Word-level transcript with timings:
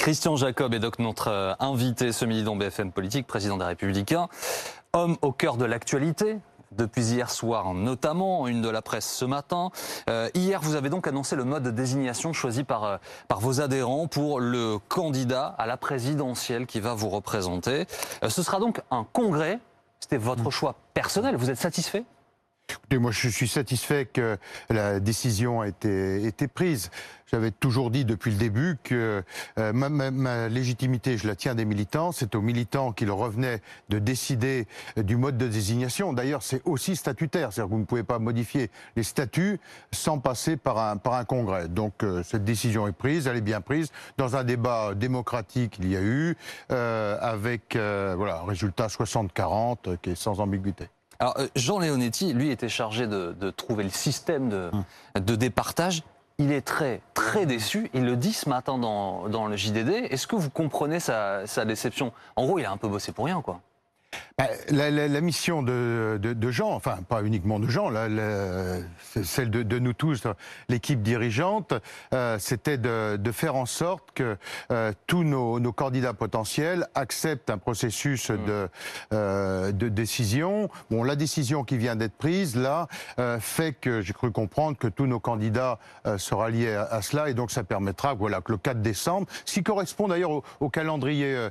Christian 0.00 0.34
Jacob 0.34 0.72
est 0.72 0.78
donc 0.78 0.98
notre 0.98 1.28
euh, 1.28 1.52
invité 1.60 2.10
ce 2.12 2.24
midi 2.24 2.42
dans 2.42 2.56
BFM 2.56 2.90
Politique, 2.90 3.26
président 3.26 3.58
des 3.58 3.66
Républicains. 3.66 4.28
Homme 4.94 5.18
au 5.20 5.30
cœur 5.30 5.58
de 5.58 5.66
l'actualité, 5.66 6.38
depuis 6.72 7.02
hier 7.02 7.30
soir 7.30 7.74
notamment, 7.74 8.48
une 8.48 8.62
de 8.62 8.70
la 8.70 8.80
presse 8.80 9.04
ce 9.04 9.26
matin. 9.26 9.70
Euh, 10.08 10.30
hier, 10.32 10.62
vous 10.62 10.74
avez 10.74 10.88
donc 10.88 11.06
annoncé 11.06 11.36
le 11.36 11.44
mode 11.44 11.64
de 11.64 11.70
désignation 11.70 12.32
choisi 12.32 12.64
par, 12.64 12.84
euh, 12.84 12.96
par 13.28 13.40
vos 13.40 13.60
adhérents 13.60 14.06
pour 14.06 14.40
le 14.40 14.78
candidat 14.88 15.54
à 15.58 15.66
la 15.66 15.76
présidentielle 15.76 16.64
qui 16.64 16.80
va 16.80 16.94
vous 16.94 17.10
représenter. 17.10 17.84
Euh, 18.24 18.30
ce 18.30 18.42
sera 18.42 18.58
donc 18.58 18.80
un 18.90 19.04
congrès. 19.12 19.58
C'était 20.00 20.16
votre 20.16 20.44
mmh. 20.44 20.50
choix 20.50 20.76
personnel. 20.94 21.36
Vous 21.36 21.50
êtes 21.50 21.58
satisfait? 21.58 22.04
Écoutez, 22.72 22.98
moi, 22.98 23.10
je 23.10 23.28
suis 23.28 23.48
satisfait 23.48 24.06
que 24.06 24.36
la 24.68 25.00
décision 25.00 25.60
a 25.60 25.68
été, 25.68 26.24
été 26.24 26.48
prise. 26.48 26.90
J'avais 27.30 27.52
toujours 27.52 27.92
dit 27.92 28.04
depuis 28.04 28.32
le 28.32 28.36
début 28.36 28.76
que 28.82 29.22
euh, 29.58 29.72
ma, 29.72 29.88
ma, 29.88 30.48
légitimité, 30.48 31.16
je 31.16 31.28
la 31.28 31.36
tiens 31.36 31.54
des 31.54 31.64
militants. 31.64 32.10
C'est 32.10 32.34
aux 32.34 32.40
militants 32.40 32.92
qu'il 32.92 33.10
revenait 33.10 33.62
de 33.88 34.00
décider 34.00 34.66
du 34.96 35.16
mode 35.16 35.38
de 35.38 35.46
désignation. 35.46 36.12
D'ailleurs, 36.12 36.42
c'est 36.42 36.60
aussi 36.64 36.96
statutaire. 36.96 37.52
C'est-à-dire 37.52 37.68
que 37.68 37.74
vous 37.74 37.80
ne 37.80 37.84
pouvez 37.84 38.02
pas 38.02 38.18
modifier 38.18 38.70
les 38.96 39.04
statuts 39.04 39.60
sans 39.92 40.18
passer 40.18 40.56
par 40.56 40.78
un, 40.78 40.96
par 40.96 41.14
un 41.14 41.24
congrès. 41.24 41.68
Donc, 41.68 42.02
euh, 42.02 42.24
cette 42.24 42.44
décision 42.44 42.88
est 42.88 42.92
prise, 42.92 43.28
elle 43.28 43.36
est 43.36 43.42
bien 43.42 43.60
prise. 43.60 43.92
Dans 44.16 44.34
un 44.34 44.42
débat 44.42 44.94
démocratique, 44.94 45.76
il 45.78 45.88
y 45.88 45.96
a 45.96 46.02
eu, 46.02 46.36
euh, 46.72 47.16
avec 47.20 47.76
voilà, 47.76 48.40
un 48.40 48.46
résultat 48.46 48.88
60-40 48.88 49.98
qui 50.02 50.10
est 50.10 50.14
sans 50.16 50.40
ambiguïté. 50.40 50.88
Alors, 51.20 51.36
Jean 51.54 51.78
Leonetti, 51.78 52.32
lui, 52.32 52.50
était 52.50 52.68
chargé 52.68 53.06
de, 53.06 53.36
de 53.38 53.50
trouver 53.50 53.84
le 53.84 53.90
système 53.90 54.48
de, 54.48 54.70
hum. 54.72 54.84
de 55.22 55.36
départage 55.36 56.02
il 56.40 56.52
est 56.52 56.62
très, 56.62 57.02
très 57.12 57.44
déçu. 57.44 57.90
Il 57.92 58.06
le 58.06 58.16
dit 58.16 58.32
ce 58.32 58.48
matin 58.48 58.78
dans, 58.78 59.28
dans 59.28 59.46
le 59.46 59.56
JDD. 59.56 59.90
Est-ce 60.10 60.26
que 60.26 60.36
vous 60.36 60.48
comprenez 60.48 60.98
sa, 60.98 61.46
sa 61.46 61.66
déception? 61.66 62.12
En 62.34 62.46
gros, 62.46 62.58
il 62.58 62.64
a 62.64 62.70
un 62.70 62.78
peu 62.78 62.88
bossé 62.88 63.12
pour 63.12 63.26
rien, 63.26 63.42
quoi. 63.42 63.60
Bah, 64.40 64.46
la, 64.70 65.20
mission 65.20 65.62
de, 65.62 66.50
Jean, 66.50 66.70
enfin 66.70 67.00
pas 67.06 67.22
uniquement 67.22 67.60
de 67.60 67.68
Jean, 67.68 67.90
celle 69.22 69.50
de, 69.50 69.78
nous 69.78 69.92
tous, 69.92 70.26
l'équipe 70.70 71.02
dirigeante, 71.02 71.74
euh, 72.14 72.38
c'était 72.38 72.78
de, 72.78 73.18
faire 73.32 73.54
en 73.54 73.66
sorte 73.66 74.12
que 74.14 74.38
euh, 74.70 74.92
tous 75.06 75.24
nos, 75.24 75.60
candidats 75.72 76.14
potentiels 76.14 76.86
acceptent 76.94 77.50
un 77.50 77.58
processus 77.58 78.30
mm. 78.30 78.68
euh, 79.12 79.72
de, 79.72 79.88
décision. 79.88 80.70
Bon, 80.90 81.04
la 81.04 81.16
décision 81.16 81.62
qui 81.62 81.76
vient 81.76 81.96
d'être 81.96 82.16
prise 82.16 82.56
là 82.56 82.88
fait 83.40 83.72
que 83.72 84.00
j'ai 84.00 84.12
cru 84.14 84.30
comprendre 84.30 84.78
que 84.78 84.88
tous 84.88 85.06
nos 85.06 85.20
candidats 85.20 85.78
se 86.16 86.34
ralliaient 86.34 86.76
à, 86.76 87.02
cela 87.02 87.28
et 87.28 87.34
donc 87.34 87.50
ça 87.50 87.62
permettra, 87.62 88.14
voilà, 88.14 88.40
que 88.40 88.52
le 88.52 88.58
4 88.58 88.80
décembre, 88.80 89.26
ce 89.44 89.54
qui 89.54 89.62
correspond 89.62 90.08
d'ailleurs 90.08 90.42
au, 90.60 90.70
calendrier 90.70 91.48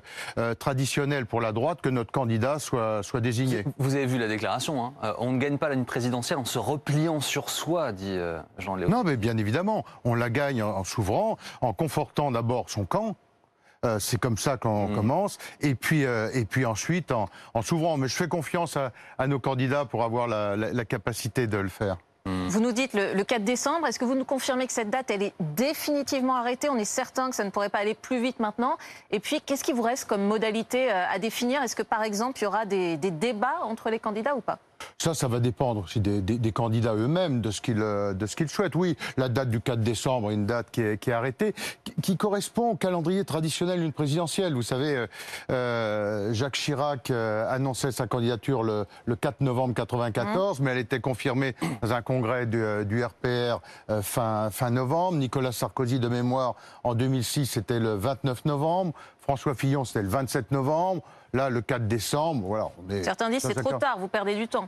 traditionnel 0.58 1.26
pour 1.26 1.42
la 1.42 1.52
droite, 1.52 1.82
que 1.82 1.90
notre 1.90 2.12
candidat 2.12 2.49
soit 2.58 3.04
soit, 3.04 3.22
désigné. 3.22 3.64
Vous 3.78 3.96
avez 3.96 4.06
vu 4.06 4.18
la 4.18 4.28
déclaration, 4.28 4.84
hein 4.84 4.94
euh, 5.04 5.14
on 5.20 5.34
ne 5.34 5.38
gagne 5.38 5.58
pas 5.58 5.72
une 5.74 5.86
présidentielle 5.86 6.40
en 6.40 6.46
se 6.46 6.58
repliant 6.58 7.20
sur 7.20 7.50
soi, 7.50 7.92
dit 7.92 8.06
euh, 8.08 8.40
Jean-Léo. 8.58 8.90
Non, 8.90 9.04
mais 9.04 9.18
bien 9.18 9.38
évidemment, 9.38 9.86
on 10.06 10.16
la 10.16 10.30
gagne 10.30 10.64
en, 10.64 10.84
s'ouvrant, 10.84 11.38
en 11.62 11.74
confortant 11.74 12.32
d'abord 12.32 12.70
son 12.70 12.86
camp. 12.86 13.16
Euh, 13.86 13.98
c'est 14.00 14.20
comme 14.20 14.38
ça 14.38 14.58
qu'on 14.58 14.90
mm. 14.90 14.96
commence. 14.96 15.38
Et 15.62 15.76
puis, 15.76 16.02
et 16.02 16.46
puis 16.46 16.66
ensuite, 16.66 17.12
en, 17.12 17.62
s'ouvrant. 17.62 17.98
Mais 17.98 18.08
je 18.08 18.16
fais 18.16 18.28
confiance 18.28 18.78
à, 18.78 19.28
nos 19.28 19.40
candidats 19.40 19.86
pour 19.86 20.04
avoir 20.04 20.28
la 20.28 20.86
capacité 20.86 21.48
de 21.48 21.58
le 21.58 21.70
faire. 21.70 21.98
Mm. 22.30 22.48
Vous 22.48 22.60
nous 22.60 22.72
dites 22.72 22.94
le, 22.94 23.24
4 23.24 23.44
décembre. 23.44 23.88
Est-ce 23.88 24.00
que 24.00 24.06
vous 24.06 24.16
nous 24.16 24.26
confirmez 24.26 24.68
que 24.68 24.74
cette 24.74 24.90
date, 24.90 25.10
elle 25.12 25.24
est 25.24 25.34
définitivement 25.40 26.36
arrêtée? 26.36 26.70
On 26.70 26.78
est 26.78 26.86
certain 26.86 27.30
que 27.30 27.36
ça 27.36 27.44
ne 27.44 27.50
pourrait 27.50 27.70
pas 27.70 27.80
aller 27.80 27.96
plus 27.96 28.22
vite 28.22 28.40
maintenant. 28.40 28.78
Et 29.12 29.20
puis, 29.20 29.42
qu'est-ce 29.42 29.64
qui 29.64 29.74
vous 29.74 29.82
reste 29.82 30.06
comme 30.06 30.24
modalité 30.24 30.92
euh, 30.92 31.06
à 31.10 31.20
définir? 31.20 31.62
Est-ce 31.64 31.76
que, 31.76 31.84
par 31.84 32.04
exemple, 32.04 32.40
il 32.40 32.44
y 32.44 32.48
aura 32.48 32.66
des 32.66 32.98
débats 32.98 33.60
entre 33.64 33.90
les 33.90 34.00
candidats 34.00 34.36
ou 34.36 34.42
pas? 34.42 34.60
Ça, 34.98 35.14
ça 35.14 35.28
va 35.28 35.40
dépendre 35.40 35.84
aussi 35.84 36.00
des, 36.00 36.52
candidats 36.52 36.94
eux-mêmes, 36.94 37.42
de 37.42 37.52
ce 37.52 37.62
qu'ils 37.62 37.82
euh, 37.82 38.14
de 38.14 38.26
ce 38.26 38.36
qu'ils 38.36 38.50
souhaitent. 38.50 38.76
Oui, 38.76 38.98
la 39.18 39.30
date 39.30 39.50
du 39.50 39.62
4 39.62 39.80
décembre, 39.80 40.32
une 40.32 40.46
date 40.46 40.72
qui 40.72 40.82
est, 40.82 40.98
qui 40.98 41.10
est 41.10 41.14
arrêtée, 41.14 41.54
qui, 42.02 42.18
correspond 42.18 42.72
au 42.72 42.76
calendrier 42.76 43.24
traditionnel 43.24 43.80
d'une 43.80 43.94
présidentielle. 43.94 44.54
Vous 44.54 44.62
savez, 44.62 44.96
euh, 44.96 45.08
euh 45.52 46.34
Jacques 46.34 46.56
Chirac 46.56 47.12
annonçait 47.12 47.92
sa 47.92 48.08
candidature 48.08 48.64
le, 48.64 48.86
le 49.06 49.16
4 49.16 49.42
novembre 49.42 49.74
94, 49.74 50.60
mmh. 50.60 50.64
mais 50.64 50.72
elle 50.72 50.78
était 50.78 51.00
confirmée 51.00 51.56
dans 51.82 51.94
un 51.94 52.02
congrès 52.02 52.46
du, 52.46 52.62
du 52.86 53.04
RPR 53.04 53.60
fin, 54.02 54.50
fin 54.52 54.70
novembre. 54.70 55.18
Nicolas 55.18 55.52
Sarkozy, 55.52 56.00
de 56.00 56.08
mémoire, 56.08 56.56
en 56.84 56.96
2006, 56.96 57.46
c'était 57.46 57.80
le 57.80 57.96
29 57.96 58.46
novembre. 58.46 58.94
François 59.30 59.54
Fillon, 59.54 59.86
c'était 59.86 60.02
le 60.02 60.08
27 60.08 60.50
novembre. 60.50 61.04
Là, 61.34 61.52
le 61.52 61.62
4 61.62 61.88
décembre, 61.88 62.48
voilà. 62.48 62.72
Certains 63.04 63.30
disent 63.30 63.44
c'est 63.44 63.54
trop 63.54 63.78
tard, 63.78 64.00
vous 64.00 64.08
perdez 64.08 64.36
du 64.36 64.48
temps. 64.48 64.68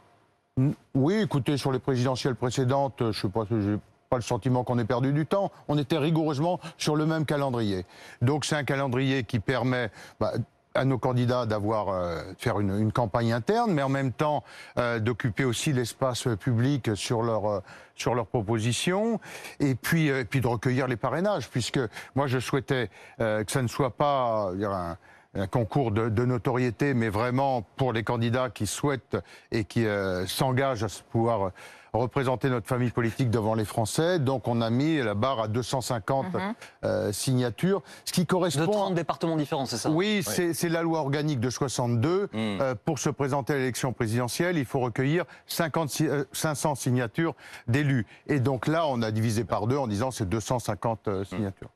Oui, 0.94 1.16
écoutez, 1.16 1.58
sur 1.58 1.72
les 1.72 1.80
présidentielles 1.80 2.36
précédentes, 2.36 2.98
je 3.00 3.06
ne 3.06 3.12
sais 3.14 3.30
pas, 3.30 3.46
j'ai 3.50 3.80
pas 4.08 4.18
le 4.18 4.22
sentiment 4.22 4.64
qu'on 4.64 4.78
ait 4.78 4.86
perdu 4.86 5.14
du 5.14 5.26
temps. 5.26 5.52
On 5.68 5.80
était 5.80 5.98
rigoureusement 5.98 6.60
sur 6.78 6.96
le 6.96 7.08
même 7.08 7.26
calendrier. 7.26 7.88
Donc 8.22 8.46
c'est 8.46 8.56
un 8.56 8.64
calendrier 8.64 9.24
qui 9.24 9.40
permet 9.40 9.90
bah, 10.20 10.34
à 10.74 10.86
nos 10.86 10.98
candidats 10.98 11.46
d'avoir 11.46 11.90
euh, 11.90 12.22
faire 12.38 12.59
une, 12.59 12.92
campagne 12.92 13.34
interne, 13.34 13.74
mais 13.74 13.82
en 13.82 13.90
même 13.90 14.12
temps 14.12 14.44
euh, 14.78 15.00
d'occuper 15.00 15.44
aussi 15.44 15.74
l'espace 15.74 16.28
public 16.40 16.92
sur 16.96 17.22
leur 17.22 17.46
euh, 17.46 17.59
sur 17.96 18.16
leurs 18.16 18.28
propositions, 18.28 19.20
et 19.60 19.76
puis 19.76 20.10
puis 20.30 20.42
de 20.42 20.48
recueillir 20.48 20.88
les 20.88 20.96
parrainages, 20.96 21.50
puisque 21.50 21.80
moi 22.16 22.26
je 22.26 22.40
souhaitais 22.40 22.90
que 23.20 23.46
ça 23.48 23.62
ne 23.62 23.68
soit 23.68 23.92
pas 23.92 24.52
un, 24.64 24.98
un 25.34 25.48
concours 25.48 25.92
de, 25.92 26.26
notoriété, 26.26 26.94
mais 26.94 27.10
vraiment 27.10 27.62
pour 27.78 27.94
les 27.94 28.04
candidats 28.04 28.50
qui 28.50 28.68
souhaitent 28.68 29.18
et 29.52 29.64
qui 29.64 29.86
euh, 29.86 30.26
s'engagent 30.28 30.84
à 30.84 30.88
pouvoir 31.12 31.52
représenter 31.94 32.50
notre 32.50 32.68
famille 32.68 32.91
politique 32.91 33.29
devant 33.29 33.53
les 33.53 33.66
Français. 33.66 34.19
Donc 34.19 34.47
on 34.47 34.62
a 34.62 34.69
mis 34.69 34.97
la 34.97 35.13
barre 35.13 35.41
à 35.41 35.47
250 35.47 36.34
mhm. 36.34 36.53
euh, 36.84 37.12
signatures, 37.12 37.81
ce 38.06 38.13
qui 38.13 38.25
correspond... 38.25 38.66
De 38.66 38.72
30 38.72 38.96
départements 38.96 39.35
différents, 39.35 39.66
c'est 39.66 39.78
ça? 39.78 39.90
Oui, 39.90 40.24
c'est 40.24 40.69
la 40.69 40.81
loi 40.81 41.00
organique 41.00 41.40
de 41.40 41.50
62. 41.50 42.24
Hmm. 42.24 42.28
Euh, 42.34 42.75
pour 42.85 43.00
se 43.00 43.09
présenter 43.09 43.53
à 43.53 43.57
l'élection 43.57 43.94
présidentielle, 43.94 44.57
il 44.57 44.66
faut 44.66 44.80
recueillir 44.80 45.25
50, 45.47 46.01
500 46.31 46.75
signatures 46.75 47.35
d'élus. 47.68 48.06
Et 48.28 48.40
donc 48.40 48.68
là, 48.68 48.85
on 48.88 49.01
a 49.01 49.12
divisé 49.12 49.44
par 49.44 49.68
deux 49.68 49.78
en 49.78 49.88
disant 49.88 50.12
c'est 50.12 50.28
250 50.28 51.09
signatures. 51.25 51.69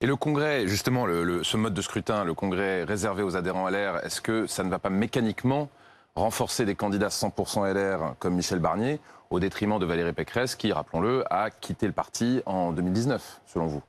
Et 0.00 0.06
le 0.06 0.16
congrès, 0.16 0.66
justement, 0.66 1.06
ce 1.06 1.56
mode 1.56 1.74
de 1.74 1.82
scrutin, 1.82 2.24
le 2.24 2.34
congrès 2.34 2.82
réservé 2.82 3.22
aux 3.22 3.36
adhérents 3.36 3.68
LR, 3.68 4.04
est-ce 4.04 4.20
que 4.20 4.48
ça 4.48 4.64
ne 4.64 4.68
va 4.68 4.80
pas 4.80 4.90
mécaniquement 4.90 5.68
renforcer 6.14 6.64
des 6.64 6.74
candidats 6.74 7.08
100% 7.08 7.72
LR 7.72 8.14
comme 8.18 8.34
Michel 8.34 8.58
Barnier 8.58 9.00
au 9.30 9.40
détriment 9.40 9.78
de 9.78 9.86
Valérie 9.86 10.12
Pécresse 10.12 10.54
qui, 10.54 10.72
rappelons-le, 10.72 11.24
a 11.32 11.50
quitté 11.50 11.86
le 11.86 11.92
parti 11.92 12.42
en 12.46 12.72
2019, 12.72 13.40
selon 13.46 13.66
vous 13.66 13.82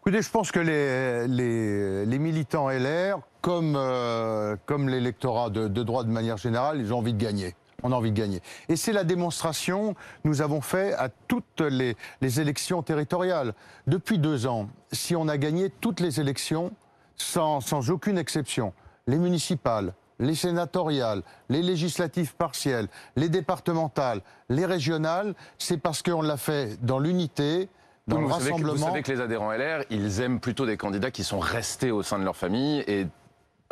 Écoutez, 0.00 0.22
je 0.22 0.30
pense 0.30 0.50
que 0.50 0.58
les, 0.58 2.06
les, 2.06 2.18
militants 2.18 2.68
LR, 2.68 3.20
comme, 3.40 3.74
euh, 3.76 4.56
comme 4.66 4.88
l'électorat 4.88 5.50
de, 5.50 5.68
de 5.68 5.82
droite 5.84 6.06
de 6.06 6.12
manière 6.12 6.36
générale, 6.36 6.80
ils 6.80 6.92
ont 6.92 6.98
envie 6.98 7.14
de 7.14 7.22
gagner 7.22 7.54
on 7.82 7.92
a 7.92 7.94
envie 7.94 8.10
de 8.10 8.18
gagner. 8.18 8.40
Et 8.68 8.76
c'est 8.76 8.92
la 8.92 9.04
démonstration 9.04 9.94
nous 10.24 10.42
avons 10.42 10.60
fait 10.60 10.94
à 10.94 11.08
toutes 11.28 11.60
les, 11.60 11.96
élections 12.40 12.82
territoriales. 12.82 13.54
Depuis 13.86 14.18
deux 14.18 14.46
ans, 14.46 14.68
si 14.92 15.14
on 15.14 15.28
a 15.28 15.38
gagné 15.38 15.70
toutes 15.70 16.00
les 16.00 16.20
élections 16.20 16.72
sans, 17.16 17.60
sans 17.60 17.90
aucune 17.90 18.18
exception, 18.18 18.72
les 19.06 19.18
municipales, 19.18 19.94
les 20.18 20.34
sénatoriales, 20.34 21.22
les 21.48 21.62
législatives 21.62 22.34
partielles, 22.34 22.88
les 23.16 23.28
départementales, 23.28 24.20
les 24.48 24.66
régionales, 24.66 25.34
c'est 25.58 25.78
parce 25.78 26.02
qu'on 26.02 26.22
l'a 26.22 26.36
fait 26.36 26.78
dans 26.82 26.98
l'unité, 26.98 27.68
dans 28.06 28.20
le 28.20 28.26
rassemblement. 28.26 28.72
vous 28.72 28.84
savez 28.84 29.02
que 29.02 29.12
les 29.12 29.20
adhérents 29.20 29.52
LR, 29.52 29.84
ils 29.90 30.20
aiment 30.20 30.40
plutôt 30.40 30.66
des 30.66 30.76
candidats 30.76 31.10
qui 31.10 31.24
sont 31.24 31.40
restés 31.40 31.90
au 31.90 32.02
sein 32.02 32.18
de 32.18 32.24
leur 32.24 32.36
famille 32.36 32.84
et 32.86 33.06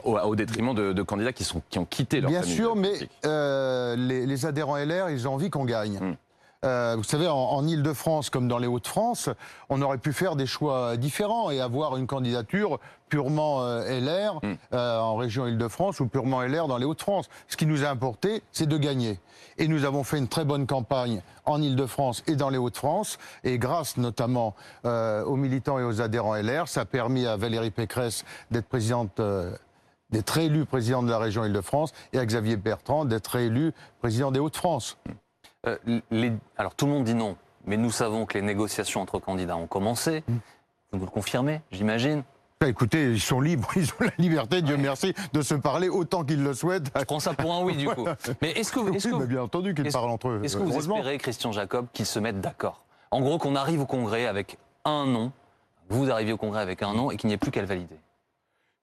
au, 0.02 0.34
détriment 0.34 0.74
de, 0.74 1.02
candidats 1.02 1.32
qui, 1.32 1.44
sont, 1.44 1.62
qui 1.70 1.78
ont 1.78 1.84
quitté 1.84 2.20
leur 2.20 2.30
Bien 2.30 2.42
sûr, 2.42 2.76
mais 2.76 2.92
euh, 3.24 3.96
les, 3.96 4.46
adhérents 4.46 4.76
LR, 4.76 5.10
ils 5.10 5.28
ont 5.28 5.34
envie 5.34 5.50
qu'on 5.50 5.64
gagne. 5.64 5.98
Hmm. 5.98 6.16
Euh, 6.64 6.94
vous 6.96 7.04
savez, 7.04 7.28
en, 7.28 7.36
en 7.36 7.66
Ile-de-France 7.66 8.30
comme 8.30 8.48
dans 8.48 8.58
les 8.58 8.66
Hauts-de-France, 8.66 9.28
on 9.68 9.82
aurait 9.82 9.98
pu 9.98 10.12
faire 10.12 10.34
des 10.34 10.46
choix 10.46 10.96
différents 10.96 11.50
et 11.50 11.60
avoir 11.60 11.96
une 11.96 12.06
candidature 12.06 12.78
purement 13.08 13.62
euh, 13.62 14.00
LR 14.00 14.40
hmm. 14.42 14.54
euh, 14.72 14.98
en 14.98 15.16
région 15.16 15.46
Ile-de-France 15.46 16.00
ou 16.00 16.06
purement 16.06 16.42
LR 16.42 16.66
dans 16.66 16.78
les 16.78 16.86
Hauts-de-France. 16.86 17.28
Ce 17.48 17.56
qui 17.56 17.66
nous 17.66 17.84
a 17.84 17.88
importé, 17.88 18.42
c'est 18.50 18.66
de 18.66 18.78
gagner. 18.78 19.20
Et 19.58 19.68
nous 19.68 19.84
avons 19.84 20.04
fait 20.04 20.18
une 20.18 20.28
très 20.28 20.44
bonne 20.44 20.66
campagne 20.66 21.20
en 21.44 21.60
Ile-de-France 21.60 22.24
et 22.26 22.34
dans 22.34 22.48
les 22.48 22.58
Hauts-de-France. 22.58 23.18
Et 23.44 23.58
grâce 23.58 23.98
notamment 23.98 24.54
aux 24.84 25.36
militants 25.36 25.78
et 25.78 25.84
aux 25.84 26.00
adhérents 26.00 26.34
LR, 26.34 26.66
ça 26.66 26.80
a 26.80 26.84
permis 26.84 27.26
à 27.26 27.36
Valérie 27.36 27.70
Pécresse 27.70 28.24
d'être 28.50 28.66
présidente 28.66 29.20
d'être 30.10 30.30
réélu 30.30 30.64
président 30.64 31.02
de 31.02 31.10
la 31.10 31.18
région 31.18 31.44
Île-de-France 31.44 31.92
et 32.12 32.18
à 32.18 32.26
Xavier 32.26 32.56
Bertrand 32.56 33.04
d'être 33.04 33.28
réélu 33.28 33.72
président 34.00 34.30
des 34.30 34.40
Hauts-de-France. 34.40 34.96
Euh, 35.66 35.78
alors 36.56 36.74
tout 36.74 36.86
le 36.86 36.92
monde 36.92 37.04
dit 37.04 37.14
non, 37.14 37.36
mais 37.66 37.76
nous 37.76 37.90
savons 37.90 38.26
que 38.26 38.34
les 38.38 38.42
négociations 38.44 39.00
entre 39.00 39.18
candidats 39.18 39.56
ont 39.56 39.66
commencé. 39.66 40.22
Mm. 40.28 40.32
Vous 40.92 40.98
nous 40.98 41.04
le 41.06 41.10
confirmez, 41.10 41.60
j'imagine 41.72 42.22
Bah, 42.60 42.68
écoutez, 42.68 43.12
ils 43.12 43.20
sont 43.20 43.40
libres, 43.40 43.68
ils 43.76 43.88
ont 43.90 44.04
la 44.04 44.12
liberté, 44.18 44.62
Dieu 44.62 44.76
merci, 44.76 45.14
de 45.32 45.42
se 45.42 45.54
parler 45.54 45.88
autant 45.88 46.24
qu'ils 46.24 46.42
le 46.42 46.54
souhaitent. 46.54 46.90
Je 46.96 47.04
prends 47.04 47.20
ça 47.20 47.34
pour 47.34 47.52
un 47.54 47.62
oui, 47.62 47.76
du 47.76 47.88
coup. 47.88 48.06
Mais 48.42 48.52
est-ce 48.52 48.72
que, 48.72 48.80
est-ce 48.94 49.08
Oui, 49.08 49.14
que, 49.14 49.18
mais 49.20 49.26
bien 49.26 49.42
entendu 49.42 49.74
qu'ils 49.74 49.90
parlent 49.90 50.10
entre 50.10 50.28
eux. 50.28 50.40
est-ce 50.44 50.56
que 50.56 50.62
vous 50.62 50.76
espérez, 50.76 51.18
Christian 51.18 51.52
Jacob, 51.52 51.86
qu'ils 51.92 52.06
se 52.06 52.18
mettent 52.18 52.40
d'accord? 52.40 52.82
En 53.10 53.20
gros, 53.20 53.38
qu'on 53.38 53.56
arrive 53.56 53.80
au 53.80 53.86
Congrès 53.86 54.26
avec 54.26 54.58
un 54.84 55.06
nom, 55.06 55.32
vous 55.88 56.10
arrivez 56.10 56.32
au 56.32 56.36
Congrès 56.36 56.60
avec 56.62 56.82
un 56.82 56.94
nom 56.94 57.10
et 57.10 57.16
qu'il 57.16 57.28
n'y 57.28 57.34
ait 57.34 57.38
plus 57.38 57.50
qu'à 57.50 57.60
le 57.60 57.66
valider 57.66 57.96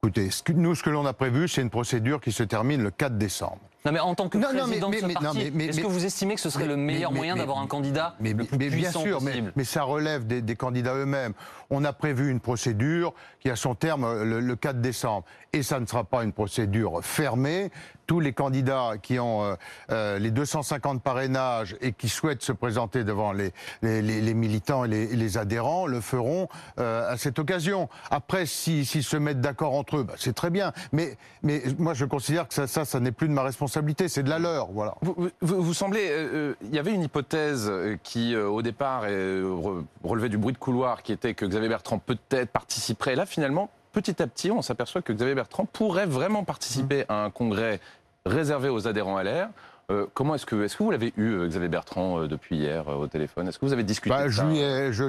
Écoutez, 0.03 0.31
ce 0.31 0.41
que- 0.41 0.53
nous, 0.53 0.73
ce 0.73 0.83
que 0.83 0.89
l'on 0.89 1.05
a 1.05 1.13
prévu, 1.13 1.47
c'est 1.47 1.61
une 1.61 1.69
procédure 1.69 2.19
qui 2.21 2.31
se 2.31 2.43
termine 2.43 2.81
le 2.81 2.89
4 2.91 3.17
décembre. 3.17 3.59
Non, 3.85 3.91
mais 3.91 3.99
en 3.99 4.13
tant 4.13 4.29
que 4.29 4.37
Non, 4.37 4.49
président 4.49 4.89
mais- 4.89 5.01
de 5.01 5.07
ce 5.07 5.13
parti, 5.13 5.39
est-ce 5.59 5.81
que 5.81 5.87
vous 5.87 6.05
estimez 6.05 6.35
que 6.35 6.41
ce 6.41 6.49
serait 6.51 6.67
le 6.67 6.77
meilleur 6.77 7.11
moyen 7.11 7.35
d'avoir 7.35 7.57
un 7.59 7.67
candidat 7.67 8.15
Mais, 8.19 8.33
le 8.33 8.45
plus 8.45 8.57
mais 8.57 8.69
bien 8.69 8.91
sûr, 8.91 9.21
mais, 9.21 9.31
possible 9.31 9.53
mais 9.55 9.63
ça 9.63 9.83
relève 9.83 10.27
des, 10.27 10.41
des 10.41 10.55
candidats 10.55 10.93
eux-mêmes. 10.95 11.33
On 11.71 11.83
a 11.85 11.93
prévu 11.93 12.29
une 12.29 12.39
procédure 12.41 13.13
qui 13.39 13.49
a 13.49 13.55
son 13.55 13.75
terme 13.75 14.03
euh, 14.03 14.23
le, 14.25 14.39
le 14.39 14.55
4 14.55 14.81
décembre. 14.81 15.25
Et 15.53 15.63
ça 15.63 15.79
ne 15.79 15.85
sera 15.85 16.03
pas 16.03 16.23
une 16.23 16.31
procédure 16.33 16.99
fermée. 17.03 17.71
Tous 18.07 18.19
les 18.19 18.33
candidats 18.33 18.91
qui 19.01 19.19
ont 19.19 19.43
euh, 19.45 19.55
euh, 19.91 20.19
les 20.19 20.31
250 20.31 21.01
parrainages 21.01 21.75
et 21.81 21.93
qui 21.93 22.09
souhaitent 22.09 22.43
se 22.43 22.51
présenter 22.51 23.03
devant 23.05 23.31
les, 23.31 23.51
les, 23.81 24.01
les- 24.01 24.21
les 24.21 24.33
militants 24.33 24.83
et 24.85 24.89
les, 24.89 25.37
adhérents 25.37 25.87
le 25.87 26.01
feront 26.01 26.49
euh, 26.79 27.09
à 27.11 27.17
cette 27.17 27.39
occasion. 27.39 27.87
Après, 28.11 28.45
si- 28.45 28.85
s'ils 28.85 29.03
se 29.03 29.15
mettent 29.17 29.39
d'accord 29.41 29.73
entre 29.73 29.97
eux, 29.97 30.03
bah, 30.03 30.13
c'est 30.17 30.33
très 30.35 30.49
bien. 30.49 30.73
Mais, 30.91 31.17
mais 31.41 31.63
moi, 31.79 31.93
je 31.93 32.03
considère 32.05 32.47
que 32.49 32.53
ça, 32.53 32.67
ça, 32.67 32.83
ça 32.85 32.99
n'est 32.99 33.13
plus 33.13 33.29
de 33.29 33.33
ma 33.33 33.43
responsabilité, 33.43 33.70
c'est 34.07 34.23
de 34.23 34.29
la 34.29 34.39
leur. 34.39 34.67
Voilà. 34.71 34.95
Vous, 35.01 35.13
vous- 35.17 35.29
vous- 35.41 35.61
vous 35.63 35.73
semblez. 35.73 36.07
euh, 36.09 36.29
euh, 36.33 36.53
Il 36.63 36.75
y 36.75 36.79
avait 36.79 36.93
une 36.93 37.03
hypothèse 37.03 37.67
euh, 37.69 37.97
qui, 38.03 38.35
euh, 38.35 38.47
au 38.47 38.61
départ, 38.61 39.05
re- 39.05 39.83
relevait 40.03 40.29
du 40.29 40.37
bruit 40.37 40.53
de 40.53 40.57
couloir, 40.59 41.03
qui 41.03 41.11
était 41.11 41.33
que 41.33 41.45
Xavier 41.45 41.69
Bertrand 41.69 41.97
peut-être 41.99 42.49
participerait. 42.51 43.15
Là, 43.15 43.25
finalement, 43.25 43.69
petit 43.93 44.21
à 44.21 44.27
petit, 44.27 44.51
on 44.51 44.61
s'aperçoit 44.61 45.01
que 45.01 45.13
Xavier 45.13 45.35
Bertrand 45.35 45.65
pourrait 45.65 46.05
vraiment 46.05 46.43
participer 46.43 47.05
à 47.09 47.23
un 47.23 47.29
congrès 47.29 47.79
réservé 48.25 48.69
aux 48.69 48.87
adhérents 48.87 49.19
LR. 49.19 49.47
Euh, 49.89 50.05
comment 50.13 50.35
est-ce 50.35 50.45
que, 50.45 50.63
est-ce 50.63 50.77
que 50.77 50.83
vous 50.83 50.91
l'avez 50.91 51.11
eu, 51.17 51.45
Xavier 51.49 51.67
Bertrand, 51.67 52.25
depuis 52.25 52.55
hier 52.57 52.87
au 52.87 53.07
téléphone? 53.07 53.49
Est-ce 53.49 53.59
que 53.59 53.65
vous 53.65 53.73
avez 53.73 53.83
discuté 53.83 54.15
Bah, 54.15 54.23
de 54.25 54.29
je 54.29 54.37
ça 54.37 54.45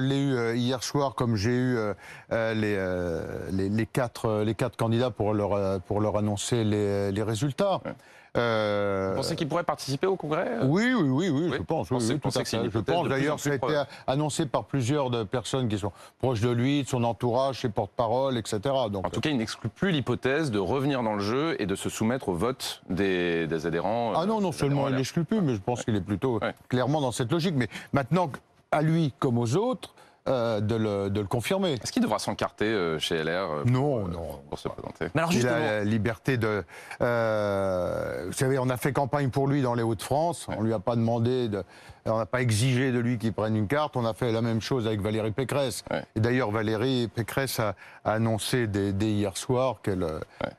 l'ai 0.01 0.19
eu 0.19 0.57
hier 0.57 0.83
soir, 0.83 1.15
comme 1.15 1.37
j'ai 1.37 1.51
eu 1.55 1.77
euh, 1.77 1.95
les, 2.55 2.75
euh, 2.77 3.23
les, 3.53 3.69
les 3.69 3.87
quatre, 3.87 4.43
les 4.43 4.55
quatre 4.57 4.77
candidats 4.77 5.11
pour 5.11 5.35
leur, 5.35 5.81
pour 5.83 6.01
leur 6.01 6.17
annoncer 6.17 6.65
les, 6.65 7.13
les 7.13 7.23
résultats. 7.23 7.81
Ouais. 7.85 7.93
Euh, 8.39 9.11
Vous 9.11 9.17
pensez 9.17 9.37
qu'il 9.37 9.47
pourrait 9.47 9.63
participer 9.63 10.07
au 10.07 10.17
congrès 10.17 10.47
euh 10.49 10.65
oui, 10.65 10.95
oui, 10.95 11.03
oui, 11.09 11.29
oui, 11.29 11.49
Oui. 11.51 11.57
je 11.59 11.63
pense. 11.63 11.89
Pensez- 11.91 12.15
oui, 12.15 12.19
tout 12.21 12.29
à 12.29 12.43
que 12.43 12.49
fait. 12.49 12.63
Je 12.65 12.79
pense 12.79 13.09
d'ailleurs, 13.09 13.37
plus 13.37 13.43
ça 13.43 13.51
a 13.51 13.55
été 13.57 13.83
annoncé 14.07 14.47
par 14.47 14.65
plusieurs 14.65 15.11
de 15.11 15.23
personnes 15.23 15.69
qui 15.69 15.79
sont 15.79 15.93
proches 16.19 16.41
de 16.41 16.49
lui, 16.49 16.83
de 16.85 16.89
son 16.89 17.05
entourage, 17.05 17.61
ses 17.61 17.69
porte-parole, 17.69 18.39
etc. 18.39 18.61
Donc, 18.91 19.07
En 19.07 19.11
tout 19.11 19.21
cas, 19.21 19.29
il 19.29 19.37
n'exclut 19.37 19.69
plus 19.69 19.91
l'hypothèse 19.91 20.51
de 20.51 20.59
revenir 20.59 21.03
dans 21.03 21.13
le 21.15 21.21
jeu 21.21 21.57
et 21.61 21.67
de 21.67 21.75
se 21.75 21.91
soumettre 21.91 22.31
au 22.31 22.35
vote 22.35 22.81
des, 22.89 23.47
des 23.47 23.67
adhérents. 23.67 24.13
Ah 24.17 24.25
non, 24.25 24.41
non 24.41 24.53
seulement 24.53 24.89
il 24.89 24.93
LR. 24.93 24.99
l'exclut 24.99 25.25
plus, 25.25 25.43
mais 25.43 25.55
je 25.55 25.61
pense 25.61 25.85
qu'il 25.85 25.95
est 25.95 26.01
plutôt 26.01 26.39
Ouais. 26.41 26.55
clairement 26.71 27.03
dans 27.03 27.13
cette 27.13 27.31
logique. 27.31 27.55
Mais 27.55 27.69
maintenant, 27.93 28.31
à 28.71 28.81
lui 28.81 29.13
comme 29.19 29.37
aux 29.37 29.57
autres, 29.57 29.95
euh, 30.29 30.61
de, 30.61 30.75
le, 30.77 31.11
de 31.11 31.21
le 31.21 31.27
confirmer. 31.27 31.73
Est-ce 31.83 31.91
qu'il 31.93 32.03
devra 32.03 32.19
s'encarter 32.19 32.67
euh, 32.67 32.99
chez 32.99 33.23
LR 33.23 33.29
euh, 33.51 33.65
Non, 33.67 33.81
pour, 33.81 34.09
euh, 34.09 34.11
non. 34.13 34.41
pour 34.49 34.59
se 34.59 34.69
présenter 34.69 35.07
Mais 35.15 35.21
alors 35.21 35.33
Il 35.33 35.37
justement, 35.41 35.55
a 35.57 35.61
la 35.61 35.85
liberté 35.85 36.37
de. 36.37 36.65
euh, 37.01 38.25
vous 38.27 38.33
savez, 38.33 38.59
on 38.59 38.69
a 38.69 38.77
fait 38.77 38.93
campagne 38.93 39.31
pour 39.31 39.49
lui 39.49 39.63
dans 39.63 39.75
les 39.75 39.83
Hauts-de-France. 39.83 40.47
On 40.57 40.63
lui 40.63 40.73
a 40.73 40.79
pas 40.79 40.97
demandé 40.97 41.49
de. 41.49 41.63
On 42.05 42.19
n'a 42.19 42.27
pas 42.27 42.43
exigé 42.43 42.91
de 42.91 42.99
lui 42.99 43.17
qu'il 43.17 43.33
prenne 43.33 43.55
une 43.55 43.69
carte. 43.69 43.97
On 43.97 44.05
a 44.05 44.13
fait 44.13 44.33
la 44.33 44.43
même 44.43 44.61
chose 44.61 44.89
avec 44.89 45.01
Valérie 45.01 45.31
Pécresse. 45.31 45.85
Ouais. 45.91 46.05
Et 46.17 46.21
d'ailleurs, 46.21 46.51
Valérie 46.51 47.07
Pécresse 47.07 47.61
a, 47.61 47.75
a 48.05 48.13
annoncé 48.15 48.67
dès, 48.67 48.93
dès 48.93 49.11
hier 49.13 49.37
soir 49.37 49.77
qu'elle 49.83 50.05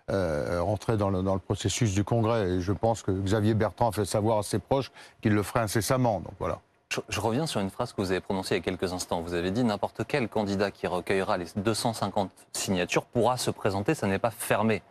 euh, 0.09 0.61
rentrait 0.61 0.95
dans 0.95 1.09
le, 1.09 1.21
dans 1.21 1.33
le 1.33 1.41
processus 1.41 1.93
du 1.93 2.05
Congrès. 2.05 2.49
Et 2.49 2.61
je 2.61 2.71
pense 2.71 3.01
que 3.03 3.11
Xavier 3.11 3.55
Bertrand 3.55 3.89
a 3.89 3.91
fait 3.91 4.05
savoir 4.05 4.37
à 4.39 4.43
ses 4.43 4.59
proches 4.59 4.91
qu'il 5.21 5.33
le 5.33 5.43
ferait 5.43 5.59
incessamment. 5.59 6.19
Donc 6.21 6.33
voilà. 6.39 6.59
Je, 6.93 7.01
je 7.09 7.19
reviens 7.19 7.47
sur 7.47 7.59
une 7.59 7.69
phrase 7.69 7.93
que 7.93 8.01
vous 8.01 8.11
avez 8.11 8.19
prononcée 8.19 8.55
il 8.55 8.57
y 8.59 8.61
a 8.61 8.63
quelques 8.63 8.93
instants. 8.93 9.21
Vous 9.21 9.33
avez 9.33 9.51
dit 9.51 9.63
n'importe 9.63 10.01
quel 10.07 10.29
candidat 10.29 10.71
qui 10.71 10.87
recueillera 10.87 11.37
les 11.37 11.47
250 11.55 12.29
signatures 12.53 13.05
pourra 13.05 13.37
se 13.37 13.51
présenter, 13.51 13.95
ça 13.95 14.07
n'est 14.07 14.19
pas 14.19 14.31
fermé. 14.31 14.81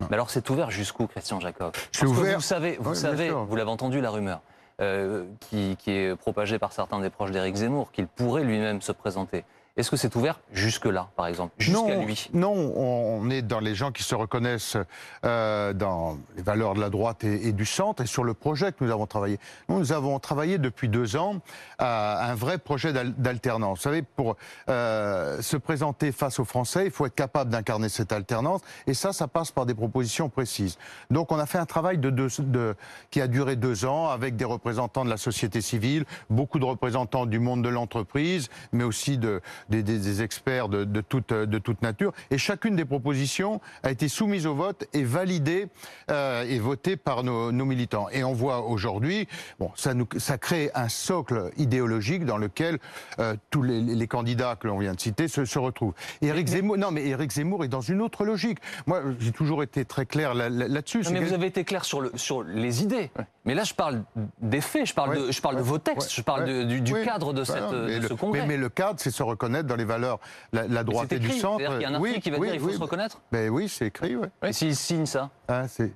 Mais 0.00 0.14
alors 0.14 0.30
c'est 0.30 0.48
ouvert 0.50 0.70
jusqu'où, 0.70 1.06
Christian 1.06 1.40
Jacob 1.40 1.72
que 1.92 2.06
ouvert. 2.06 2.36
Vous 2.36 2.42
savez, 2.42 2.76
vous, 2.80 2.90
Oui, 2.90 2.96
savez, 2.96 3.30
vous 3.30 3.56
l'avez 3.56 3.70
entendu 3.70 4.00
la 4.00 4.10
rumeur, 4.10 4.40
euh, 4.80 5.24
qui, 5.40 5.76
qui 5.76 5.90
est 5.90 6.16
propagée 6.16 6.58
par 6.58 6.72
certains 6.72 7.00
des 7.00 7.10
proches 7.10 7.30
d'Éric 7.32 7.56
Zemmour, 7.56 7.90
qu'il 7.92 8.06
pourrait 8.06 8.44
lui-même 8.44 8.80
se 8.80 8.92
présenter. 8.92 9.44
Est-ce 9.78 9.90
que 9.92 9.96
c'est 9.96 10.14
ouvert 10.16 10.40
jusque-là, 10.52 11.08
par 11.16 11.28
exemple 11.28 11.52
Jusqu'à 11.58 11.94
lui? 12.04 12.28
Non, 12.34 12.52
on 12.52 13.30
est 13.30 13.42
dans 13.42 13.60
les 13.60 13.76
gens 13.76 13.92
qui 13.92 14.02
se 14.02 14.14
reconnaissent 14.16 14.76
euh, 15.24 15.72
dans 15.72 16.18
les 16.36 16.42
valeurs 16.42 16.74
de 16.74 16.80
la 16.80 16.90
droite 16.90 17.22
et, 17.22 17.46
et 17.46 17.52
du 17.52 17.64
centre 17.64 18.02
et 18.02 18.06
sur 18.06 18.24
le 18.24 18.34
projet 18.34 18.72
que 18.72 18.82
nous 18.84 18.90
avons 18.90 19.06
travaillé. 19.06 19.38
Nous, 19.68 19.78
nous 19.78 19.92
avons 19.92 20.18
travaillé 20.18 20.58
depuis 20.58 20.88
deux 20.88 21.14
ans 21.16 21.36
à 21.78 22.28
un 22.28 22.34
vrai 22.34 22.58
projet 22.58 22.92
d'al- 22.92 23.14
d'alternance. 23.14 23.78
Vous 23.78 23.82
savez, 23.84 24.02
pour 24.02 24.36
euh, 24.68 25.40
se 25.40 25.56
présenter 25.56 26.10
face 26.10 26.40
aux 26.40 26.44
Français, 26.44 26.86
il 26.86 26.90
faut 26.90 27.06
être 27.06 27.14
capable 27.14 27.50
d'incarner 27.50 27.88
cette 27.88 28.10
alternance 28.12 28.62
et 28.88 28.94
ça, 28.94 29.12
ça 29.12 29.28
passe 29.28 29.52
par 29.52 29.64
des 29.64 29.74
propositions 29.74 30.28
précises. 30.28 30.76
Donc, 31.10 31.30
on 31.30 31.38
a 31.38 31.46
fait 31.46 31.58
un 31.58 31.66
travail 31.66 31.98
de 31.98 32.10
deux, 32.10 32.28
de, 32.40 32.74
qui 33.12 33.20
a 33.20 33.28
duré 33.28 33.54
deux 33.54 33.84
ans 33.84 34.08
avec 34.08 34.34
des 34.34 34.44
représentants 34.44 35.04
de 35.04 35.10
la 35.10 35.16
société 35.16 35.60
civile, 35.60 36.04
beaucoup 36.30 36.58
de 36.58 36.64
représentants 36.64 37.26
du 37.26 37.38
monde 37.38 37.62
de 37.62 37.68
l'entreprise, 37.68 38.48
mais 38.72 38.82
aussi 38.82 39.18
de, 39.18 39.40
des, 39.68 39.82
des- 39.82 39.98
des 39.98 40.22
experts 40.22 40.68
de, 40.68 40.84
de 40.84 41.00
toute, 41.00 41.32
de 41.32 41.58
toute 41.58 41.82
nature. 41.82 42.12
Et 42.30 42.38
chacune 42.38 42.76
des 42.76 42.84
propositions 42.84 43.60
a 43.82 43.90
été 43.90 44.08
soumise 44.08 44.46
au 44.46 44.54
vote 44.54 44.86
et 44.92 45.04
validée 45.04 45.68
euh, 46.10 46.44
et 46.48 46.58
votée 46.58 46.96
par 46.96 47.22
nos, 47.24 47.52
nos 47.52 47.64
militants. 47.64 48.08
Et 48.12 48.24
on 48.24 48.32
voit 48.32 48.62
aujourd'hui, 48.66 49.28
bon, 49.58 49.70
ça, 49.76 49.94
nous, 49.94 50.06
ça 50.18 50.38
crée 50.38 50.70
un 50.74 50.88
socle 50.88 51.50
idéologique 51.56 52.24
dans 52.24 52.38
lequel 52.38 52.78
euh, 53.18 53.34
tous 53.50 53.62
les, 53.62 53.80
les 53.80 54.06
candidats 54.06 54.56
que 54.58 54.66
l'on 54.68 54.78
vient 54.78 54.94
de 54.94 55.00
citer 55.00 55.28
se, 55.28 55.44
se 55.44 55.58
retrouvent. 55.58 55.94
Et 56.22 56.28
Éric 56.28 56.48
Zemmour, 56.48 56.78
non, 56.78 56.90
mais 56.90 57.06
Éric 57.06 57.32
Zemmour 57.32 57.64
est 57.64 57.68
dans 57.68 57.80
une 57.80 58.00
autre 58.00 58.24
logique. 58.24 58.58
Moi, 58.86 59.02
j'ai 59.18 59.32
toujours 59.32 59.62
été 59.62 59.84
très 59.84 60.06
clair 60.06 60.34
là- 60.34 60.48
là- 60.48 60.68
là-dessus. 60.68 61.02
Mais 61.12 61.20
vous 61.20 61.32
avez 61.32 61.46
été 61.46 61.64
clair 61.64 61.84
sur, 61.84 62.00
le, 62.00 62.12
sur 62.14 62.42
les 62.42 62.82
idées. 62.82 63.10
Mais 63.44 63.54
là, 63.54 63.64
je 63.64 63.74
parle 63.74 64.02
des 64.40 64.60
faits, 64.60 64.86
je 64.86 64.94
parle, 64.94 65.10
Ouais, 65.10 65.26
de, 65.26 65.32
je 65.32 65.40
parle 65.40 65.56
de 65.56 65.62
vos 65.62 65.78
textes, 65.78 66.12
je 66.12 66.20
parle 66.22 66.44
de- 66.44 66.64
du, 66.64 66.92
cadre 67.04 67.32
de, 67.32 67.44
cette, 67.44 67.56
ce 67.56 68.12
congrès. 68.14 68.40
Mais, 68.42 68.46
mais 68.48 68.56
le 68.56 68.68
cadre, 68.68 69.00
c'est 69.00 69.10
se 69.10 69.22
reconnaître 69.22 69.47
dans 69.48 69.76
les 69.76 69.84
valeurs, 69.84 70.18
la, 70.52 70.66
la 70.66 70.84
droite 70.84 71.12
et 71.12 71.18
du 71.18 71.30
centre. 71.30 71.64
qu'il 71.64 71.82
y 71.82 71.84
a 71.84 71.88
un 71.88 72.00
Oui, 72.00 72.08
article 72.10 72.22
qui 72.24 72.30
va 72.30 72.38
oui, 72.38 72.46
dire 72.48 72.54
il 72.54 72.60
faut 72.60 72.66
oui, 72.68 72.74
se 72.74 72.78
reconnaître 72.80 73.20
Ben 73.32 73.48
oui, 73.50 73.68
c'est 73.68 73.86
écrit, 73.86 74.16
ouais. 74.16 74.52
S'il 74.52 74.76
signe 74.76 75.06
ça 75.06 75.30
c'est. 75.68 75.92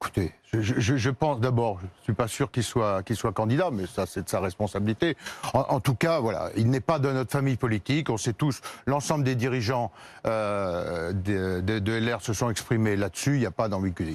Écoutez, 0.00 0.32
je, 0.52 1.10
pense 1.10 1.40
d'abord, 1.40 1.78
je 1.80 1.86
ne 1.86 2.02
suis 2.04 2.12
pas 2.14 2.28
sûr 2.28 2.50
qu'il 2.50 2.62
soit, 2.62 3.02
qu'il 3.02 3.16
soit 3.16 3.32
candidat, 3.32 3.70
mais 3.70 3.86
ça, 3.86 4.06
c'est 4.06 4.22
de 4.22 4.28
sa 4.28 4.40
responsabilité. 4.40 5.16
En, 5.52 5.80
tout 5.80 5.94
cas, 5.94 6.20
voilà, 6.20 6.50
il 6.56 6.70
n'est 6.70 6.80
pas 6.80 6.98
de 6.98 7.10
notre 7.12 7.32
famille 7.32 7.56
politique. 7.56 8.08
On 8.08 8.16
sait 8.16 8.32
tous, 8.32 8.60
l'ensemble 8.86 9.24
des 9.24 9.34
dirigeants 9.34 9.90
euh, 10.26 11.12
de, 11.12 11.92
LR 11.92 12.22
se 12.22 12.32
sont 12.32 12.48
exprimés 12.48 12.96
là-dessus. 12.96 13.42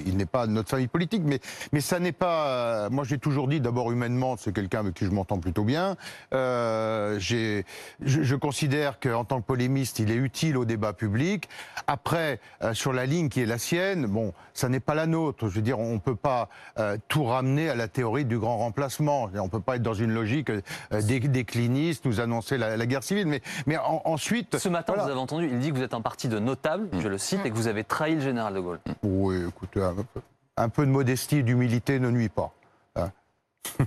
Il 0.06 0.16
n'est 0.16 0.26
pas 0.26 0.46
de 0.46 0.52
notre 0.52 0.70
famille 0.70 0.88
politique, 0.88 1.22
mais, 1.24 1.38
mais 1.72 1.80
ça 1.80 2.00
n'est 2.00 2.12
pas. 2.12 2.48
euh, 2.48 2.90
moi, 2.90 3.04
j'ai 3.04 3.18
toujours 3.18 3.46
dit, 3.46 3.60
d'abord, 3.60 3.92
humainement, 3.92 4.36
c'est 4.36 4.52
quelqu'un 4.52 4.80
avec 4.80 4.94
qui 4.94 5.04
je 5.04 5.10
m'entends 5.10 5.38
plutôt 5.38 5.64
bien. 5.64 5.96
Euh, 6.32 7.16
je, 7.20 7.62
je 8.00 8.34
considère 8.34 8.98
qu'en 8.98 9.24
tant 9.24 9.40
que 9.40 9.46
polémiste, 9.46 9.98
il 9.98 10.10
est 10.10 10.16
utile 10.16 10.56
au 10.56 10.64
débat 10.64 10.94
public. 10.94 11.48
Après, 11.86 12.40
euh, 12.62 12.74
sur 12.74 12.92
la 12.92 13.06
ligne 13.06 13.28
qui 13.28 13.40
est 13.40 13.46
la 13.46 13.58
sienne, 13.58 14.06
bon, 14.06 14.32
ça 14.52 14.68
n'est 14.68 14.80
pas 14.80 14.94
la 14.94 15.06
nôtre. 15.06 15.48
Je 15.48 15.54
veux 15.54 15.62
dire, 15.62 15.73
on 15.78 15.94
ne 15.94 15.98
peut 15.98 16.14
pas 16.16 16.48
euh, 16.78 16.96
tout 17.08 17.24
ramener 17.24 17.68
à 17.70 17.74
la 17.74 17.88
théorie 17.88 18.24
du 18.24 18.38
grand 18.38 18.56
remplacement. 18.58 19.30
On 19.34 19.44
ne 19.44 19.48
peut 19.48 19.60
pas 19.60 19.76
être 19.76 19.82
dans 19.82 19.94
une 19.94 20.12
logique 20.12 20.50
euh, 20.50 20.60
dé- 21.02 21.20
décliniste, 21.20 22.04
nous 22.04 22.20
annoncer 22.20 22.58
la, 22.58 22.76
la 22.76 22.86
guerre 22.86 23.02
civile. 23.02 23.26
Mais, 23.26 23.42
mais 23.66 23.76
en- 23.78 24.02
ensuite. 24.04 24.58
Ce 24.58 24.68
matin, 24.68 24.92
voilà. 24.94 25.04
vous 25.04 25.10
avez 25.12 25.20
entendu, 25.20 25.48
il 25.50 25.58
dit 25.58 25.70
que 25.70 25.76
vous 25.76 25.82
êtes 25.82 25.94
un 25.94 26.00
parti 26.00 26.28
de 26.28 26.38
notables, 26.38 26.88
je 27.00 27.08
le 27.08 27.18
cite, 27.18 27.40
et 27.44 27.50
que 27.50 27.56
vous 27.56 27.68
avez 27.68 27.84
trahi 27.84 28.14
le 28.16 28.20
général 28.20 28.54
de 28.54 28.60
Gaulle. 28.60 28.80
Oui, 29.02 29.44
écoutez, 29.48 29.82
un 29.82 29.94
peu, 29.94 30.20
un 30.56 30.68
peu 30.68 30.86
de 30.86 30.90
modestie 30.90 31.38
et 31.38 31.42
d'humilité 31.42 31.98
ne 31.98 32.10
nuit 32.10 32.28
pas. 32.28 32.52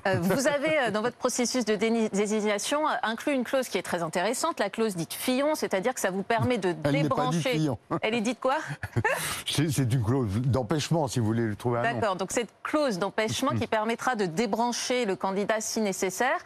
Euh, 0.05 0.15
vous 0.21 0.47
avez, 0.47 0.79
euh, 0.79 0.91
dans 0.91 1.01
votre 1.01 1.17
processus 1.17 1.65
de 1.65 1.75
désignation, 1.75 2.87
euh, 2.87 2.91
inclus 3.03 3.33
une 3.33 3.43
clause 3.43 3.67
qui 3.69 3.77
est 3.77 3.83
très 3.83 4.03
intéressante, 4.03 4.59
la 4.59 4.69
clause 4.69 4.95
dite 4.95 5.13
Fillon, 5.13 5.55
c'est-à-dire 5.55 5.93
que 5.93 5.99
ça 5.99 6.11
vous 6.11 6.23
permet 6.23 6.57
de 6.57 6.69
Elle 6.69 6.81
pas 6.81 6.91
débrancher. 6.91 7.69
Elle 8.01 8.13
est 8.13 8.21
dite 8.21 8.39
quoi? 8.39 8.57
C'est 9.45 9.77
une 9.77 10.03
clause 10.03 10.29
d'empêchement, 10.41 11.07
si 11.07 11.19
vous 11.19 11.25
voulez 11.25 11.55
trouver 11.55 11.79
un 11.79 11.83
nom. 11.83 11.99
D'accord, 11.99 12.15
donc 12.15 12.31
cette 12.31 12.49
clause 12.63 12.99
d'empêchement 12.99 13.51
qui 13.51 13.67
permettra 13.67 14.15
de 14.15 14.25
débrancher 14.25 15.05
le 15.05 15.15
candidat 15.15 15.61
si 15.61 15.81
nécessaire. 15.81 16.37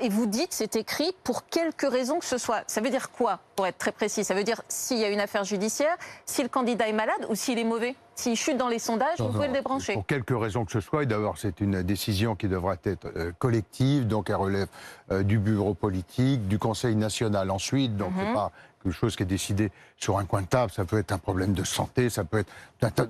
Et 0.00 0.08
vous 0.08 0.26
dites, 0.26 0.52
c'est 0.52 0.76
écrit 0.76 1.14
pour 1.24 1.46
quelque 1.46 1.86
raison 1.86 2.18
que 2.18 2.24
ce 2.24 2.38
soit. 2.38 2.62
Ça 2.66 2.80
veut 2.80 2.90
dire 2.90 3.10
quoi? 3.10 3.40
Pour 3.54 3.66
être 3.66 3.78
très 3.78 3.92
précis 3.92 4.24
Ça 4.24 4.34
veut 4.34 4.44
dire 4.44 4.62
s'il 4.68 4.98
y 4.98 5.04
a 5.04 5.08
une 5.08 5.20
affaire 5.20 5.44
judiciaire, 5.44 5.96
si 6.26 6.42
le 6.42 6.48
candidat 6.48 6.88
est 6.88 6.92
malade 6.92 7.26
ou 7.28 7.34
s'il 7.34 7.58
est 7.58 7.64
mauvais. 7.64 7.94
S'il 8.16 8.36
chute 8.36 8.56
dans 8.56 8.68
les 8.68 8.78
sondages, 8.78 9.18
Non, 9.18 9.26
vous 9.26 9.32
pouvez 9.32 9.48
non, 9.48 9.54
le 9.54 9.58
débrancher. 9.58 9.94
Pour 9.94 10.06
quelque 10.06 10.34
raison 10.34 10.64
que 10.64 10.70
ce 10.70 10.80
soit, 10.80 11.02
et 11.02 11.06
d'abord 11.06 11.36
c'est 11.36 11.60
une 11.60 11.82
décision 11.82 12.36
qui 12.36 12.46
devra 12.46 12.76
être 12.84 13.06
euh, 13.16 13.32
collective, 13.38 14.06
donc 14.06 14.30
elle 14.30 14.36
relève 14.36 14.68
euh, 15.10 15.24
du 15.24 15.38
bureau 15.38 15.74
politique, 15.74 16.46
du 16.46 16.58
Conseil 16.58 16.94
national 16.94 17.50
ensuite, 17.50 17.96
donc 17.96 18.12
c'est 18.16 18.32
pas 18.32 18.52
quelque 18.82 18.92
chose 18.92 19.16
qui 19.16 19.24
est 19.24 19.26
décidé 19.26 19.72
sur 19.96 20.18
un 20.18 20.26
coin 20.26 20.42
de 20.42 20.46
table, 20.46 20.70
ça 20.70 20.84
peut 20.84 20.98
être 20.98 21.10
un 21.12 21.18
problème 21.18 21.54
de 21.54 21.64
santé, 21.64 22.08
ça 22.10 22.22
peut 22.24 22.44
être... 22.82 23.08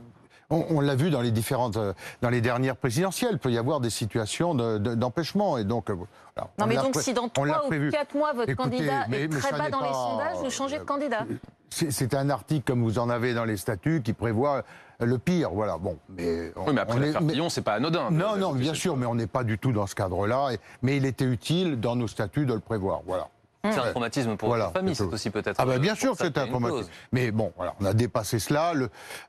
On, 0.51 0.65
on 0.71 0.81
l'a 0.81 0.95
vu 0.95 1.11
dans 1.11 1.21
les 1.21 1.31
différentes, 1.31 1.77
euh, 1.77 1.93
dans 2.23 2.29
les 2.31 2.41
dernières 2.41 2.77
présidentielles, 2.77 3.31
il 3.33 3.39
peut 3.39 3.51
y 3.51 3.59
avoir 3.59 3.81
des 3.81 3.91
situations 3.91 4.55
de- 4.55 4.79
de- 4.79 4.95
d'empêchement, 4.95 5.57
et 5.59 5.65
donc... 5.65 5.91
euh, 5.91 5.95
Non, 6.37 6.45
on 6.61 6.67
mais 6.67 6.77
donc 6.77 6.97
si 7.01 7.15
dans 7.15 7.29
on 7.39 7.45
l'a 7.45 7.55
3 7.55 7.65
ou 7.65 7.69
prévu. 7.69 7.91
4 7.91 8.15
mois, 8.15 8.33
votre 8.33 8.51
Écoutez, 8.51 8.71
candidat 8.71 9.07
mais- 9.09 9.23
est 9.23 9.29
mais 9.29 9.39
très 9.41 9.53
bas 9.57 9.71
dans 9.71 9.81
les 9.81 9.93
sondages, 9.93 10.37
vous 10.43 10.51
changez 10.51 10.79
de 10.79 10.85
candidat? 10.85 11.27
C'est 11.71 12.15
un 12.15 12.31
article 12.31 12.63
comme 12.65 12.83
vous 12.83 12.99
en 12.99 13.09
avez 13.11 13.35
dans 13.35 13.45
les 13.45 13.57
statuts 13.57 14.01
qui 14.03 14.13
prévoit 14.13 14.63
le 15.01 15.19
pire, 15.19 15.51
voilà. 15.51 15.77
Bon, 15.77 15.99
mais 16.09 16.53
on- 16.57 16.67
Oui, 16.69 16.73
mais 16.75 16.81
après 16.83 17.01
l'affaire 17.01 17.23
mais- 17.23 17.51
c'est 17.51 17.63
pas 17.63 17.75
anodin. 17.75 18.11
non, 18.13 18.37
non, 18.37 18.53
bien 18.53 18.75
sûr, 18.75 18.97
mais 18.97 19.07
on 19.07 19.15
n'est 19.17 19.27
pas 19.27 19.43
du 19.43 19.59
tout 19.59 19.73
dans 19.73 19.87
ce 19.89 19.95
cadre-là. 19.97 20.51
Mais 20.83 20.97
il 20.99 21.05
était 21.05 21.25
utile 21.25 21.81
dans 21.81 21.97
nos 21.97 22.07
statuts 22.07 22.47
de 22.47 22.55
le 22.55 22.61
prévoir. 22.61 23.01
Voilà. 23.07 23.29
C'est 23.73 23.79
un 23.81 23.91
traumatisme 23.91 24.37
pour 24.37 24.49
Voilà, 24.49 24.65
votre 24.67 24.77
famille, 24.79 24.95
c'est 24.95 25.05
aussi 25.05 25.31
peut-être. 25.31 25.57
Ah 25.59 25.65
ben 25.65 25.73
euh, 25.73 25.79
bien 25.79 25.93
pour 25.93 26.01
sûr, 26.01 26.15
c'est 26.19 26.37
un 26.39 26.47
traumatisme. 26.47 26.91
Mais 27.13 27.31
bon, 27.31 27.53
on 27.81 27.85
a 27.85 27.93
dépassé 27.95 28.39
cela. 28.39 28.73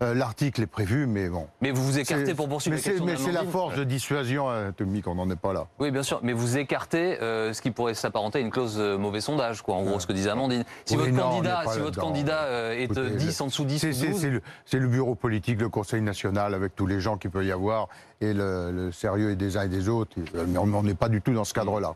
euh, 0.01 0.13
L'article 0.13 0.63
est 0.63 0.67
prévu, 0.67 1.07
mais 1.07 1.29
bon. 1.29 1.47
Mais 1.61 1.71
vous 1.71 1.83
vous 1.83 1.99
écartez 1.99 2.33
pour 2.33 2.49
poursuivre 2.49 2.75
mais 2.75 2.81
c'est- 2.81 2.89
questions 2.91 3.05
Mais 3.05 3.15
c'est 3.17 3.31
la 3.31 3.43
force 3.45 3.75
de 3.75 3.83
dissuasion 3.83 4.49
atomique, 4.49 5.07
on 5.07 5.15
n'en 5.15 5.29
est 5.29 5.35
pas 5.35 5.53
là. 5.53 5.67
Oui, 5.79 5.91
bien 5.91 6.03
sûr, 6.03 6.19
mais 6.23 6.33
vous 6.33 6.57
écartez 6.57 7.21
euh, 7.21 7.53
ce 7.53 7.61
qui 7.61 7.71
pourrait 7.71 7.93
s'apparenter 7.93 8.39
à 8.39 8.41
une 8.41 8.51
clause 8.51 8.75
euh, 8.77 8.97
mauvais 8.97 9.21
sondage, 9.21 9.61
quoi. 9.61 9.75
En 9.75 9.83
gros, 9.83 9.99
ce 9.99 10.07
que 10.07 10.13
disait 10.13 10.29
Amandine. 10.29 10.63
Si 10.85 10.95
Oui, 10.95 11.03
votre 11.03 11.11
non, 11.13 11.29
candidat, 11.31 11.63
si 11.71 11.79
votre 11.79 11.99
candidat 11.99 12.43
euh, 12.43 12.73
est 12.73 12.83
Écoutez, 12.83 12.99
euh, 13.01 13.09
10 13.15 13.41
en 13.41 13.47
dessous 13.47 13.65
10 13.65 13.79
C'est 13.79 13.89
ou 13.89 13.93
c'est- 13.93 14.29
12, 14.29 14.41
c'est 14.65 14.79
le, 14.79 14.87
bureau 14.87 15.15
politique, 15.15 15.59
le 15.61 15.69
Conseil 15.69 16.01
national, 16.01 16.53
avec 16.53 16.75
tous 16.75 16.87
les 16.87 16.99
gens 16.99 17.17
qu'il 17.17 17.31
peut 17.31 17.45
y 17.45 17.51
avoir, 17.51 17.87
et 18.21 18.33
le, 18.33 18.71
le 18.71 18.91
sérieux 18.91 19.35
des 19.35 19.57
uns 19.57 19.63
et 19.63 19.67
des 19.69 19.89
autres. 19.89 20.15
Mais 20.47 20.57
on 20.57 20.83
n'est 20.83 20.93
pas 20.95 21.09
du 21.09 21.21
tout 21.21 21.33
dans 21.33 21.43
ce 21.43 21.53
cadre-là. 21.53 21.93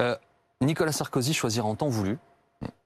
Euh, 0.00 0.16
Nicolas 0.62 0.92
Sarkozy 0.92 1.34
choisira 1.34 1.66
en 1.66 1.74
temps 1.74 1.88
voulu. 1.88 2.18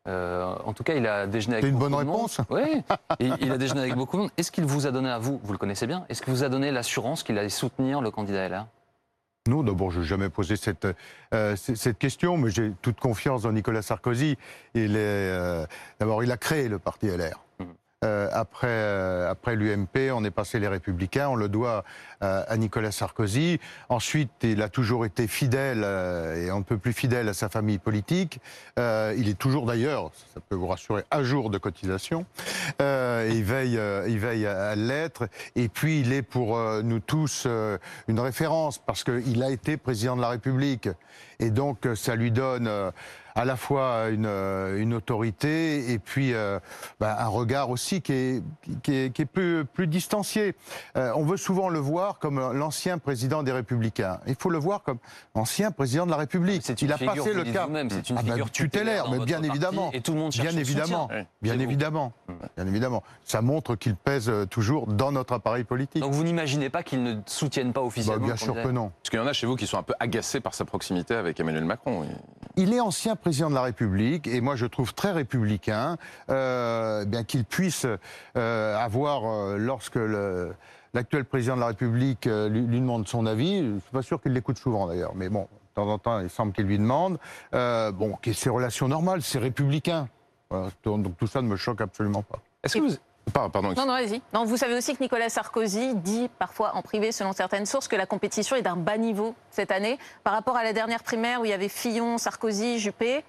Euh, 0.08 0.54
en 0.64 0.72
tout 0.72 0.84
cas, 0.84 0.94
il 0.94 1.06
a 1.06 1.26
déjeuné 1.26 1.56
avec 1.56 1.64
C'est 1.64 1.68
une 1.70 1.76
beaucoup 1.78 1.90
bonne 1.90 2.00
de 2.04 2.10
monde. 2.10 2.16
réponse. 2.16 2.40
Oui, 2.50 2.82
il 3.40 3.52
a 3.52 3.58
déjeuné 3.58 3.80
avec 3.82 3.94
beaucoup 3.94 4.16
de 4.16 4.22
monde. 4.22 4.30
Est-ce 4.36 4.50
qu'il 4.50 4.64
vous 4.64 4.86
a 4.86 4.90
donné 4.90 5.10
à 5.10 5.18
vous, 5.18 5.40
vous 5.42 5.52
le 5.52 5.58
connaissez 5.58 5.86
bien, 5.86 6.06
est-ce 6.08 6.22
qu'il 6.22 6.32
vous 6.32 6.44
a 6.44 6.48
donné 6.48 6.70
l'assurance 6.70 7.22
qu'il 7.22 7.36
allait 7.38 7.48
soutenir 7.48 8.00
le 8.00 8.10
candidat 8.10 8.48
LR 8.48 8.66
Non, 9.48 9.62
d'abord, 9.62 9.90
je 9.90 10.00
n'ai 10.00 10.06
jamais 10.06 10.28
posé 10.30 10.56
cette, 10.56 10.86
euh, 11.34 11.56
cette 11.56 11.98
question, 11.98 12.36
mais 12.38 12.50
j'ai 12.50 12.72
toute 12.82 13.00
confiance 13.00 13.42
dans 13.42 13.52
Nicolas 13.52 13.82
Sarkozy. 13.82 14.38
Il 14.74 14.96
est, 14.96 14.98
euh, 14.98 15.66
d'abord, 16.00 16.22
il 16.22 16.30
a 16.32 16.36
créé 16.36 16.68
le 16.68 16.78
parti 16.78 17.08
LR. 17.08 17.40
Mhm. 17.58 17.66
Euh, 18.06 18.28
après 18.32 18.68
euh, 18.70 19.30
après 19.30 19.56
l'UMP, 19.56 20.12
on 20.12 20.24
est 20.24 20.30
passé 20.30 20.60
les 20.60 20.68
Républicains, 20.68 21.28
on 21.28 21.34
le 21.34 21.48
doit 21.48 21.84
euh, 22.22 22.42
à 22.46 22.56
Nicolas 22.56 22.92
Sarkozy. 22.92 23.58
Ensuite, 23.88 24.30
il 24.42 24.62
a 24.62 24.68
toujours 24.68 25.04
été 25.04 25.26
fidèle, 25.26 25.84
et 26.36 26.50
on 26.52 26.58
ne 26.58 26.64
peut 26.64 26.78
plus 26.78 26.92
fidèle 26.92 27.28
à 27.28 27.34
sa 27.34 27.48
famille 27.48 27.78
politique. 27.78 28.40
Il 28.78 29.28
est 29.28 29.38
toujours 29.38 29.66
d'ailleurs, 29.66 30.10
ça 30.34 30.40
peut 30.48 30.54
vous 30.54 30.66
rassurer, 30.66 31.04
à 31.10 31.22
jour 31.22 31.50
de 31.50 31.58
cotisation. 31.58 32.24
Il 32.80 33.44
veille, 33.44 33.78
il 34.08 34.18
veille 34.18 34.46
à, 34.46 34.74
l'être. 34.76 35.28
Et 35.54 35.68
puis, 35.68 36.00
il 36.00 36.12
est 36.12 36.22
pour 36.22 36.58
nous 36.82 37.00
tous 37.00 37.46
une 38.08 38.20
référence 38.20 38.78
parce 38.78 39.04
qu'il 39.04 39.42
a 39.42 39.50
été 39.50 39.76
président 39.76 40.16
de 40.16 40.22
la 40.22 40.30
République. 40.30 40.88
Et 41.40 41.50
donc, 41.50 41.86
euh, 41.86 41.94
ça 41.94 42.14
lui 42.16 42.30
donne 42.30 42.66
euh, 42.66 42.90
à 43.36 43.44
la 43.44 43.56
fois 43.56 44.08
une, 44.08 44.24
euh, 44.26 44.80
une 44.80 44.94
autorité 44.94 45.92
et 45.92 45.98
puis 45.98 46.32
euh, 46.32 46.58
bah, 46.98 47.16
un 47.20 47.26
regard 47.28 47.68
aussi 47.68 48.00
qui 48.00 48.12
est, 48.14 48.42
qui 48.82 48.94
est, 48.94 49.12
qui 49.14 49.22
est 49.22 49.26
plus, 49.26 49.66
plus 49.66 49.86
distancié. 49.86 50.54
Euh, 50.96 51.12
on 51.14 51.24
veut 51.24 51.36
souvent 51.36 51.68
le 51.68 51.78
voir 51.78 52.18
comme 52.18 52.40
l'ancien 52.54 52.96
président 52.96 53.42
des 53.42 53.52
Républicains. 53.52 54.20
Il 54.26 54.36
faut 54.36 54.48
le 54.48 54.56
voir 54.58 54.82
comme 54.82 54.96
ancien 55.34 55.70
président 55.70 56.06
de 56.06 56.12
la 56.12 56.16
République. 56.16 56.62
C'est 56.64 56.80
une 56.80 56.88
Il 56.88 56.92
a 56.92 56.96
figure, 56.96 57.14
passé 57.16 57.34
le 57.34 57.44
cap. 57.44 57.68
c'est 57.90 58.08
une 58.08 58.16
Ah 58.18 58.22
bah, 58.22 58.30
figure 58.32 58.50
tutélaire, 58.50 59.10
mais 59.10 59.18
bien 59.18 59.42
évidemment. 59.42 59.90
Et 59.92 60.00
tout 60.00 60.12
le 60.14 60.18
monde 60.18 60.32
cherche 60.32 60.48
Bien 60.48 60.58
évidemment, 60.58 61.08
soutien. 61.08 61.26
Bien 61.42 61.58
évidemment, 61.58 62.12
bien 62.56 62.66
évidemment. 62.66 63.02
Ça 63.24 63.42
montre 63.42 63.74
qu'il 63.76 63.96
pèse 63.96 64.32
toujours 64.48 64.86
dans 64.86 65.12
notre 65.12 65.34
appareil 65.34 65.64
politique. 65.64 66.00
Donc 66.00 66.12
vous 66.12 66.24
n'imaginez 66.24 66.70
pas 66.70 66.82
qu'il 66.82 67.02
ne 67.02 67.16
soutienne 67.26 67.74
pas 67.74 67.80
Bah, 67.80 67.86
officiellement 67.86 68.24
bien 68.26 68.36
sûr 68.36 68.54
que 68.54 68.68
non. 68.68 68.92
Parce 69.02 69.10
qu'il 69.10 69.18
y 69.18 69.22
en 69.22 69.26
a 69.26 69.34
chez 69.34 69.46
vous 69.46 69.56
qui 69.56 69.66
sont 69.66 69.76
un 69.76 69.82
peu 69.82 69.94
agacés 70.00 70.40
par 70.40 70.54
sa 70.54 70.64
proximité 70.64 71.14
avec 71.14 71.25
Emmanuel 71.38 71.64
Macron. 71.64 72.04
Il- 72.04 72.62
Il 72.64 72.72
est 72.72 72.80
ancien 72.80 73.16
président 73.16 73.50
de 73.50 73.54
la 73.54 73.62
République 73.62 74.26
et 74.26 74.40
moi 74.40 74.56
je 74.56 74.64
trouve 74.66 74.94
très 74.94 75.12
républicain 75.12 75.96
euh, 76.30 77.04
bien 77.04 77.22
qu'il 77.24 77.44
puisse 77.44 77.86
euh, 78.36 78.76
avoir, 78.78 79.24
euh, 79.30 79.56
lorsque 79.58 79.96
le- 79.96 80.54
l'actuel 80.94 81.24
président 81.26 81.56
de 81.56 81.60
la 81.60 81.66
République 81.66 82.24
lui, 82.24 82.62
lui 82.62 82.80
demande 82.80 83.06
son 83.06 83.26
avis, 83.26 83.58
je 83.58 83.72
suis 83.80 83.90
pas 83.92 84.02
sûr 84.02 84.20
qu'il 84.22 84.32
l'écoute 84.32 84.56
souvent 84.56 84.86
d'ailleurs, 84.86 85.14
mais 85.14 85.28
bon, 85.28 85.42
de 85.42 85.74
temps 85.74 85.88
en 85.88 85.98
temps 85.98 86.20
il 86.20 86.30
semble 86.30 86.52
qu'il 86.54 86.64
lui 86.64 86.78
demande, 86.78 87.18
euh, 87.54 87.92
bon, 87.92 88.14
qu'il 88.22 88.32
ait 88.32 88.34
ses 88.34 88.48
relations 88.50 88.88
normales, 88.88 89.20
c'est 89.20 89.38
républicain. 89.38 90.08
Voilà, 90.48 90.68
donc 90.84 91.16
tout 91.18 91.26
ça 91.26 91.42
ne 91.42 91.48
me 91.48 91.56
choque 91.56 91.80
absolument 91.82 92.22
pas. 92.22 92.38
Est-ce 92.62 92.78
que 92.78 92.82
vous... 92.82 92.96
Pardon, 93.32 93.60
Non, 93.62 93.86
non, 93.86 93.92
allez-y. 93.92 94.22
Non, 94.32 94.44
vous 94.44 94.56
savez 94.56 94.74
aussi 94.76 94.96
que 94.96 95.02
Nicolas 95.02 95.28
Sarkozy 95.28 95.94
dit 95.96 96.30
parfois 96.38 96.74
en 96.74 96.82
privé, 96.82 97.12
selon 97.12 97.32
certaines 97.32 97.66
sources, 97.66 97.88
que 97.88 97.96
la 97.96 98.06
compétition 98.06 98.56
est 98.56 98.62
d'un 98.62 98.76
bas 98.76 98.96
niveau 98.96 99.34
cette 99.50 99.70
année 99.72 99.98
par 100.24 100.32
rapport 100.32 100.56
à 100.56 100.62
la 100.64 100.72
dernière 100.72 101.02
primaire 101.02 101.40
où 101.40 101.44
il 101.44 101.50
y 101.50 101.54
avait 101.54 101.68
Fillon, 101.68 102.18
Sarkozy, 102.18 102.78
Juppé. 102.78 103.24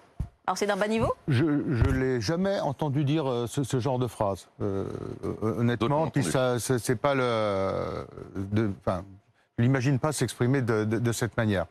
Alors 0.46 0.58
c'est 0.58 0.66
d'un 0.66 0.78
bas 0.78 0.88
niveau? 0.88 1.14
Je 1.28 1.44
ne 1.44 1.92
l'ai 1.92 2.22
jamais 2.22 2.60
entendu 2.62 3.04
dire 3.04 3.30
euh, 3.30 3.48
ce, 3.48 3.64
ce 3.64 3.80
genre 3.82 4.00
de 4.00 4.08
phrase. 4.08 4.48
Euh, 4.62 4.86
euh, 5.26 5.60
honnêtement, 5.60 6.08
puis 6.10 6.24
ça, 6.24 6.58
c'est 6.60 6.96
pas 6.96 7.14
le. 7.16 8.06
de- 8.36 8.72
Enfin, 8.80 9.04
l'imagine 9.58 9.98
pas 10.00 10.12
s'exprimer 10.12 10.62
de, 10.62 10.84
de- 10.86 11.00
de 11.00 11.12
cette 11.12 11.36
manière. 11.38 11.66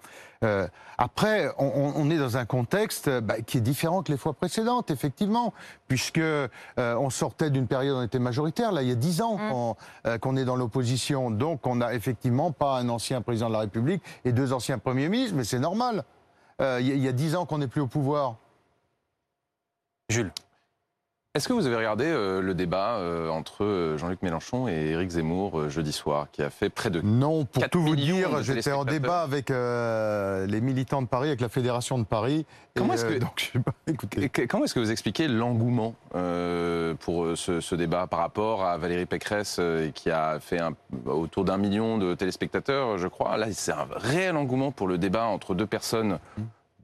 Euh, 0.45 0.67
après, 0.99 1.49
on, 1.59 2.11
est 2.11 2.19
dans 2.19 2.37
un 2.37 2.45
contexte 2.45 3.09
euh, 3.09 3.21
bah, 3.21 3.41
qui 3.41 3.59
est 3.59 3.61
différent 3.63 4.03
que 4.03 4.11
les 4.13 4.19
fois 4.19 4.35
précédentes, 4.35 4.91
effectivement, 4.91 5.55
puisque 5.89 6.19
euh, 6.19 6.49
on 6.77 7.11
sortait 7.11 7.49
d'une 7.51 7.67
période 7.67 7.97
où 7.97 8.01
on 8.01 8.03
était 8.03 8.19
majoritaire. 8.19 8.73
Là, 8.73 8.83
il 8.83 8.89
y 8.89 8.93
a 8.93 8.97
dix 8.97 9.23
ans 9.23 9.37
qu'on 9.37 9.77
euh, 10.07 10.19
qu'on 10.19 10.37
est 10.37 10.45
dans 10.45 10.57
l'opposition, 10.57 11.31
donc 11.31 11.67
on 11.67 11.77
n'a 11.77 11.95
effectivement 11.95 12.51
pas 12.53 12.79
un 12.79 12.89
ancien 12.89 13.23
président 13.23 13.49
de 13.49 13.53
la 13.55 13.61
République 13.61 14.03
et 14.25 14.33
deux 14.33 14.53
anciens 14.53 14.79
premiers 14.79 15.09
ministres, 15.09 15.37
mais 15.37 15.45
c'est 15.45 15.59
normal. 15.61 16.05
Euh, 16.61 16.79
Il 16.81 16.89
y 16.89 16.93
a- 16.93 16.95
il 16.95 17.03
y 17.03 17.09
a 17.09 17.13
dix 17.13 17.35
ans 17.37 17.47
qu'on 17.47 17.59
n'est 17.59 17.69
plus 17.69 17.81
au 17.83 17.87
pouvoir. 17.87 18.37
Jules. 20.09 20.33
Est-ce 21.37 21.49
que 21.49 21.53
vous 21.53 21.67
avez 21.67 21.77
regardé 21.77 22.07
euh, 22.07 22.41
le 22.41 22.55
débat 22.55 22.93
euh, 22.97 23.29
entre 23.29 23.63
euh, 23.63 23.99
Jean-Luc 23.99 24.23
Mélenchon 24.23 24.69
et 24.69 24.73
Éric 24.93 25.11
Zemmour 25.11 25.61
euh, 25.61 25.69
jeudi 25.69 25.93
soir, 25.93 26.29
qui 26.33 26.43
a 26.43 26.49
fait 26.49 26.71
près 26.71 26.89
de... 26.89 27.03
Non, 27.03 27.45
pour 27.45 27.61
4 27.61 27.73
tout 27.73 27.83
vous 27.83 27.95
dire, 27.95 28.43
j'étais 28.43 28.73
en 28.73 28.87
débat 28.87 29.21
avec 29.21 29.51
les 29.51 30.61
militants 30.63 31.03
de 31.03 31.07
Paris, 31.07 31.29
avec 31.29 31.43
la 31.43 31.51
Fédération 31.51 31.99
de 31.99 32.05
Paris. 32.05 32.47
Comment 32.75 32.95
est-ce 32.95 33.05
que- 33.05 33.19
donc, 33.19 33.33
je 33.37 33.59
sais 33.59 33.63
pas, 33.63 33.73
écoutez. 33.87 34.23
Et 34.23 34.29
que- 34.31 34.47
Comment 34.47 34.65
est-ce 34.65 34.73
que 34.75 34.81
vous 34.81 34.91
expliquez 34.91 35.29
l'engouement 35.29 35.95
pour 37.01 37.27
ce, 37.37 37.61
ce 37.61 37.75
débat 37.75 38.07
par 38.07 38.21
rapport 38.21 38.65
à 38.65 38.79
Valérie 38.79 39.05
Pécresse, 39.05 39.61
qui 39.95 40.11
a 40.11 40.41
fait 40.41 40.59
un- 40.61 40.73
autour 41.05 41.45
d'un 41.45 41.59
million 41.59 41.99
de 41.99 42.15
téléspectateurs, 42.15 42.97
je 42.97 43.09
crois? 43.09 43.37
Là, 43.37 43.49
c'est 43.53 43.73
un 43.73 43.87
réel 43.95 44.39
engouement 44.39 44.71
pour 44.73 44.89
le 44.89 44.97
débat 44.97 45.27
entre 45.27 45.55
deux 45.55 45.67
personnes 45.67 46.19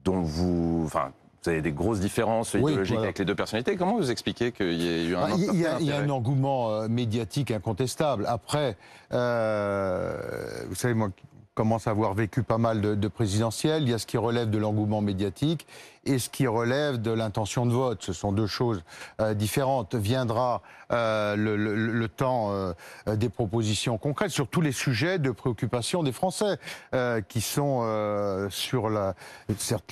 dont 0.05 0.21
vous... 0.21 0.83
Enfin, 0.85 1.11
vous 1.43 1.49
avez 1.49 1.61
des 1.61 1.71
grosses 1.71 1.99
différences 1.99 2.53
Oui, 2.53 2.61
idéologiques 2.61 2.93
voilà. 2.95 3.07
avec 3.07 3.19
les 3.19 3.25
deux 3.25 3.35
personnalités. 3.35 3.75
Comment 3.75 3.97
vous 3.97 4.11
expliquez 4.11 4.51
qu'il 4.51 4.81
y 4.81 4.87
ait 4.87 5.05
eu 5.05 5.15
un 5.15 5.23
Ah, 5.23 5.29
Il 5.37 5.59
y, 5.59 5.65
a- 5.65 5.79
y 5.79 5.85
y 5.85 5.91
un 5.91 6.09
engouement 6.09 6.71
euh, 6.71 6.87
médiatique 6.87 7.51
incontestable. 7.51 8.25
Après, 8.27 8.77
euh, 9.11 10.17
vous 10.67 10.75
savez, 10.75 10.93
moi, 10.93 11.09
qui 11.15 11.23
commence 11.53 11.87
à 11.87 11.91
avoir 11.91 12.13
vécu 12.13 12.43
pas 12.43 12.57
mal 12.57 12.81
de, 12.81 12.95
de 12.95 13.07
présidentielles, 13.07 13.83
il 13.83 13.89
y 13.89 13.93
a 13.93 13.99
ce 13.99 14.05
qui 14.07 14.17
relève 14.17 14.49
de 14.49 14.57
l'engouement 14.57 15.01
médiatique 15.01 15.67
et 16.05 16.19
ce 16.19 16.29
qui 16.29 16.47
relève 16.47 17.01
de 17.01 17.11
l'intention 17.11 17.65
de 17.65 17.71
vote. 17.71 18.03
Ce 18.03 18.13
sont 18.13 18.31
deux 18.31 18.47
choses 18.47 18.83
euh, 19.21 19.33
différentes. 19.33 19.95
Viendra 19.95 20.61
euh, 20.91 21.35
le, 21.35 21.55
le- 21.55 21.75
le 21.75 22.07
temps 22.07 22.51
euh, 22.51 22.73
des 23.15 23.29
propositions 23.29 23.97
concrètes 23.97 24.31
sur 24.31 24.47
tous 24.47 24.61
les 24.61 24.71
sujets 24.73 25.17
de 25.19 25.31
préoccupation 25.31 26.03
des 26.03 26.11
Français 26.11 26.57
qui 27.29 27.41
sont 27.41 27.81
sur 28.49 28.89
la 28.89 29.15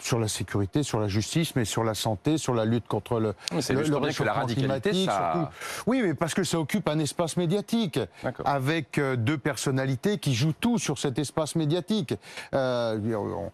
sur 0.01 0.19
la 0.19 0.27
sécurité, 0.27 0.83
sur 0.83 0.99
la 0.99 1.07
justice, 1.07 1.55
mais 1.55 1.65
sur 1.65 1.83
la 1.83 1.93
santé, 1.93 2.37
sur 2.37 2.53
la 2.53 2.65
lutte 2.65 2.87
contre 2.87 3.19
le, 3.19 3.33
le, 3.73 3.81
le 3.89 3.95
réchauffement 4.07 4.33
climatique, 4.61 4.93
ça- 5.09 5.31
surtout. 5.33 5.53
Oui, 5.87 6.01
mais 6.03 6.13
parce 6.13 6.33
que 6.33 6.43
ça 6.43 6.59
occupe 6.59 6.87
un 6.89 6.99
espace 6.99 7.37
médiatique 7.37 7.99
avec 8.45 8.99
deux 9.17 9.37
personnalités 9.37 10.17
qui 10.17 10.33
jouent 10.35 10.53
tout 10.59 10.77
sur 10.77 10.97
cet 10.99 11.17
espace 11.19 11.55
médiatique. 11.55 12.13
On- 12.53 13.51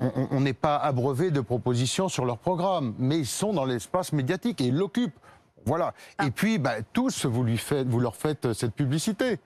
on 0.00 0.40
n'est 0.40 0.52
pas 0.52 0.76
abreuvé 0.76 1.30
de 1.30 1.40
propositions 1.40 2.08
sur 2.08 2.24
leur 2.24 2.38
programme, 2.38 2.94
mais 2.98 3.18
ils 3.18 3.26
sont 3.26 3.52
dans 3.52 3.64
l'espace 3.64 4.12
médiatique 4.12 4.60
et 4.60 4.64
ils 4.64 4.76
l'occupent. 4.76 5.18
Voilà. 5.66 5.94
Ah. 6.18 6.26
Et 6.26 6.30
puis, 6.30 6.58
bah, 6.58 6.82
tous, 6.92 7.26
vous, 7.26 7.42
lui 7.42 7.58
faites, 7.58 7.86
vous 7.86 8.00
leur 8.00 8.16
faites 8.16 8.52
cette 8.52 8.74
publicité. 8.74 9.38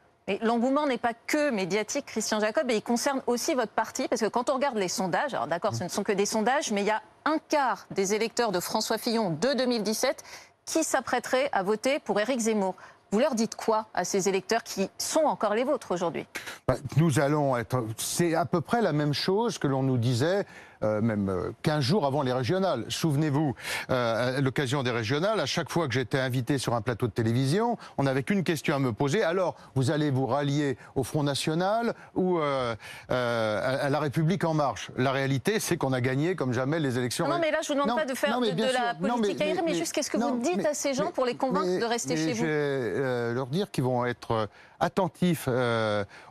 L'engouement 0.42 0.86
n'est 0.86 0.98
pas 0.98 1.14
que 1.14 1.50
médiatique, 1.50 2.04
Christian 2.06 2.38
Jacob, 2.38 2.70
et 2.70 2.76
il 2.76 2.82
concerne 2.82 3.22
aussi 3.26 3.54
votre 3.54 3.72
parti, 3.72 4.08
parce 4.08 4.20
que 4.20 4.26
quand 4.26 4.50
on 4.50 4.54
regarde 4.54 4.76
les 4.76 4.88
sondages, 4.88 5.32
alors 5.32 5.46
d'accord, 5.46 5.74
ce 5.74 5.84
ne 5.84 5.88
sont 5.88 6.02
que 6.02 6.12
des 6.12 6.26
sondages, 6.26 6.70
mais 6.70 6.82
il 6.82 6.86
y 6.86 6.90
a 6.90 7.00
un 7.24 7.38
quart 7.48 7.86
des 7.90 8.14
électeurs 8.14 8.52
de 8.52 8.60
François 8.60 8.98
Fillon 8.98 9.30
de 9.30 9.54
2017 9.54 10.22
qui 10.66 10.84
s'apprêteraient 10.84 11.48
à 11.52 11.62
voter 11.62 11.98
pour 11.98 12.20
Éric 12.20 12.40
Zemmour. 12.40 12.74
Vous 13.10 13.18
leur 13.20 13.34
dites 13.34 13.54
quoi 13.54 13.86
à 13.94 14.04
ces 14.04 14.28
électeurs 14.28 14.62
qui 14.62 14.90
sont 14.98 15.20
encore 15.24 15.54
les 15.54 15.64
vôtres 15.64 15.92
aujourd'hui? 15.92 16.26
Bah, 16.66 16.74
Nous 16.96 17.18
allons 17.20 17.56
être. 17.56 17.84
C'est 17.96 18.34
à 18.34 18.44
peu 18.44 18.60
près 18.60 18.82
la 18.82 18.92
même 18.92 19.14
chose 19.14 19.58
que 19.58 19.66
l'on 19.66 19.82
nous 19.82 19.96
disait 19.96 20.44
euh, 20.84 21.00
même 21.00 21.52
15 21.62 21.78
euh, 21.78 21.80
jours 21.80 22.06
avant 22.06 22.22
les 22.22 22.32
régionales. 22.32 22.84
Souvenez-vous, 22.88 23.54
euh, 23.90 24.38
à 24.38 24.40
l'occasion 24.40 24.84
des 24.84 24.92
régionales, 24.92 25.40
à 25.40 25.46
chaque 25.46 25.70
fois 25.70 25.88
que 25.88 25.94
j'étais 25.94 26.20
invité 26.20 26.56
sur 26.58 26.74
un 26.74 26.82
plateau 26.82 27.08
de 27.08 27.12
télévision, 27.12 27.76
on 27.96 28.04
n'avait 28.04 28.22
qu'une 28.22 28.44
question 28.44 28.76
à 28.76 28.78
me 28.78 28.92
poser. 28.92 29.24
Alors, 29.24 29.56
vous 29.74 29.90
allez 29.90 30.10
vous 30.10 30.26
rallier 30.26 30.76
au 30.94 31.02
Front 31.02 31.24
National 31.24 31.94
ou 32.14 32.38
à, 32.38 32.76
la 33.08 33.98
République 33.98 34.44
en 34.44 34.54
marche? 34.54 34.90
La 34.96 35.10
réalité, 35.10 35.58
c'est 35.58 35.76
qu'on 35.76 35.92
a 35.92 36.00
gagné 36.00 36.36
comme 36.36 36.52
jamais 36.52 36.78
les 36.78 36.96
élections. 36.96 37.26
Non, 37.26 37.38
mais 37.40 37.50
là, 37.50 37.58
je 37.62 37.68
vous 37.68 37.74
demande 37.74 37.96
pas 37.96 38.04
de 38.04 38.14
faire 38.14 38.40
de, 38.40 38.46
la 38.46 38.94
politique 38.94 39.38
mais, 39.40 39.62
mais, 39.64 39.74
juste 39.74 39.92
qu'est-ce 39.92 40.10
que 40.10 40.16
vous 40.16 40.40
dites 40.40 40.64
à 40.64 40.74
ces 40.74 40.94
gens 40.94 41.10
pour 41.10 41.24
les 41.24 41.34
convaincre 41.34 41.80
de 41.80 41.84
rester 41.84 42.16
chez 42.16 42.32
vous? 42.32 42.38
Je 42.38 42.46
vais 42.46 43.34
leur 43.34 43.46
dire 43.46 43.70
qu'ils 43.70 43.84
vont 43.84 44.04
être 44.04 44.48
attentifs 44.78 45.48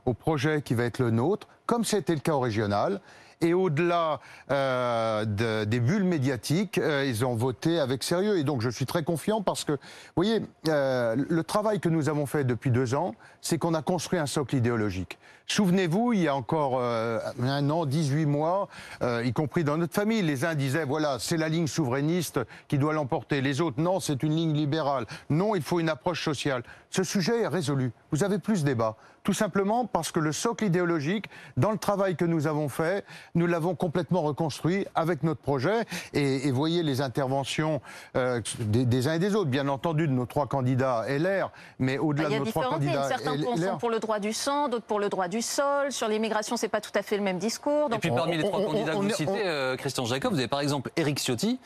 au 0.05 0.13
projet 0.13 0.61
qui 0.61 0.73
va 0.73 0.85
être 0.85 0.99
le 0.99 1.11
nôtre, 1.11 1.47
comme 1.65 1.83
c'était 1.83 2.13
le 2.13 2.21
cas 2.21 2.33
au 2.33 2.39
régional 2.39 3.01
et 3.41 3.53
au-delà 3.53 4.20
euh, 4.51 5.65
des 5.65 5.79
bulles 5.79 6.03
médiatiques, 6.03 6.77
euh, 6.77 7.06
ils 7.08 7.25
ont 7.25 7.36
voté 7.36 7.79
avec 7.79 8.03
sérieux. 8.03 8.38
Et 8.38 8.44
donc 8.44 8.62
je 8.62 8.70
suis 8.70 8.86
très 8.86 9.03
confiant 9.03 9.41
parce 9.41 9.63
que, 9.63 9.74
vous 9.74 9.77
voyez, 10.15 10.41
euh, 10.67 11.15
le 11.29 11.44
travail 11.44 11.79
que 11.79 11.89
nous 11.89 12.10
avons 12.10 12.25
fait 12.25 12.44
depuis 12.44 12.72
deux 12.72 12.96
ans, 12.96 13.15
c'est 13.47 13.57
qu'on 13.57 13.73
a 13.73 13.81
construit 13.81 14.19
un 14.19 14.25
socle 14.25 14.57
idéologique. 14.57 15.17
Souvenez-vous, 15.49 16.11
il 16.11 16.23
y 16.23 16.27
a 16.27 16.35
encore 16.35 16.81
un 16.81 17.69
an, 17.69 17.85
18 17.85 18.25
mois, 18.25 18.67
y 19.01 19.31
compris 19.31 19.63
dans 19.63 19.77
notre 19.77 19.93
famille, 19.93 20.21
les 20.21 20.43
uns 20.43 20.55
disaient, 20.55 20.83
voilà, 20.83 21.15
c'est 21.19 21.37
la 21.37 21.47
ligne 21.47 21.67
souverainiste 21.67 22.41
qui 22.67 22.77
doit 22.77 22.91
l'emporter. 22.91 23.39
Les 23.39 23.61
autres, 23.61 23.79
non, 23.79 24.01
c'est 24.01 24.23
une 24.23 24.35
ligne 24.35 24.53
libérale. 24.53 25.05
Non, 25.29 25.55
il 25.55 25.61
faut 25.61 25.79
une 25.79 25.87
approche 25.87 26.25
sociale. 26.25 26.63
Ce 26.89 27.03
sujet 27.03 27.43
est 27.43 27.47
résolu. 27.47 27.93
Vous 28.11 28.25
avez 28.25 28.39
plus 28.39 28.63
de 28.63 28.65
débat. 28.65 28.97
Tout 29.23 29.33
simplement 29.33 29.85
parce 29.85 30.13
que 30.13 30.21
le 30.21 30.31
socle 30.31 30.63
idéologique, 30.63 31.25
dans 31.57 31.71
le 31.71 31.77
travail 31.77 32.15
que 32.15 32.23
nous 32.23 32.47
avons 32.47 32.69
fait, 32.69 33.03
nous 33.35 33.45
l'avons 33.45 33.75
complètement 33.75 34.21
reconstruit 34.21 34.85
avec 34.95 35.21
notre 35.23 35.41
projet. 35.41 35.83
Et, 36.13 36.49
voyez 36.49 36.81
les 36.81 37.01
interventions 37.01 37.81
euh, 38.15 38.41
des, 38.59 39.07
uns 39.09 39.15
et 39.15 39.19
des 39.19 39.35
autres, 39.35 39.49
bien 39.49 39.67
entendu, 39.67 40.07
de 40.07 40.13
nos 40.13 40.25
trois 40.25 40.47
candidats 40.47 41.05
LR, 41.09 41.51
mais 41.77 41.97
au-delà 41.97 42.29
bah, 42.29 42.35
de 42.35 42.39
nos 42.39 42.45
trois 42.45 42.69
candidats. 42.69 43.09
Certains 43.09 43.35
Sont 43.44 43.77
pour 43.77 43.89
le 43.89 44.00
droit 44.00 44.20
du 44.20 44.34
sang, 44.34 44.67
d'autres 44.70 44.86
pour 44.86 45.00
le 45.00 45.10
droit 45.10 45.27
du 45.27 45.41
sol. 45.41 45.91
Sur 45.91 46.08
l'immigration, 46.08 46.58
c'est 46.58 46.67
pas 46.67 46.82
tout 46.82 46.91
à 46.96 47.01
fait 47.01 47.17
le 47.17 47.24
même 47.24 47.38
discours. 47.38 47.89
Et 47.94 47.98
puis 48.00 48.12
parmi 48.12 48.38
les 48.38 48.44
trois 48.44 48.63
candidats 48.63 48.91
que 48.91 48.98
vous 48.98 49.10
citez, 49.10 49.48
euh, 49.48 49.75
Christian 49.75 50.06
Jacob, 50.06 50.34
vous 50.34 50.39
avez 50.39 50.48
par 50.48 50.62
exemple 50.62 50.91
Éric 50.96 51.20
Ciotti. 51.20 51.60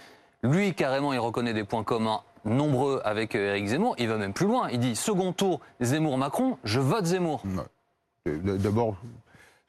Lui, 0.44 0.74
carrément, 0.74 1.14
il 1.14 1.20
reconnaît 1.20 1.54
des 1.54 1.64
points 1.64 1.84
communs 1.84 2.22
nombreux 2.46 3.02
avec 3.06 3.36
euh, 3.36 3.52
Éric 3.52 3.68
Zemmour. 3.68 3.96
Il 4.00 4.08
va 4.08 4.18
même 4.18 4.34
plus 4.34 4.48
loin. 4.48 4.70
Il 4.72 4.80
dit 4.80 4.96
second 4.96 5.34
tour 5.34 5.60
Zemmour-Macron, 5.82 6.58
je 6.64 6.80
vote 6.80 7.06
Zemmour. 7.06 7.44
D'abord, 8.26 8.96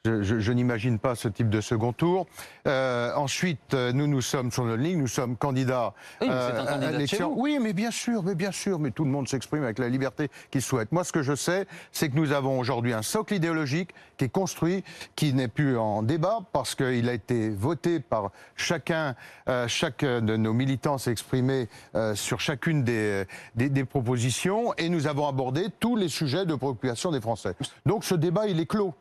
je, 0.05 0.51
n'imagine 0.51 0.99
pas 0.99 1.15
ce 1.15 1.29
type 1.29 1.49
de 1.49 1.61
second 1.61 1.93
tour. 1.93 2.27
Euh, 2.67 3.13
ensuite, 3.15 3.73
euh, 3.73 3.93
nous, 3.93 4.05
nous 4.05 4.19
sommes 4.19 4.51
sur 4.51 4.65
notre 4.65 4.81
ligne, 4.81 4.99
nous 4.99 5.07
sommes 5.07 5.37
candidats 5.37 5.93
oui, 6.21 6.27
euh, 6.29 6.61
un 6.61 6.65
candidat 6.65 7.27
Oui, 7.29 7.57
mais 7.61 7.71
bien 7.71 7.89
sûr, 7.89 8.21
mais 8.21 8.35
bien 8.35 8.51
sûr, 8.51 8.79
mais 8.79 8.91
tout 8.91 9.05
le 9.05 9.11
monde 9.11 9.29
s'exprime 9.29 9.63
avec 9.63 9.79
la 9.79 9.87
liberté 9.87 10.29
qu'il 10.51 10.61
souhaite. 10.61 10.91
Moi, 10.91 11.05
ce 11.05 11.13
que 11.13 11.23
je 11.23 11.35
sais, 11.35 11.67
c'est 11.93 12.09
que 12.09 12.17
nous 12.17 12.33
avons 12.33 12.59
aujourd'hui 12.59 12.91
un 12.91 13.01
socle 13.01 13.33
idéologique 13.33 13.91
qui 14.17 14.25
est 14.25 14.29
construit, 14.29 14.83
qui 15.15 15.33
n'est 15.33 15.47
plus 15.47 15.77
en 15.77 16.03
débat 16.03 16.39
parce 16.51 16.75
qu'il 16.75 17.07
a 17.07 17.13
été 17.13 17.49
voté 17.49 18.01
par 18.01 18.31
chacun, 18.57 19.15
euh, 19.47 19.69
chacun 19.69 20.19
de 20.21 20.35
nos 20.35 20.51
militants 20.51 20.97
s'est 20.97 21.11
exprimé 21.11 21.69
sur 22.15 22.39
chacune 22.39 22.83
des, 22.83 23.25
des, 23.55 23.69
des 23.69 23.85
propositions 23.85 24.73
et 24.77 24.89
nous 24.89 25.07
avons 25.07 25.27
abordé 25.27 25.67
tous 25.79 25.95
les 25.95 26.09
sujets 26.09 26.45
de 26.45 26.55
préoccupation 26.55 27.11
des 27.11 27.21
Français. 27.21 27.55
Donc, 27.85 28.03
ce 28.03 28.15
débat, 28.15 28.47
il 28.47 28.59
est 28.59 28.65
clos. 28.65 28.93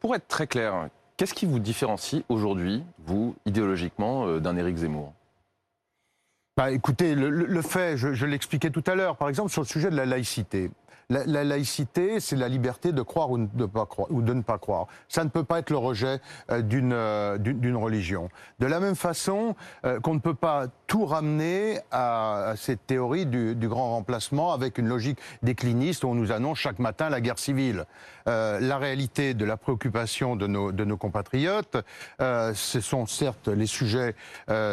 Pour 0.00 0.14
être 0.14 0.28
très 0.28 0.46
clair, 0.46 0.88
qu'est-ce 1.16 1.34
qui 1.34 1.46
vous 1.46 1.58
différencie 1.58 2.22
aujourd'hui, 2.28 2.82
vous, 3.06 3.34
idéologiquement, 3.46 4.26
euh, 4.26 4.40
d'un 4.40 4.56
Éric 4.56 4.76
Zemmour? 4.76 5.12
Bah, 6.56 6.70
Écoutez, 6.70 7.14
le, 7.14 7.62
fait, 7.62 7.96
je, 7.96 8.14
je 8.14 8.26
l'expliquais 8.26 8.70
tout 8.70 8.84
à 8.86 8.94
l'heure, 8.94 9.16
par 9.16 9.28
exemple 9.28 9.50
sur 9.50 9.62
le 9.62 9.66
sujet 9.66 9.90
de 9.90 9.96
la 9.96 10.06
laïcité. 10.06 10.70
La, 11.08 11.44
laïcité, 11.44 12.18
c'est 12.18 12.34
la 12.34 12.48
liberté 12.48 12.90
de 12.90 13.00
croire 13.00 13.30
ou 13.30 13.38
de, 13.38 14.32
ne 14.32 14.42
pas 14.42 14.58
croire. 14.58 14.86
Ça 15.08 15.22
ne 15.22 15.28
peut 15.28 15.44
pas 15.44 15.60
être 15.60 15.70
le 15.70 15.76
rejet 15.76 16.20
euh, 16.50 16.62
euh, 16.72 17.38
d'une 17.38 17.76
religion. 17.76 18.28
De 18.58 18.66
la 18.66 18.80
même 18.80 18.96
façon 18.96 19.54
euh, 19.84 20.00
qu'on 20.00 20.14
ne 20.14 20.18
peut 20.18 20.34
pas 20.34 20.66
tout 20.88 21.06
ramener 21.06 21.78
à, 21.92 22.54
cette 22.56 22.84
théorie 22.88 23.24
du, 23.24 23.54
du, 23.54 23.68
grand 23.68 23.92
remplacement 23.92 24.52
avec 24.52 24.78
une 24.78 24.88
logique 24.88 25.18
décliniste 25.44 26.02
où 26.02 26.08
on 26.08 26.14
nous 26.16 26.32
annonce 26.32 26.58
chaque 26.58 26.80
matin 26.80 27.08
la 27.08 27.20
guerre 27.20 27.38
civile. 27.38 27.84
la 28.26 28.78
réalité 28.78 29.34
de 29.34 29.44
la 29.44 29.56
préoccupation 29.56 30.34
de 30.34 30.48
nos, 30.48 30.72
de 30.72 30.84
nos 30.84 30.96
compatriotes, 30.96 31.76
ce 32.18 32.80
sont 32.80 33.06
certes 33.06 33.48
les 33.48 33.66
sujets 33.66 34.14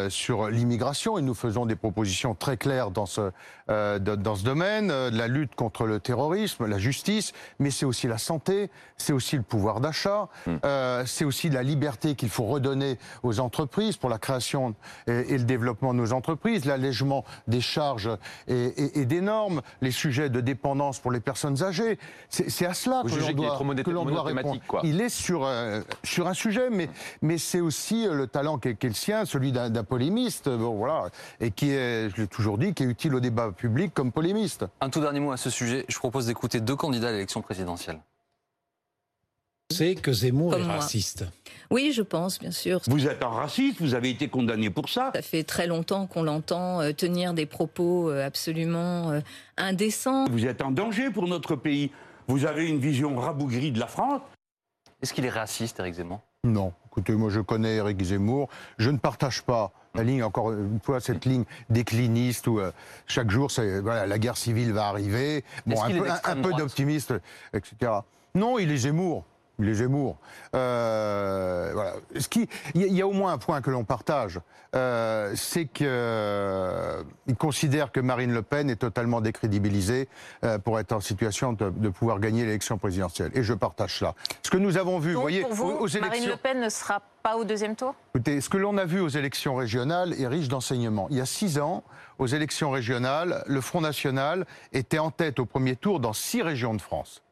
sur 0.10 0.50
l'immigration 0.50 1.18
et 1.18 1.22
nous 1.22 1.34
faisons 1.36 1.66
des 1.66 1.76
propositions 1.76 2.36
très 2.36 2.58
claires 2.58 2.92
dans 2.92 3.06
ce, 3.06 3.32
dans 3.68 4.36
ce 4.36 4.44
domaine, 4.44 4.88
la 5.10 5.28
lutte 5.28 5.56
contre 5.56 5.86
le 5.86 6.00
terrorisme 6.00 6.23
la 6.68 6.78
justice, 6.78 7.34
mais 7.60 7.72
c'est 7.72 7.86
aussi 7.86 8.08
la 8.08 8.18
santé, 8.18 8.70
c'est 8.98 9.14
aussi 9.14 9.36
le 9.36 9.42
pouvoir 9.42 9.80
d'achat, 9.80 10.28
hmm. 10.46 10.56
euh, 10.66 11.04
c'est 11.06 11.26
aussi 11.26 11.50
la 11.50 11.64
liberté 11.64 12.16
qu'il 12.16 12.30
faut 12.30 12.46
redonner 12.46 12.98
aux 13.24 13.40
entreprises 13.40 13.98
pour 13.98 14.10
la 14.10 14.18
création 14.18 14.76
et, 15.08 15.38
le 15.38 15.44
développement 15.44 15.94
de 15.94 16.00
nos 16.00 16.14
entreprises, 16.14 16.66
l'allègement 16.66 17.26
des 17.48 17.62
charges 17.62 18.10
et, 18.48 19.06
des 19.06 19.22
normes, 19.22 19.62
les 19.82 19.92
sujets 19.92 20.30
de 20.30 20.42
dépendance 20.42 21.00
pour 21.00 21.12
les 21.12 21.20
personnes 21.20 21.64
âgées. 21.64 21.98
C'est 22.30 22.66
à 22.66 22.74
cela 22.74 23.04
que 23.04 23.92
l'on 23.92 24.06
doit, 24.06 24.24
répondre. 24.24 24.60
Il 24.84 25.02
est 25.02 25.10
sur, 25.10 25.46
euh, 25.46 25.82
sur 26.04 26.28
un 26.28 26.34
sujet, 26.34 26.70
mais, 26.70 26.90
mais 27.22 27.38
c'est 27.38 27.62
aussi 27.62 28.08
euh, 28.08 28.14
le 28.14 28.28
talent 28.28 28.58
qui 28.58 28.70
est, 28.70 28.84
le 28.84 28.94
sien, 28.94 29.26
celui 29.26 29.52
d'un 29.52 29.84
polémiste, 29.84 30.50
bon, 30.50 30.76
voilà, 30.76 31.06
et 31.40 31.52
qui 31.52 31.72
est, 31.72 32.10
je 32.10 32.22
l'ai 32.22 32.28
toujours 32.28 32.58
dit, 32.58 32.74
qui 32.74 32.84
est 32.84 32.88
utile 32.88 33.16
au 33.16 33.20
débat 33.20 33.52
public 33.52 33.94
comme 33.94 34.12
polémiste. 34.12 34.66
Un 34.82 34.90
tout 34.90 35.02
dernier 35.02 35.20
mot 35.20 35.32
à 35.32 35.38
ce 35.38 35.50
sujet. 35.50 35.86
Je 35.88 35.98
propose 35.98 36.13
d'écouter 36.22 36.60
deux 36.60 36.76
candidats 36.76 37.10
à 37.10 37.12
l'élection 37.12 37.42
présidentielle. 37.42 38.00
C'est 39.72 39.96
que 39.96 40.14
Zemmour 40.14 40.56
est 40.56 40.64
raciste. 40.64 41.26
Oui, 41.72 41.92
je 41.94 42.04
pense, 42.04 42.40
bien 42.40 42.52
sûr. 42.52 42.80
Vous 42.88 43.08
êtes 43.08 43.24
un 43.24 43.30
raciste, 43.30 43.82
vous 43.82 43.96
avez 43.96 44.12
été 44.12 44.28
condamné 44.28 44.70
pour 44.70 44.90
ça. 44.90 45.12
Ça 45.16 45.22
fait 45.24 45.44
très 45.44 45.66
longtemps 45.66 46.06
qu'on 46.06 46.22
l'entend 46.22 46.82
euh, 46.82 46.92
tenir 46.92 47.34
des 47.34 47.48
propos 47.48 48.12
euh, 48.12 48.26
absolument 48.26 49.10
euh, 49.10 49.22
indécents. 49.58 50.26
Vous 50.30 50.46
êtes 50.46 50.62
un 50.62 50.70
danger 50.70 51.10
pour 51.10 51.28
notre 51.28 51.56
pays. 51.56 51.90
Vous 52.28 52.46
avez 52.46 52.70
une 52.70 52.80
vision 52.80 53.16
rabougrie 53.18 53.72
de 53.72 53.80
la 53.80 53.88
France. 53.88 54.22
Est-ce 55.02 55.14
qu'il 55.14 55.26
est 55.26 55.30
raciste, 55.30 55.80
Eric 55.80 55.96
Zemmour? 55.96 56.22
Non. 56.44 56.74
Écoutez, 56.86 57.14
moi 57.14 57.30
je 57.32 57.40
connais 57.40 57.78
Eric 57.78 58.02
Zemmour. 58.04 58.50
Je 58.78 58.92
ne 58.92 58.98
partage 58.98 59.42
pas 59.42 59.74
la 59.96 60.04
ligne, 60.04 60.24
encore 60.24 60.52
une 60.52 60.80
fois, 60.80 61.00
cette 61.00 61.26
ligne 61.26 61.44
décliniste 61.70 62.48
où 62.48 62.60
euh, 62.60 62.72
chaque 63.06 63.30
jour, 63.30 63.52
voilà, 63.84 64.08
la 64.08 64.18
guerre 64.18 64.38
civile 64.38 64.74
va 64.74 64.88
arriver. 64.88 65.44
Bon, 65.68 65.76
un 65.84 66.36
peu, 66.42 66.54
d'optimiste, 66.54 67.14
etc. 67.54 67.92
Non, 68.34 68.58
il 68.58 68.72
est 68.72 68.78
Zemmour 68.78 69.24
les 69.60 69.76
Zemmour. 69.76 70.18
Euh, 70.56 71.72
voilà. 71.74 71.94
Ce 72.18 72.28
qui, 72.28 72.50
il 72.74 72.92
y, 72.92 73.02
a 73.02 73.08
au 73.08 73.14
moins 73.14 73.34
un 73.34 73.38
point 73.38 73.62
que 73.62 73.70
l'on 73.70 73.84
partage, 73.84 74.40
euh, 74.76 75.32
c'est 75.36 75.66
qu'il 75.66 75.86
euh, 75.88 77.04
considère 77.38 77.92
que 77.92 78.00
Marine 78.00 78.34
Le 78.34 78.42
Pen 78.42 78.70
est 78.70 78.78
totalement 78.78 79.22
décrédibilisée 79.22 80.10
pour 80.64 80.80
être 80.80 80.92
en 80.92 81.00
situation 81.00 81.54
de, 81.54 81.70
de 81.70 81.90
pouvoir 81.90 82.20
gagner 82.20 82.46
l'élection 82.46 82.80
présidentielle. 82.80 83.32
Et 83.36 83.44
je 83.44 83.54
partage 83.54 84.00
cela. 84.00 84.16
Ce 84.42 84.50
que 84.50 84.58
nous 84.58 84.78
avons 84.78 84.98
vu, 84.98 85.14
Donc, 85.14 85.22
voyez, 85.22 85.42
pour 85.42 85.54
vous, 85.54 85.70
aux 85.70 85.88
élections. 85.88 86.10
Marine 86.10 86.30
Le 86.30 86.38
Pen 86.38 86.60
ne 86.60 86.70
sera 86.70 87.02
ce 88.42 88.50
que 88.50 88.58
l'on 88.58 88.78
a 88.78 88.84
vu 88.84 89.00
aux 89.00 89.08
élections 89.08 89.56
régionales 89.56 90.14
est 90.20 90.28
riche 90.28 90.50
d'enseignements. 90.50 91.08
Il 91.10 91.18
y 91.18 91.22
a 91.22 91.26
six 91.26 91.58
ans, 91.58 91.84
aux 92.20 92.28
élections 92.28 92.70
régionales, 92.70 93.44
le 93.48 93.62
Front 93.62 93.80
National 93.80 94.46
était 94.74 95.00
en 95.00 95.10
tête 95.10 95.40
au 95.40 95.46
premier 95.46 95.78
tour 95.78 96.02
dans 96.02 96.12
six 96.12 96.42
régions 96.42 96.74
de 96.74 96.82
France. 96.82 97.24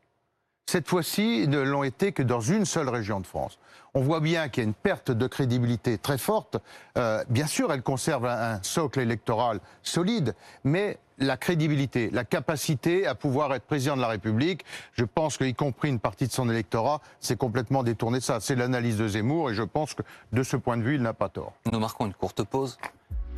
Cette 0.65 0.87
fois-ci, 0.87 1.45
ne 1.49 1.59
l'ont 1.59 1.83
été 1.83 2.13
que 2.13 2.23
dans 2.23 2.39
une 2.39 2.63
seule 2.63 2.87
région 2.87 3.19
de 3.19 3.27
France. 3.27 3.59
On 3.93 3.99
voit 3.99 4.21
bien 4.21 4.47
qu'il 4.47 4.63
y 4.63 4.65
a 4.65 4.69
une 4.69 4.73
perte 4.73 5.11
de 5.11 5.27
crédibilité 5.27 5.97
très 5.97 6.17
forte. 6.17 6.55
Euh, 6.97 7.25
bien 7.27 7.47
sûr, 7.47 7.73
elle 7.73 7.81
conserve 7.81 8.25
un, 8.25 8.63
socle 8.63 9.01
électoral 9.01 9.59
solide, 9.83 10.33
mais 10.63 10.97
la 11.21 11.37
crédibilité, 11.37 12.09
la 12.11 12.23
capacité 12.23 13.07
à 13.07 13.15
pouvoir 13.15 13.53
être 13.53 13.63
président 13.63 13.95
de 13.95 14.01
la 14.01 14.07
République, 14.07 14.65
je 14.93 15.05
pense 15.05 15.37
qu'y 15.37 15.53
compris 15.53 15.89
une 15.89 15.99
partie 15.99 16.27
de 16.27 16.31
son 16.31 16.49
électorat, 16.49 17.01
c'est 17.19 17.37
complètement 17.37 17.83
détourné 17.83 18.19
ça. 18.19 18.39
C'est 18.39 18.55
l'analyse 18.55 18.97
de 18.97 19.07
Zemmour 19.07 19.51
et 19.51 19.53
je 19.53 19.63
pense 19.63 19.93
que 19.93 20.03
de 20.31 20.43
ce 20.43 20.57
point 20.57 20.77
de 20.77 20.83
vue, 20.83 20.95
il 20.95 21.01
n'a 21.01 21.13
pas 21.13 21.29
tort. 21.29 21.53
Nous 21.71 21.79
marquons 21.79 22.05
une 22.05 22.13
courte 22.13 22.43
pause. 22.43 22.77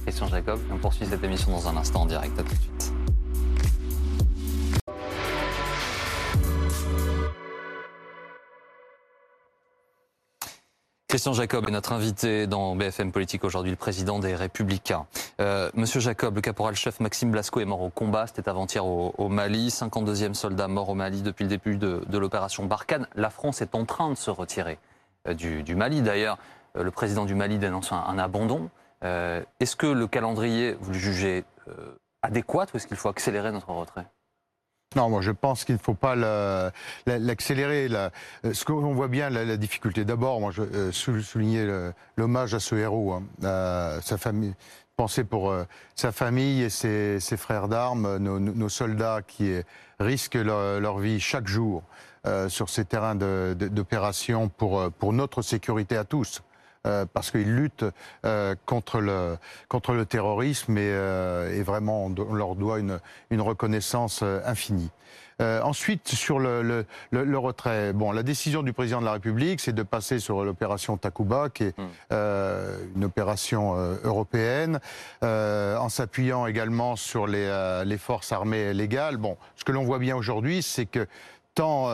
Christian 0.04 0.28
Jacob, 0.28 0.60
on 0.72 0.78
poursuit 0.78 1.06
cette 1.06 1.24
émission 1.24 1.52
dans 1.52 1.68
un 1.68 1.78
instant 1.78 2.02
en 2.02 2.06
direct. 2.06 2.38
À 2.38 2.44
tout 2.44 2.54
de 2.54 2.60
suite. 2.60 3.03
Christian 11.14 11.34
Jacob 11.34 11.68
est 11.68 11.72
notre 11.72 11.92
invité 11.92 12.48
dans 12.48 12.76
BFM 12.76 13.12
Politique 13.12 13.44
aujourd'hui, 13.44 13.70
le 13.70 13.78
président 13.78 14.18
des 14.18 14.34
Républicains. 14.34 15.06
Euh, 15.40 15.70
Monsieur 15.76 16.00
Jacob, 16.00 16.34
le 16.34 16.42
caporal-chef 16.42 17.00
Maxime 17.00 17.30
Blasco 17.30 17.60
est 17.60 17.66
mort 17.66 17.84
au 17.84 17.92
combat, 17.92 18.26
c'était 18.26 18.50
avant-hier 18.50 18.84
au, 18.84 19.30
Mali, 19.30 19.68
52e 19.68 20.34
soldat 20.34 20.68
mort 20.68 20.90
au 20.90 20.96
Mali 20.96 21.22
depuis 21.22 21.44
le 21.44 21.50
début 21.50 21.78
de, 21.78 22.18
l'opération 22.18 22.66
Barkhane. 22.66 23.06
La 23.14 23.30
France 23.30 23.62
est 23.62 23.76
en 23.76 23.86
train 23.86 24.10
de 24.10 24.16
se 24.16 24.32
retirer 24.32 24.80
euh, 25.28 25.36
du, 25.36 25.76
Mali. 25.76 26.02
D'ailleurs, 26.02 26.40
euh, 26.78 26.82
le 26.82 26.90
président 26.90 27.26
du 27.26 27.36
Mali 27.36 27.60
dénonce 27.60 27.92
un, 27.92 28.18
abandon. 28.18 28.72
Est-ce 29.04 29.76
que 29.76 29.86
le 29.86 30.08
calendrier, 30.08 30.76
vous 30.82 30.94
le 30.94 30.98
jugez 30.98 31.44
adéquat 32.24 32.66
ou 32.74 32.78
est-ce 32.78 32.88
qu'il 32.88 32.98
faut 32.98 33.10
accélérer 33.10 33.52
notre 33.52 33.70
retrait? 33.70 34.08
Non, 34.96 35.10
moi 35.10 35.22
je 35.22 35.32
pense 35.32 35.64
qu'il 35.66 35.76
ne 35.76 35.80
faut 35.80 35.94
pas 35.94 36.16
l'accélérer. 37.06 37.88
La, 37.88 38.12
ce 38.52 38.66
qu'on 38.66 38.94
voit 38.94 39.08
bien, 39.08 39.30
la, 39.30 39.58
difficulté. 39.58 40.06
D'abord, 40.06 40.40
moi 40.40 40.52
je 40.52 40.62
euh, 40.62 40.92
souligner 40.92 41.68
l'hommage 42.18 42.54
à 42.54 42.60
ce 42.60 42.76
héros, 42.76 43.14
hein, 43.14 44.00
sa 44.02 44.18
famille. 44.18 44.54
Penser 44.96 45.24
pour 45.24 45.50
euh, 45.50 45.64
sa 45.96 46.12
famille 46.12 46.62
et 46.62 46.70
ses, 46.70 47.20
frères 47.38 47.68
d'armes, 47.68 48.18
nos, 48.18 48.70
soldats 48.70 49.22
qui 49.26 49.52
risquent 50.00 50.36
leur, 50.36 51.00
vie 51.00 51.20
chaque 51.20 51.48
jour 51.48 51.84
euh, 52.28 52.48
sur 52.48 52.70
ces 52.70 52.86
terrains 52.86 53.16
d'opération 53.16 54.50
pour 54.50 55.14
notre 55.14 55.42
sécurité 55.42 55.98
à 55.98 56.04
tous. 56.04 56.44
Euh, 56.86 57.06
parce 57.14 57.32
qu'ils 57.32 57.56
luttent 57.56 57.86
euh, 58.26 58.56
contre, 58.66 59.00
le, 59.00 59.38
contre 59.70 59.94
le 59.94 60.06
terrorisme 60.06 60.78
et, 60.78 60.82
euh, 60.82 61.58
et 61.58 61.64
vraiment 61.64 62.08
on, 62.08 62.34
leur 62.34 62.56
doit 62.56 62.78
une, 62.78 63.00
une 63.30 63.40
reconnaissance 63.40 64.22
infinie. 64.22 64.92
ensuite, 65.40 66.10
sur 66.10 66.40
le, 66.40 66.62
le, 66.62 66.86
le, 67.12 67.38
retrait, 67.38 67.94
bon, 67.94 68.12
la 68.12 68.22
décision 68.22 68.64
du 68.64 68.74
président 68.74 69.00
de 69.00 69.06
la 69.06 69.14
République, 69.14 69.62
c'est 69.62 69.72
de 69.72 69.84
passer 69.84 70.20
sur 70.20 70.44
l'opération 70.44 70.98
Takuba, 70.98 71.50
qui 71.50 71.64
est 71.64 71.78
mmh. 71.78 72.96
une 72.96 73.06
opération 73.06 73.76
européenne, 74.04 74.80
en 75.22 75.90
s'appuyant 75.90 76.48
également 76.48 76.96
sur 76.98 77.28
les, 77.28 77.84
les 77.86 77.98
forces 77.98 78.32
armées 78.32 78.74
légales. 78.74 79.18
Bon, 79.18 79.38
ce 79.56 79.64
que 79.64 79.72
l'on 79.72 79.84
voit 79.84 80.00
bien 80.00 80.16
aujourd'hui, 80.16 80.62
c'est 80.62 80.86
que 80.86 81.08
tant 81.56 81.88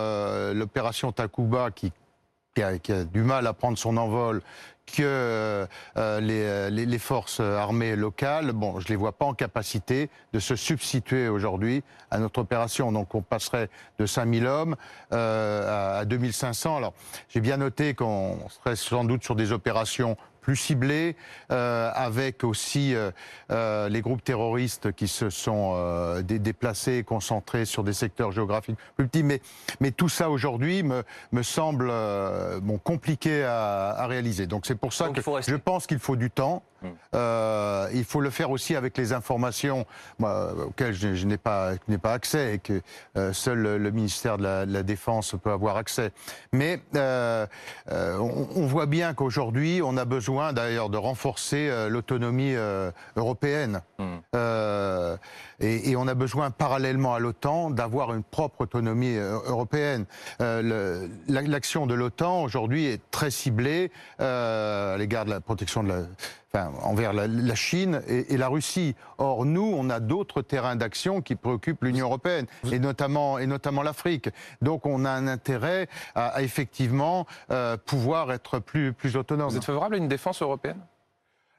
l'opération 0.54 1.12
Takuba, 1.12 1.72
qui 1.72 1.92
qui 2.56 2.64
a, 2.64 2.78
qui 2.78 2.92
a, 2.92 3.04
du 3.04 3.22
mal 3.22 3.48
à 3.48 3.54
prendre 3.54 3.78
son 3.78 3.98
envol, 3.98 4.42
que 4.92 5.68
euh, 5.98 6.20
les, 6.20 6.86
les, 6.86 7.00
forces 7.00 7.40
armées 7.40 7.96
locales, 7.96 8.52
bon, 8.52 8.80
je 8.80 8.88
les 8.88 8.96
vois 8.96 9.14
pas 9.14 9.26
en 9.26 9.34
capacité 9.34 10.10
de 10.34 10.40
se 10.40 10.56
substituer 10.56 11.28
aujourd'hui 11.28 11.84
à 12.12 12.20
notre 12.20 12.42
opération. 12.42 12.92
Donc 12.92 13.16
on 13.16 13.22
passerait 13.22 13.70
de 14.00 14.06
5000 14.06 14.46
hommes 14.46 14.76
euh, 15.14 16.02
à 16.02 16.06
2500. 16.06 16.78
Alors 16.78 16.94
j'ai 17.30 17.42
bien 17.42 17.58
noté 17.58 17.94
qu'on 17.94 18.38
serait 18.50 18.76
sans 18.76 19.04
doute 19.04 19.24
sur 19.24 19.36
des 19.36 19.52
opérations 19.52 20.18
plus 20.50 20.56
ciblés, 20.56 21.16
euh, 21.52 21.92
avec 21.94 22.44
aussi 22.44 22.96
euh, 22.96 23.12
euh, 23.52 23.88
les 23.88 24.02
groupes 24.02 24.24
terroristes 24.24 24.92
qui 24.94 25.08
se 25.08 25.30
sont 25.30 25.78
dé 26.24 26.40
déplacés, 26.40 27.04
concentrés 27.04 27.66
sur 27.66 27.84
des 27.84 27.94
secteurs 27.94 28.32
géographiques 28.32 28.80
plus 28.96 29.08
petits. 29.08 29.22
Mais, 29.22 29.42
mais 29.80 29.92
tout 29.92 30.10
ça 30.10 30.32
aujourd'hui 30.32 30.82
me, 30.82 31.04
me 31.34 31.44
semble 31.44 31.92
bon, 32.64 32.80
compliqué 32.80 33.44
à, 33.44 33.92
à 33.92 34.08
réaliser. 34.08 34.48
Donc 34.48 34.66
c'est 34.66 34.74
pour 34.74 34.92
ça 34.92 35.06
Donc, 35.06 35.22
que 35.22 35.42
je 35.48 35.56
pense 35.56 35.86
qu'il 35.86 36.00
faut 36.00 36.16
du 36.16 36.32
temps. 36.32 36.64
Hum. 36.82 36.96
il 37.94 38.06
faut 38.06 38.22
le 38.22 38.30
faire 38.30 38.52
aussi 38.52 38.74
avec 38.74 38.98
les 38.98 39.12
informations 39.12 39.86
moi, 40.18 40.54
auxquelles 40.68 40.94
je, 40.94 41.14
je 41.14 41.26
n'ai 41.26 41.36
pas, 41.36 41.74
pas 42.02 42.14
accès 42.14 42.54
et 42.54 42.60
que 42.60 42.82
seul 43.34 43.58
le, 43.58 43.78
le 43.78 43.92
ministère 43.92 44.38
de 44.38 44.44
la, 44.44 44.66
de 44.66 44.72
la, 44.72 44.84
Défense 44.84 45.36
peut 45.44 45.52
avoir 45.52 45.76
accès. 45.76 46.14
Mais 46.54 46.80
on, 46.96 48.48
on 48.56 48.66
voit 48.66 48.86
bien 48.86 49.14
qu'aujourd'hui, 49.14 49.82
on 49.84 49.98
a 49.98 50.06
besoin 50.06 50.39
d'ailleurs 50.54 50.90
de 50.90 50.98
renforcer 50.98 51.70
euh, 51.70 51.90
l'autonomie 51.90 52.54
euh, 52.56 52.92
européenne. 53.16 53.82
Mmh. 53.98 54.04
Euh, 54.36 55.18
et, 55.60 55.92
et, 55.92 55.96
on 55.96 56.08
a 56.08 56.14
besoin 56.14 56.52
parallèlement 56.52 57.14
à 57.14 57.20
l'OTAN 57.20 57.70
d'avoir 57.70 58.14
une 58.14 58.24
propre 58.24 58.62
autonomie 58.62 59.16
européenne. 59.16 60.06
L'action 60.40 61.86
de 61.86 61.94
l'OTAN 61.94 62.44
aujourd'hui 62.44 62.86
est 62.86 63.02
très 63.12 63.30
ciblée 63.30 63.92
à 64.20 64.96
l'égard 64.98 65.26
de 65.26 65.32
la 65.32 65.42
protection 65.42 65.84
de 65.84 65.90
la, 65.90 65.98
enfin, 66.54 66.72
envers 66.84 67.14
la, 67.14 67.28
la 67.28 67.56
Chine 67.56 68.02
et, 68.08 68.34
et, 68.34 68.38
la 68.38 68.48
Russie. 68.48 68.96
Or, 69.18 69.46
nous, 69.46 69.74
on 69.76 69.90
a 69.90 70.00
d'autres 70.00 70.42
terrains 70.42 70.76
d'action 70.76 71.22
qui 71.22 71.36
préoccupent 71.36 71.84
l'Union 71.84 72.08
européenne, 72.08 72.46
et 72.72 72.80
notamment, 72.80 73.38
et 73.38 73.48
notamment 73.48 73.84
l'Afrique. 73.84 74.30
Donc, 74.62 74.86
on 74.86 75.06
a 75.06 75.12
un 75.12 75.28
intérêt 75.28 75.88
à, 76.16 76.28
à 76.28 76.42
effectivement 76.42 77.26
euh, 77.52 77.78
pouvoir 77.78 78.32
être 78.32 78.60
plus, 78.60 78.94
plus 78.94 79.16
autonome. 79.16 79.50
Vous 79.50 79.58
êtes 79.58 79.64
favorable 79.64 79.96
à 79.96 79.98
une 79.98 80.08
défense 80.08 80.42
européenne? 80.42 80.80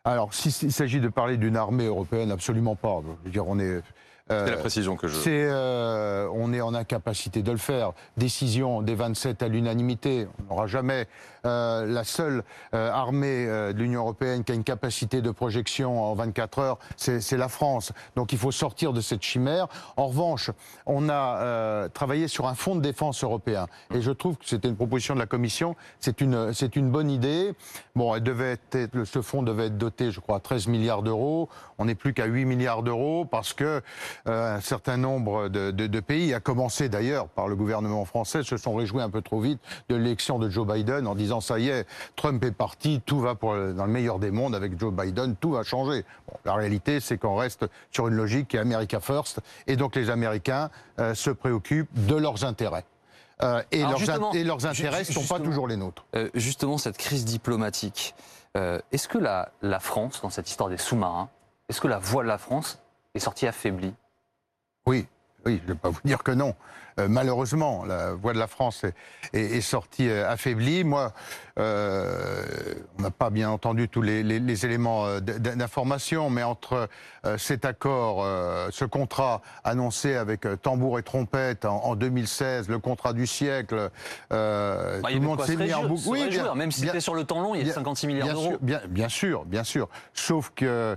Alors, 0.04 0.32
s'il 0.32 0.52
si, 0.52 0.72
s'agit 0.72 1.00
de 1.00 1.08
parler 1.08 1.36
d'une 1.36 1.56
armée 1.56 1.84
européenne, 1.84 2.30
absolument 2.30 2.74
pas. 2.74 3.00
Je 3.02 3.26
veux 3.26 3.30
dire, 3.30 3.46
on 3.46 3.58
est 3.58 3.82
euh, 4.30 4.44
c'est 4.44 4.52
la 4.52 4.56
précision 4.58 4.96
que 4.96 5.08
je. 5.08 5.16
C'est, 5.16 5.48
euh, 5.50 6.28
on 6.32 6.52
est 6.52 6.60
en 6.60 6.74
incapacité 6.74 7.42
de 7.42 7.50
le 7.50 7.58
faire. 7.58 7.92
Décision 8.16 8.80
des 8.80 8.94
27 8.94 9.42
à 9.42 9.48
l'unanimité. 9.48 10.28
On 10.38 10.54
n'aura 10.54 10.66
jamais 10.66 11.06
euh, 11.46 11.86
la 11.86 12.04
seule 12.04 12.42
euh, 12.74 12.90
armée 12.90 13.46
euh, 13.46 13.72
de 13.72 13.78
l'Union 13.78 14.00
européenne 14.00 14.44
qui 14.44 14.52
a 14.52 14.54
une 14.54 14.64
capacité 14.64 15.22
de 15.22 15.30
projection 15.30 16.02
en 16.02 16.14
24 16.14 16.58
heures, 16.58 16.78
c'est 16.96 17.36
la 17.36 17.48
France. 17.48 17.92
Donc 18.16 18.32
il 18.32 18.38
faut 18.38 18.52
sortir 18.52 18.92
de 18.92 19.00
cette 19.00 19.22
chimère. 19.22 19.68
En 19.96 20.08
revanche, 20.08 20.50
on 20.86 21.08
a 21.08 21.88
travaillé 21.90 22.28
sur 22.28 22.46
un 22.46 22.54
fonds 22.54 22.74
de 22.74 22.80
défense 22.80 23.22
européen. 23.24 23.66
Et 23.94 24.00
je 24.00 24.10
trouve 24.10 24.36
que 24.36 24.44
c'était 24.44 24.68
une 24.68 24.76
proposition 24.76 25.14
de 25.14 25.20
la 25.20 25.26
Commission. 25.26 25.76
C'est 25.98 26.20
une, 26.20 26.52
une 26.74 26.90
bonne 26.90 27.10
idée. 27.10 27.52
Bon, 27.94 28.14
elle 28.14 28.22
devait 28.22 28.58
être, 28.72 29.04
ce 29.04 29.22
fonds 29.22 29.42
devait 29.42 29.66
être 29.66 29.78
doté, 29.78 30.10
je 30.10 30.20
crois, 30.20 30.36
à 30.36 30.40
13 30.40 30.66
milliards 30.68 31.02
d'euros. 31.02 31.48
On 31.78 31.86
n'est 31.86 31.94
plus 31.94 32.12
qu'à 32.12 32.26
8 32.26 32.44
milliards 32.44 32.82
d'euros 32.82 33.24
parce 33.24 33.52
que 33.52 33.82
un 34.26 34.60
certain 34.60 34.96
nombre 34.96 35.48
de, 35.48 35.70
de, 35.70 35.86
de 35.86 36.00
pays, 36.00 36.34
à 36.34 36.40
commencer 36.40 36.88
d'ailleurs 36.88 37.28
par 37.28 37.48
le 37.48 37.56
gouvernement 37.56 38.04
français, 38.04 38.42
se 38.42 38.56
sont 38.56 38.74
réjouis 38.74 39.02
un 39.02 39.10
peu 39.10 39.22
trop 39.22 39.40
vite 39.40 39.60
de 39.88 39.96
l'élection 39.96 40.38
de 40.38 40.48
Joe 40.48 40.66
Biden 40.66 41.06
en 41.06 41.14
disant 41.14 41.29
ça 41.38 41.60
y 41.60 41.68
est, 41.68 41.86
Trump 42.16 42.42
est 42.42 42.50
parti, 42.50 43.00
tout 43.06 43.20
va 43.20 43.36
pour, 43.36 43.54
dans 43.54 43.86
le 43.86 43.92
meilleur 43.92 44.18
des 44.18 44.32
mondes 44.32 44.56
avec 44.56 44.78
Joe 44.80 44.92
Biden, 44.92 45.36
tout 45.36 45.52
va 45.52 45.62
changer. 45.62 46.04
Bon, 46.26 46.34
la 46.44 46.54
réalité, 46.54 46.98
c'est 46.98 47.18
qu'on 47.18 47.36
reste 47.36 47.66
sur 47.92 48.08
une 48.08 48.14
logique 48.14 48.48
qui 48.48 48.56
est 48.56 48.60
America 48.60 48.98
First, 48.98 49.40
et 49.68 49.76
donc 49.76 49.94
les 49.94 50.10
Américains 50.10 50.70
euh, 50.98 51.14
se 51.14 51.30
préoccupent 51.30 51.90
de 51.92 52.16
leurs 52.16 52.44
intérêts. 52.44 52.84
Euh, 53.42 53.62
et, 53.70 53.82
leurs 53.82 54.34
et, 54.34 54.44
leurs 54.44 54.66
intérêts 54.66 55.00
ne 55.00 55.04
sont 55.04 55.24
pas 55.24 55.40
toujours 55.40 55.68
les 55.68 55.76
nôtres. 55.76 56.04
Euh, 56.16 56.28
justement, 56.34 56.76
cette 56.78 56.98
crise 56.98 57.24
diplomatique, 57.24 58.14
est-ce 58.90 59.06
que 59.06 59.18
la, 59.18 59.52
la 59.62 59.78
France, 59.78 60.22
dans 60.22 60.30
cette 60.30 60.50
histoire 60.50 60.68
des 60.68 60.76
sous-marins, 60.76 61.28
est-ce 61.68 61.80
que 61.80 61.86
la 61.86 61.98
voix 61.98 62.24
de 62.24 62.28
la 62.28 62.38
France 62.38 62.80
est 63.14 63.20
sortie 63.20 63.46
affaiblie? 63.46 63.94
Oui, 64.86 65.06
oui, 65.46 65.60
je 65.62 65.68
ne 65.68 65.74
vais 65.74 65.78
pas 65.78 65.90
vous 65.90 66.00
dire 66.04 66.24
que 66.24 66.32
non. 66.32 66.54
Euh, 67.00 67.08
malheureusement, 67.08 67.84
la 67.84 68.12
voix 68.12 68.32
de 68.32 68.38
la 68.38 68.46
France 68.46 68.84
est, 69.32 69.60
sortie 69.60 70.08
euh, 70.08 70.30
affaiblie. 70.30 70.84
Euh, 71.60 72.44
on 72.98 73.02
n'a 73.02 73.10
pas 73.10 73.30
bien 73.30 73.50
entendu 73.50 73.88
tous 73.88 74.02
les, 74.02 74.22
les, 74.22 74.40
les 74.40 74.66
éléments 74.66 75.06
euh, 75.06 75.20
d'information, 75.20 76.30
mais 76.30 76.42
entre 76.42 76.88
euh, 77.26 77.38
cet 77.38 77.64
accord, 77.64 78.22
euh, 78.24 78.68
ce 78.70 78.84
contrat 78.84 79.42
annoncé 79.64 80.14
avec 80.14 80.46
tambour 80.62 80.98
et 80.98 81.02
trompette 81.02 81.64
en, 81.64 81.84
en 81.84 81.96
2016, 81.96 82.68
le 82.68 82.78
contrat 82.78 83.12
du 83.12 83.26
siècle, 83.26 83.90
bah, 84.30 84.96
tout 85.02 85.14
le 85.14 85.20
monde 85.20 85.42
s'est 85.42 85.56
mis 85.56 85.72
en 85.72 85.84
boucle. 85.84 86.02
Oui, 86.06 86.28
bien, 86.28 86.54
même 86.54 86.72
si 86.72 86.80
c'était 86.80 87.00
sur 87.00 87.14
le 87.14 87.24
temps 87.24 87.40
long, 87.40 87.54
il 87.54 87.66
y 87.66 87.70
a 87.70 87.74
56 87.74 88.06
milliards 88.06 88.28
d'euros. 88.28 88.56
Bien, 88.60 88.80
bien, 88.88 89.08
sûr, 89.08 89.44
bien 89.44 89.64
sûr. 89.64 89.88
Sauf 90.14 90.52
que 90.54 90.96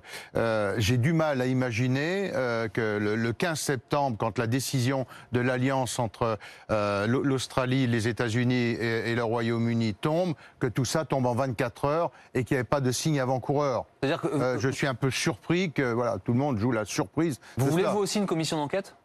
j'ai 0.78 0.98
du 0.98 1.14
mal 1.14 1.42
à 1.42 1.46
imaginer 1.46 2.32
que 2.74 2.98
le, 2.98 3.16
le 3.16 3.34
15 3.34 3.60
septembre, 3.60 4.18
quand 4.18 4.38
la 4.40 4.48
décision 4.48 5.06
de 5.32 5.40
l'alliance 5.40 6.00
entre 6.00 6.38
euh, 6.72 7.08
l'Australie, 7.08 7.88
les 7.88 8.08
États-Unis 8.08 8.54
et, 8.54 9.12
et, 9.12 9.16
le 9.16 9.24
Royaume-Uni 9.24 9.94
tombe, 9.94 10.34
que 10.60 10.68
tout 10.68 10.86
ça 10.86 11.06
tombe 11.06 11.26
en 11.26 11.36
24 11.36 11.86
heures 11.86 12.12
et 12.34 12.44
qu'il 12.44 12.56
n'y 12.56 12.60
avait 12.60 12.68
pas 12.68 12.82
de 12.82 12.92
signe 12.92 13.20
avant-coureur. 13.20 13.86
C'est-à-dire 14.02 14.22
que 14.22 14.28
euh, 14.28 14.60
je 14.60 14.70
suis 14.70 14.88
un 14.88 14.96
peu 14.96 15.12
surpris 15.12 15.72
que 15.72 15.94
voilà, 15.94 16.18
tout 16.20 16.34
le 16.34 16.40
monde 16.40 16.58
joue 16.58 16.72
la 16.72 16.86
surprise. 16.86 17.40
Vous 17.58 17.68
voulez 17.68 17.84
vous 17.84 18.00
aussi 18.00 18.20
une 18.20 18.26
commission 18.26 18.58
d'enquête? 18.58 18.96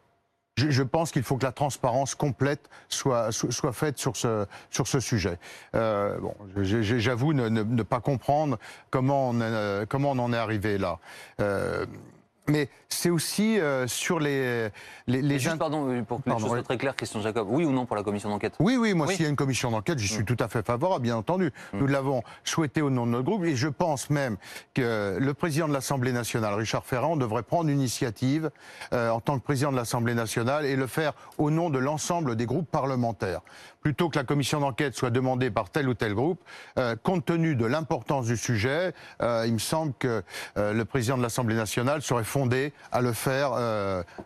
Je, 0.57 0.71
je, 0.71 0.83
pense 0.83 1.11
qu'il 1.11 1.23
faut 1.23 1.37
que 1.37 1.45
la 1.45 1.53
transparence 1.53 2.15
complète 2.15 2.69
soit, 2.89 3.31
soit 3.31 3.71
faite 3.71 3.97
sur 3.97 4.17
ce, 4.17 4.45
sur 4.69 4.87
ce 4.87 4.99
sujet. 4.99 5.37
Euh, 5.73 6.17
bon, 6.19 6.33
J'avoue 6.57 7.31
ne, 7.31 7.47
ne, 7.47 7.63
ne, 7.63 7.83
pas 7.83 8.01
comprendre 8.01 8.57
comment 8.89 9.29
on, 9.29 9.39
euh, 9.39 9.85
comment 9.87 10.11
on 10.11 10.19
en 10.19 10.33
est 10.33 10.37
arrivé 10.37 10.77
là. 10.77 10.99
Mais 12.49 12.69
c'est 12.89 13.09
aussi 13.09 13.59
euh, 13.59 13.87
sur 13.87 14.19
les 14.19 14.69
les, 15.07 15.21
les 15.21 15.39
juste, 15.39 15.57
pardon 15.57 15.89
euh, 15.89 16.01
pour 16.03 16.23
que 16.23 16.29
les 16.29 16.39
choses 16.39 16.47
soient 16.47 16.63
très 16.63 16.77
claires, 16.77 16.95
Christian 16.95 17.21
Jacob. 17.21 17.47
Oui 17.49 17.65
ou 17.65 17.71
non 17.71 17.85
pour 17.85 17.95
la 17.95 18.03
commission 18.03 18.29
d'enquête? 18.29 18.55
Oui, 18.59 18.77
oui. 18.77 18.93
Moi, 18.93 19.07
oui. 19.07 19.15
s'il 19.15 19.23
y 19.23 19.27
a 19.27 19.29
une 19.29 19.35
commission 19.35 19.71
d'enquête, 19.71 19.99
j'y 19.99 20.07
suis 20.07 20.23
mmh. 20.23 20.25
tout 20.25 20.37
à 20.39 20.47
fait 20.47 20.65
favorable, 20.65 21.03
bien 21.03 21.15
entendu. 21.15 21.51
Mmh. 21.73 21.79
Nous 21.79 21.87
l'avons 21.87 22.23
souhaité 22.43 22.81
au 22.81 22.89
nom 22.89 23.05
de 23.05 23.11
notre 23.11 23.25
groupe, 23.25 23.45
et 23.45 23.55
je 23.55 23.67
pense 23.67 24.09
même 24.09 24.37
que 24.73 25.17
le 25.19 25.33
président 25.33 25.67
de 25.67 25.73
l'Assemblée 25.73 26.11
nationale, 26.11 26.53
Richard 26.55 26.85
Ferrand, 26.85 27.15
devrait 27.15 27.43
prendre 27.43 27.69
une 27.69 27.79
initiative 27.79 28.49
euh, 28.93 29.09
en 29.09 29.21
tant 29.21 29.37
que 29.39 29.43
président 29.43 29.71
de 29.71 29.77
l'Assemblée 29.77 30.15
nationale 30.15 30.65
et 30.65 30.75
le 30.75 30.87
faire 30.87 31.13
au 31.37 31.51
nom 31.51 31.69
de 31.69 31.79
l'ensemble 31.79 32.35
des 32.35 32.45
groupes 32.45 32.69
parlementaires, 32.69 33.41
plutôt 33.81 34.09
que 34.09 34.17
la 34.17 34.23
commission 34.23 34.59
d'enquête 34.59 34.95
soit 34.95 35.09
demandée 35.09 35.49
par 35.51 35.69
tel 35.69 35.87
ou 35.87 35.93
tel 35.93 36.13
groupe, 36.13 36.41
euh, 36.77 36.95
compte 37.01 37.25
tenu 37.25 37.55
de 37.55 37.65
l'importance 37.65 38.25
du 38.25 38.37
sujet, 38.37 38.93
euh, 39.21 39.43
il 39.47 39.53
me 39.53 39.59
semble 39.59 39.93
que 39.97 40.23
euh, 40.57 40.73
le 40.73 40.85
président 40.85 41.17
de 41.17 41.21
l'Assemblée 41.23 41.55
nationale 41.55 42.01
serait 42.01 42.23
fondé 42.23 42.73
à 42.91 43.01
le 43.01 43.13
faire 43.13 43.51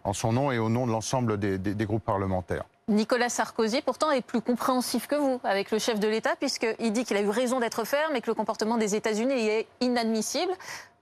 en 0.03 0.13
son 0.13 0.33
nom 0.33 0.51
et 0.51 0.57
au 0.59 0.69
nom 0.69 0.87
de 0.87 0.91
l'ensemble 0.91 1.37
des- 1.37 1.57
des- 1.57 1.75
des 1.75 1.85
groupes 1.85 2.03
parlementaires. 2.03 2.63
Nicolas 2.89 3.29
Sarkozy, 3.29 3.81
pourtant, 3.81 4.11
est 4.11 4.21
plus 4.21 4.41
compréhensif 4.41 5.07
que 5.07 5.15
vous 5.15 5.39
avec 5.45 5.71
le 5.71 5.79
chef 5.79 5.99
de 5.99 6.07
l'État, 6.07 6.35
puisqu'il 6.37 6.91
dit 6.91 7.05
qu'il 7.05 7.15
a 7.15 7.21
eu 7.21 7.29
raison 7.29 7.59
d'être 7.61 7.85
ferme 7.85 8.15
et 8.15 8.21
que 8.21 8.29
le 8.29 8.33
comportement 8.33 8.77
des 8.77 8.95
États-Unis 8.95 9.47
est 9.47 9.67
inadmissible. 9.79 10.51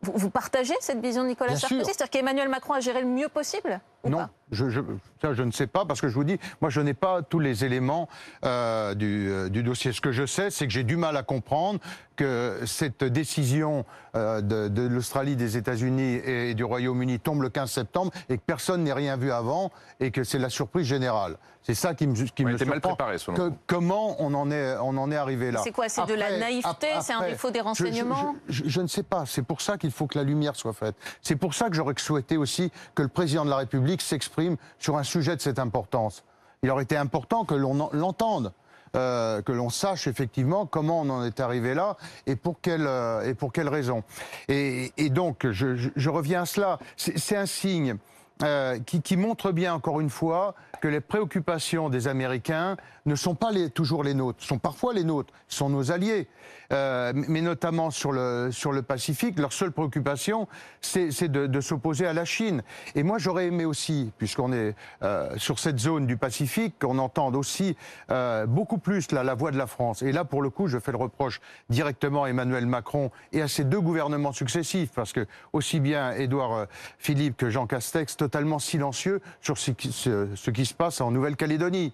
Vous, 0.01 0.13
vous 0.15 0.29
partagez 0.29 0.73
cette 0.79 0.99
vision 1.01 1.23
de 1.23 1.27
Nicolas 1.29 1.51
Bien 1.51 1.59
Sarkozy. 1.59 1.83
C'est-à-dire 1.85 2.09
qu'Emmanuel 2.09 2.49
Macron 2.49 2.73
a 2.73 2.79
géré 2.79 3.01
le 3.01 3.07
mieux 3.07 3.29
possible 3.29 3.79
ou 4.03 4.09
Non, 4.09 4.17
pas 4.17 4.29
je, 4.51 4.69
je, 4.69 4.81
ça 5.21 5.33
je 5.33 5.43
ne 5.43 5.51
sais 5.51 5.67
pas 5.67 5.85
parce 5.85 6.01
que 6.01 6.09
je 6.09 6.15
vous 6.15 6.23
dis, 6.23 6.37
moi 6.59 6.69
je 6.71 6.81
n'ai 6.81 6.93
pas 6.95 7.21
tous 7.21 7.39
les 7.39 7.63
éléments 7.65 8.09
euh, 8.43 8.95
du, 8.95 9.29
euh, 9.29 9.47
du 9.49 9.61
dossier. 9.63 9.93
Ce 9.93 10.01
que 10.01 10.11
je 10.11 10.25
sais, 10.25 10.49
c'est 10.49 10.65
que 10.65 10.73
j'ai 10.73 10.83
du 10.83 10.97
mal 10.97 11.15
à 11.17 11.23
comprendre 11.23 11.79
que 12.15 12.61
cette 12.65 13.03
décision 13.03 13.85
euh, 14.15 14.41
de, 14.41 14.67
de 14.67 14.81
l'Australie, 14.87 15.35
des 15.35 15.55
États-Unis 15.55 16.15
et 16.25 16.53
du 16.55 16.63
Royaume-Uni 16.63 17.19
tombe 17.19 17.43
le 17.43 17.49
15 17.49 17.71
septembre 17.71 18.11
et 18.29 18.37
que 18.37 18.43
personne 18.45 18.83
n'ait 18.83 18.91
rien 18.93 19.15
vu 19.17 19.31
avant 19.31 19.71
et 19.99 20.11
que 20.11 20.23
c'est 20.23 20.39
la 20.39 20.49
surprise 20.49 20.85
générale. 20.87 21.37
C'est 21.63 21.75
ça 21.75 21.93
qui 21.93 22.07
me, 22.07 22.15
qui 22.15 22.43
On 22.43 22.47
me 22.49 22.55
était 22.55 22.65
mal 22.65 22.81
préparé, 22.81 23.19
selon 23.19 23.37
Que- 23.37 23.41
vous. 23.43 23.57
comment 23.67 24.15
on 24.19 24.33
en 24.33 24.49
est, 24.49 24.75
on 24.81 24.97
en 24.97 25.11
est 25.11 25.15
arrivé 25.15 25.51
là 25.51 25.61
C'est 25.63 25.71
quoi 25.71 25.87
C'est 25.89 26.07
de 26.07 26.15
la 26.15 26.37
naïveté 26.39 26.87
C'est 27.01 27.13
un 27.13 27.21
défaut 27.27 27.51
des 27.51 27.59
je- 27.59 27.63
je- 27.63 27.67
renseignements 27.67 28.35
je, 28.49 28.63
je- 28.63 28.69
je 28.69 28.81
ne 28.81 28.87
sais 28.87 29.03
pas. 29.03 29.25
C'est 29.27 29.43
pour 29.43 29.61
ça 29.61 29.77
qu'il 29.77 29.90
faut 29.91 30.07
que 30.07 30.17
la 30.17 30.23
lumière 30.23 30.55
soit 30.55 30.73
faite. 30.73 30.95
C'est 31.21 31.35
pour 31.35 31.53
ça 31.53 31.69
que 31.69 31.75
j'aurais 31.75 31.93
souhaité 31.97 32.37
aussi 32.37 32.71
que 32.95 33.01
le 33.01 33.07
président 33.07 33.45
de 33.45 33.49
la 33.49 33.57
République 33.57 34.01
s'exprime 34.01 34.57
sur 34.79 34.97
un 34.97 35.03
sujet 35.03 35.35
de 35.35 35.41
cette 35.41 35.59
importance. 35.59 36.23
Il 36.63 36.69
aurait 36.69 36.83
été 36.83 36.97
important 36.97 37.45
que 37.45 37.55
l'on 37.55 37.79
en- 37.79 37.89
l'entende. 37.93 38.53
euh, 38.97 39.41
que 39.41 39.53
l'on 39.53 39.69
sache 39.69 40.07
effectivement 40.07 40.65
comment 40.65 40.99
on 40.99 41.09
en 41.09 41.23
est 41.23 41.39
arrivé 41.39 41.73
là 41.73 41.95
et 42.27 42.35
pour 42.35 42.59
quelle, 42.59 42.85
euh, 42.85 43.21
et 43.21 43.33
pour 43.33 43.53
quelle 43.53 43.69
raison. 43.69 44.03
Et, 44.49 44.91
donc, 45.09 45.49
je, 45.49 46.09
reviens 46.09 46.41
à 46.41 46.45
cela. 46.45 46.77
C'est 46.97 47.37
un 47.37 47.45
signe 47.45 47.95
euh, 48.43 48.79
qui 48.79 49.15
montre 49.15 49.53
bien, 49.53 49.73
encore 49.73 50.01
une 50.01 50.09
fois, 50.09 50.55
que 50.81 50.89
les 50.89 50.99
préoccupations 50.99 51.87
des 51.89 52.09
Américains 52.09 52.75
ne 53.05 53.15
sont 53.15 53.35
pas 53.35 53.51
toujours 53.73 54.03
les 54.03 54.13
nôtres, 54.13 54.43
sont 54.43 54.59
parfois 54.59 54.93
les 54.93 55.03
nôtres, 55.03 55.33
sont 55.47 55.69
nos 55.69 55.91
alliés. 55.91 56.27
Euh, 56.71 57.11
mais 57.13 57.41
notamment 57.41 57.91
sur 57.91 58.11
le, 58.11 58.49
sur 58.51 58.71
le 58.71 58.81
Pacifique, 58.81 59.37
leur 59.39 59.51
seule 59.51 59.71
préoccupation, 59.71 60.47
c'est 60.79 61.27
de, 61.27 61.45
de 61.45 61.61
s'opposer 61.61 62.07
à 62.07 62.13
la 62.13 62.23
Chine. 62.23 62.63
Et 62.95 63.03
moi, 63.03 63.17
j'aurais 63.17 63.47
aimé 63.47 63.65
aussi, 63.65 64.11
puisqu'on 64.17 64.53
est 64.53 64.75
euh, 65.03 65.37
sur 65.37 65.59
cette 65.59 65.79
zone 65.79 66.07
du 66.07 66.15
Pacifique, 66.15 66.75
qu'on 66.79 66.97
entende 66.97 67.35
aussi 67.35 67.75
euh, 68.09 68.45
beaucoup 68.45 68.77
plus 68.77 69.11
là, 69.11 69.23
la 69.23 69.33
voix 69.33 69.51
de 69.51 69.57
la 69.57 69.67
France. 69.67 70.01
Et 70.01 70.11
là, 70.11 70.23
pour 70.23 70.41
le 70.41 70.49
coup, 70.49 70.67
je 70.67 70.79
fais 70.79 70.91
le 70.91 70.97
reproche 70.97 71.41
directement 71.69 72.23
à 72.23 72.29
Emmanuel 72.29 72.65
Macron 72.65 73.11
et 73.33 73.41
à 73.41 73.47
ses 73.47 73.65
deux 73.65 73.81
gouvernements 73.81 74.31
successifs, 74.31 74.91
parce 74.95 75.11
que 75.11 75.25
aussi 75.51 75.79
bien 75.79 76.13
Édouard 76.13 76.53
euh, 76.53 76.65
Philippe 76.97 77.35
que 77.35 77.49
Jean 77.49 77.67
Castex, 77.67 78.15
totalement 78.15 78.59
silencieux 78.59 79.21
sur 79.41 79.57
ce 79.57 79.71
qui, 79.71 79.91
ce 79.91 80.49
qui 80.51 80.65
se 80.65 80.73
passe 80.73 81.01
en 81.01 81.11
Nouvelle-Calédonie. 81.11 81.93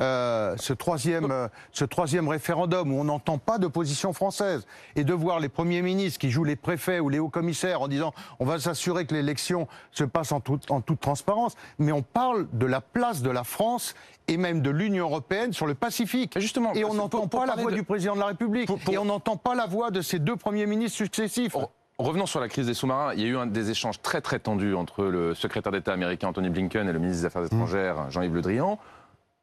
Euh, 0.00 0.54
ce, 0.58 0.72
troisième, 0.72 1.30
euh, 1.30 1.48
ce 1.72 1.84
troisième 1.84 2.28
référendum 2.28 2.92
où 2.92 2.98
on 3.00 3.04
n'entend 3.04 3.38
pas 3.38 3.58
de 3.58 3.66
position 3.66 4.12
française 4.12 4.66
et 4.96 5.04
de 5.04 5.12
voir 5.12 5.40
les 5.40 5.48
premiers 5.48 5.82
ministres 5.82 6.18
qui 6.18 6.30
jouent 6.30 6.44
les 6.44 6.56
préfets 6.56 7.00
ou 7.00 7.08
les 7.08 7.18
hauts 7.18 7.28
commissaires 7.28 7.82
en 7.82 7.88
disant 7.88 8.12
on 8.40 8.44
va 8.44 8.58
s'assurer 8.58 9.06
que 9.06 9.14
l'élection 9.14 9.68
se 9.92 10.04
passe 10.04 10.32
en, 10.32 10.40
toute- 10.40 10.70
en 10.70 10.80
toute 10.80 11.00
transparence, 11.00 11.54
mais 11.78 11.92
on 11.92 12.02
parle 12.02 12.46
de 12.52 12.66
la 12.66 12.80
place 12.80 13.22
de 13.22 13.30
la 13.30 13.44
France 13.44 13.94
et 14.28 14.36
même 14.36 14.62
de 14.62 14.70
l'Union 14.70 15.04
européenne 15.06 15.52
sur 15.52 15.66
le 15.66 15.74
Pacifique. 15.74 16.36
Et 16.36 16.40
justement, 16.40 16.72
et 16.74 16.84
on 16.84 16.94
n'entend 16.94 17.26
pas 17.28 17.46
la 17.46 17.54
voix 17.56 17.70
de- 17.70 17.76
du 17.76 17.82
président 17.84 18.14
de 18.14 18.20
la 18.20 18.26
République 18.26 18.66
Pour- 18.66 18.78
pour- 18.78 18.94
et 18.94 18.98
on 18.98 19.04
n'entend 19.04 19.36
pas 19.36 19.54
la 19.54 19.66
voix 19.66 19.90
de 19.90 20.00
ces 20.00 20.18
deux 20.18 20.36
premiers 20.36 20.66
ministres 20.66 20.96
successifs. 20.96 21.54
Re- 21.54 21.68
Revenons 21.98 22.26
sur 22.26 22.40
la 22.40 22.48
crise 22.48 22.66
des 22.66 22.74
sous-marins. 22.74 23.12
Il 23.14 23.20
y 23.20 23.24
a 23.24 23.28
eu 23.28 23.36
un 23.36 23.46
des 23.46 23.70
échanges 23.70 24.02
très 24.02 24.20
très 24.20 24.40
tendus 24.40 24.74
entre 24.74 25.04
le 25.04 25.32
secrétaire 25.34 25.70
d'État 25.70 25.92
américain 25.92 26.26
Anthony 26.26 26.48
Blinken 26.50 26.88
et 26.88 26.92
le 26.92 26.98
ministre 26.98 27.20
des 27.20 27.26
Affaires 27.26 27.44
étrangères 27.44 28.10
Jean-Yves 28.10 28.34
Le 28.34 28.40
Drian. 28.42 28.80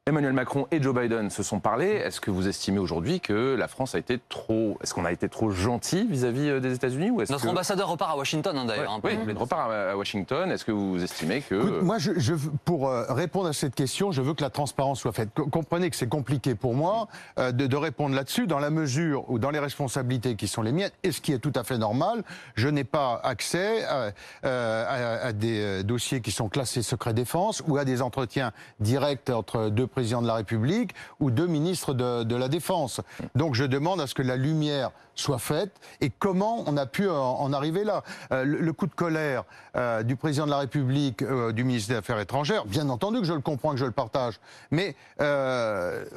Emmanuel 0.07 0.33
Macron 0.33 0.65
et 0.71 0.81
Joe 0.81 0.95
Biden 0.95 1.29
se 1.29 1.43
sont 1.43 1.59
parlé. 1.59 1.85
Est-ce 1.85 2.19
que 2.19 2.31
vous 2.31 2.47
estimez 2.47 2.79
aujourd'hui 2.79 3.19
que 3.19 3.55
la 3.55 3.67
France 3.67 3.93
a 3.93 3.99
été 3.99 4.19
trop, 4.29 4.79
est-ce 4.81 4.95
qu'on 4.95 5.05
a 5.05 5.11
été 5.11 5.29
trop 5.29 5.51
gentil 5.51 6.07
vis-à-vis 6.09 6.49
euh, 6.49 6.59
des 6.59 6.73
États-Unis 6.73 7.11
ou 7.11 7.21
est-ce 7.21 7.31
Notre 7.31 7.43
que 7.45 7.49
ambassadeur 7.49 7.87
repart 7.87 8.13
à 8.13 8.17
Washington, 8.17 8.57
hein, 8.57 8.65
d'ailleurs. 8.65 8.91
hein, 8.93 8.99
pour 8.99 9.11
oui, 9.11 9.33
repart 9.33 9.69
à, 9.71 9.95
Washington. 9.95 10.49
Est-ce 10.51 10.65
que 10.65 10.71
vous 10.71 11.03
estimez 11.03 11.41
que 11.41 11.53
Écoute, 11.53 11.83
moi, 11.83 11.99
je, 11.99 12.13
je 12.17 12.33
veux- 12.33 12.49
pour 12.65 12.89
euh, 12.89 13.13
répondre 13.13 13.47
à 13.49 13.53
cette 13.53 13.75
question, 13.75 14.11
je 14.11 14.23
veux 14.23 14.33
que 14.33 14.41
la 14.41 14.49
transparence 14.49 14.99
soit 15.01 15.11
faite. 15.11 15.29
Co- 15.35 15.45
Comprenez 15.45 15.91
que 15.91 15.95
c'est 15.95 16.09
compliqué 16.09 16.55
pour 16.55 16.73
moi 16.73 17.07
euh, 17.37 17.51
de, 17.51 17.67
de 17.67 17.75
répondre 17.77 18.15
là-dessus, 18.15 18.47
dans 18.47 18.57
la 18.57 18.71
mesure 18.71 19.29
où, 19.29 19.37
dans 19.37 19.51
les 19.51 19.59
responsabilités 19.59 20.35
qui 20.35 20.47
sont 20.47 20.63
les 20.63 20.71
miennes, 20.71 20.89
et 21.03 21.11
ce 21.11 21.21
qui 21.21 21.31
est 21.31 21.37
tout 21.37 21.53
à 21.53 21.63
fait 21.63 21.77
normal, 21.77 22.23
je 22.55 22.69
n'ai 22.69 22.85
pas 22.85 23.21
accès 23.23 23.83
à, 23.85 24.09
euh, 24.45 25.21
à- 25.21 25.27
à 25.27 25.31
des 25.31 25.61
euh, 25.61 25.83
dossiers 25.83 26.21
qui 26.21 26.31
sont 26.31 26.49
classés 26.49 26.81
secret 26.81 27.13
défense 27.13 27.61
ou 27.67 27.77
à 27.77 27.85
des 27.85 28.01
entretiens 28.01 28.51
directs 28.79 29.29
entre 29.29 29.69
deux 29.69 29.83
présidents 29.85 29.91
de 30.01 30.27
la 30.27 30.35
République 30.35 30.93
ou 31.19 31.31
deux 31.31 31.47
ministres 31.47 31.93
de, 31.93 32.35
la 32.35 32.47
Défense. 32.47 33.01
Donc, 33.35 33.55
je 33.55 33.63
demande 33.63 34.01
à 34.01 34.07
ce 34.07 34.15
que 34.15 34.21
la 34.21 34.35
lumière 34.35 34.91
soit 35.15 35.37
faite 35.37 35.71
et 35.99 36.09
comment 36.09 36.63
on 36.65 36.77
a 36.77 36.85
pu 36.85 37.07
en, 37.09 37.53
arriver 37.53 37.83
là? 37.83 38.03
Euh, 38.31 38.43
le, 38.43 38.73
coup 38.73 38.87
de 38.87 38.93
colère 38.93 39.43
euh, 39.75 40.03
du 40.03 40.15
président 40.15 40.45
de 40.45 40.51
la 40.51 40.59
République, 40.59 41.21
euh, 41.21 41.51
du 41.51 41.63
ministre 41.63 41.89
des 41.89 41.97
Affaires 41.97 42.19
étrangères, 42.19 42.65
bien 42.65 42.89
entendu 42.89 43.19
que 43.19 43.25
je 43.25 43.33
le 43.33 43.41
comprends, 43.41 43.71
que 43.71 43.77
je 43.77 43.85
le 43.85 43.91
partage. 43.91 44.39
Mais 44.71 44.95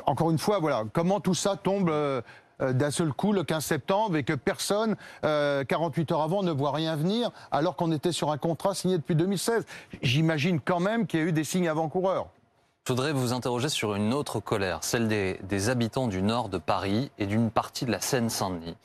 encore 0.07 0.31
une 0.31 0.39
fois, 0.39 0.59
voilà, 0.59 0.85
comment 0.93 1.21
tout 1.21 1.35
ça 1.35 1.57
tombe 1.57 1.93
d'un 2.61 2.91
seul 2.91 3.13
coup 3.13 3.33
le 3.33 3.43
15 3.43 3.65
septembre 3.65 4.17
et 4.17 4.25
que 4.25 4.33
personne, 4.33 4.97
euh, 5.25 5.65
48 5.65 6.13
heures 6.13 6.23
avant, 6.23 6.43
ne 6.43 6.53
voit 6.53 6.73
rien 6.73 6.97
venir 6.97 7.31
alors 7.51 7.77
qu'on 7.77 7.93
était 7.93 8.13
sur 8.13 8.31
un 8.31 8.39
contrat 8.39 8.75
signé 8.75 8.97
depuis 8.97 9.15
2016. 9.15 9.67
J'imagine 10.03 10.61
quand 10.61 10.81
même 10.81 11.07
qu'il 11.07 11.21
y 11.21 11.23
a 11.23 11.27
eu 11.27 11.33
des 11.33 11.45
signes 11.45 11.69
avant-coureurs. 11.69 12.29
Je 12.87 12.93
voudrais 12.93 13.15
vous 13.15 13.33
interroger 13.33 13.71
sur 13.71 13.95
une 13.95 14.13
autre 14.13 14.41
colère, 14.41 14.81
celle 14.83 15.09
des, 15.09 15.41
des 15.45 15.71
habitants 15.71 16.07
du 16.07 16.21
nord 16.21 16.51
de 16.51 16.59
Paris 16.59 17.11
et 17.19 17.25
d'une 17.25 17.51
partie 17.51 17.87
de 17.87 17.91
la 17.91 17.99
Seine-Saint-Denis. 17.99 18.77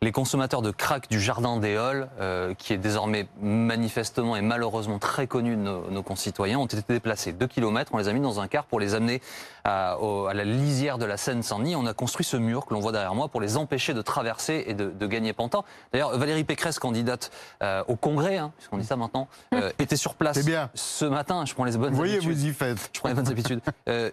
Les 0.00 0.12
consommateurs 0.12 0.62
de 0.62 0.70
crack 0.70 1.10
du 1.10 1.20
Jardin 1.20 1.56
des 1.56 1.76
Halles, 1.76 2.08
euh, 2.20 2.54
qui 2.54 2.72
est 2.72 2.76
désormais 2.78 3.26
manifestement 3.42 4.36
et 4.36 4.42
malheureusement 4.42 5.00
très 5.00 5.26
connu 5.26 5.56
de 5.56 5.60
nos, 5.60 5.90
nos 5.90 6.04
concitoyens, 6.04 6.60
ont 6.60 6.66
été 6.66 6.78
déplacés 6.88 7.32
2 7.32 7.48
km. 7.48 7.90
On 7.94 7.98
les 7.98 8.06
a 8.06 8.12
mis 8.12 8.20
dans 8.20 8.38
un 8.38 8.46
car 8.46 8.64
pour 8.64 8.78
les 8.78 8.94
amener 8.94 9.20
à, 9.64 9.98
au- 10.00 10.26
à 10.26 10.34
la 10.34 10.44
lisière 10.44 10.96
de 10.98 11.04
la 11.04 11.16
Seine-Saint-Denis. 11.16 11.74
On 11.74 11.84
a 11.86 11.94
construit 11.94 12.24
ce 12.24 12.36
mur 12.36 12.64
que 12.64 12.74
l'on 12.74 12.80
voit 12.80 12.92
derrière 12.92 13.16
moi 13.16 13.26
pour 13.26 13.40
les 13.40 13.56
empêcher 13.56 13.92
de 13.92 14.02
traverser 14.02 14.66
et 14.68 14.74
de, 14.74 14.88
de 14.90 15.06
gagner 15.08 15.32
Pantin. 15.32 15.64
D'ailleurs, 15.92 16.16
Valérie 16.16 16.44
Pécresse, 16.44 16.78
candidate 16.78 17.32
euh, 17.64 17.82
au 17.88 17.96
Congrès, 17.96 18.38
hein, 18.38 18.52
puisqu'on 18.56 18.78
dit 18.78 18.86
ça 18.86 18.94
maintenant, 18.94 19.26
euh, 19.52 19.72
était 19.80 19.96
sur 19.96 20.14
place 20.14 20.44
bien. 20.44 20.70
ce 20.74 21.06
matin. 21.06 21.44
Je 21.44 21.54
prends 21.54 21.64
les 21.64 21.76
bonnes 21.76 21.90
Vous 21.90 21.96
voyez, 21.96 22.18
habitudes. 22.18 22.36
vous 22.36 22.46
y 22.46 22.52
faites. 22.52 22.90
Je 22.92 23.00
prends 23.00 23.08
les 23.08 23.16
bonnes 23.16 23.26
habitudes. 23.26 23.47
Euh, 23.88 24.10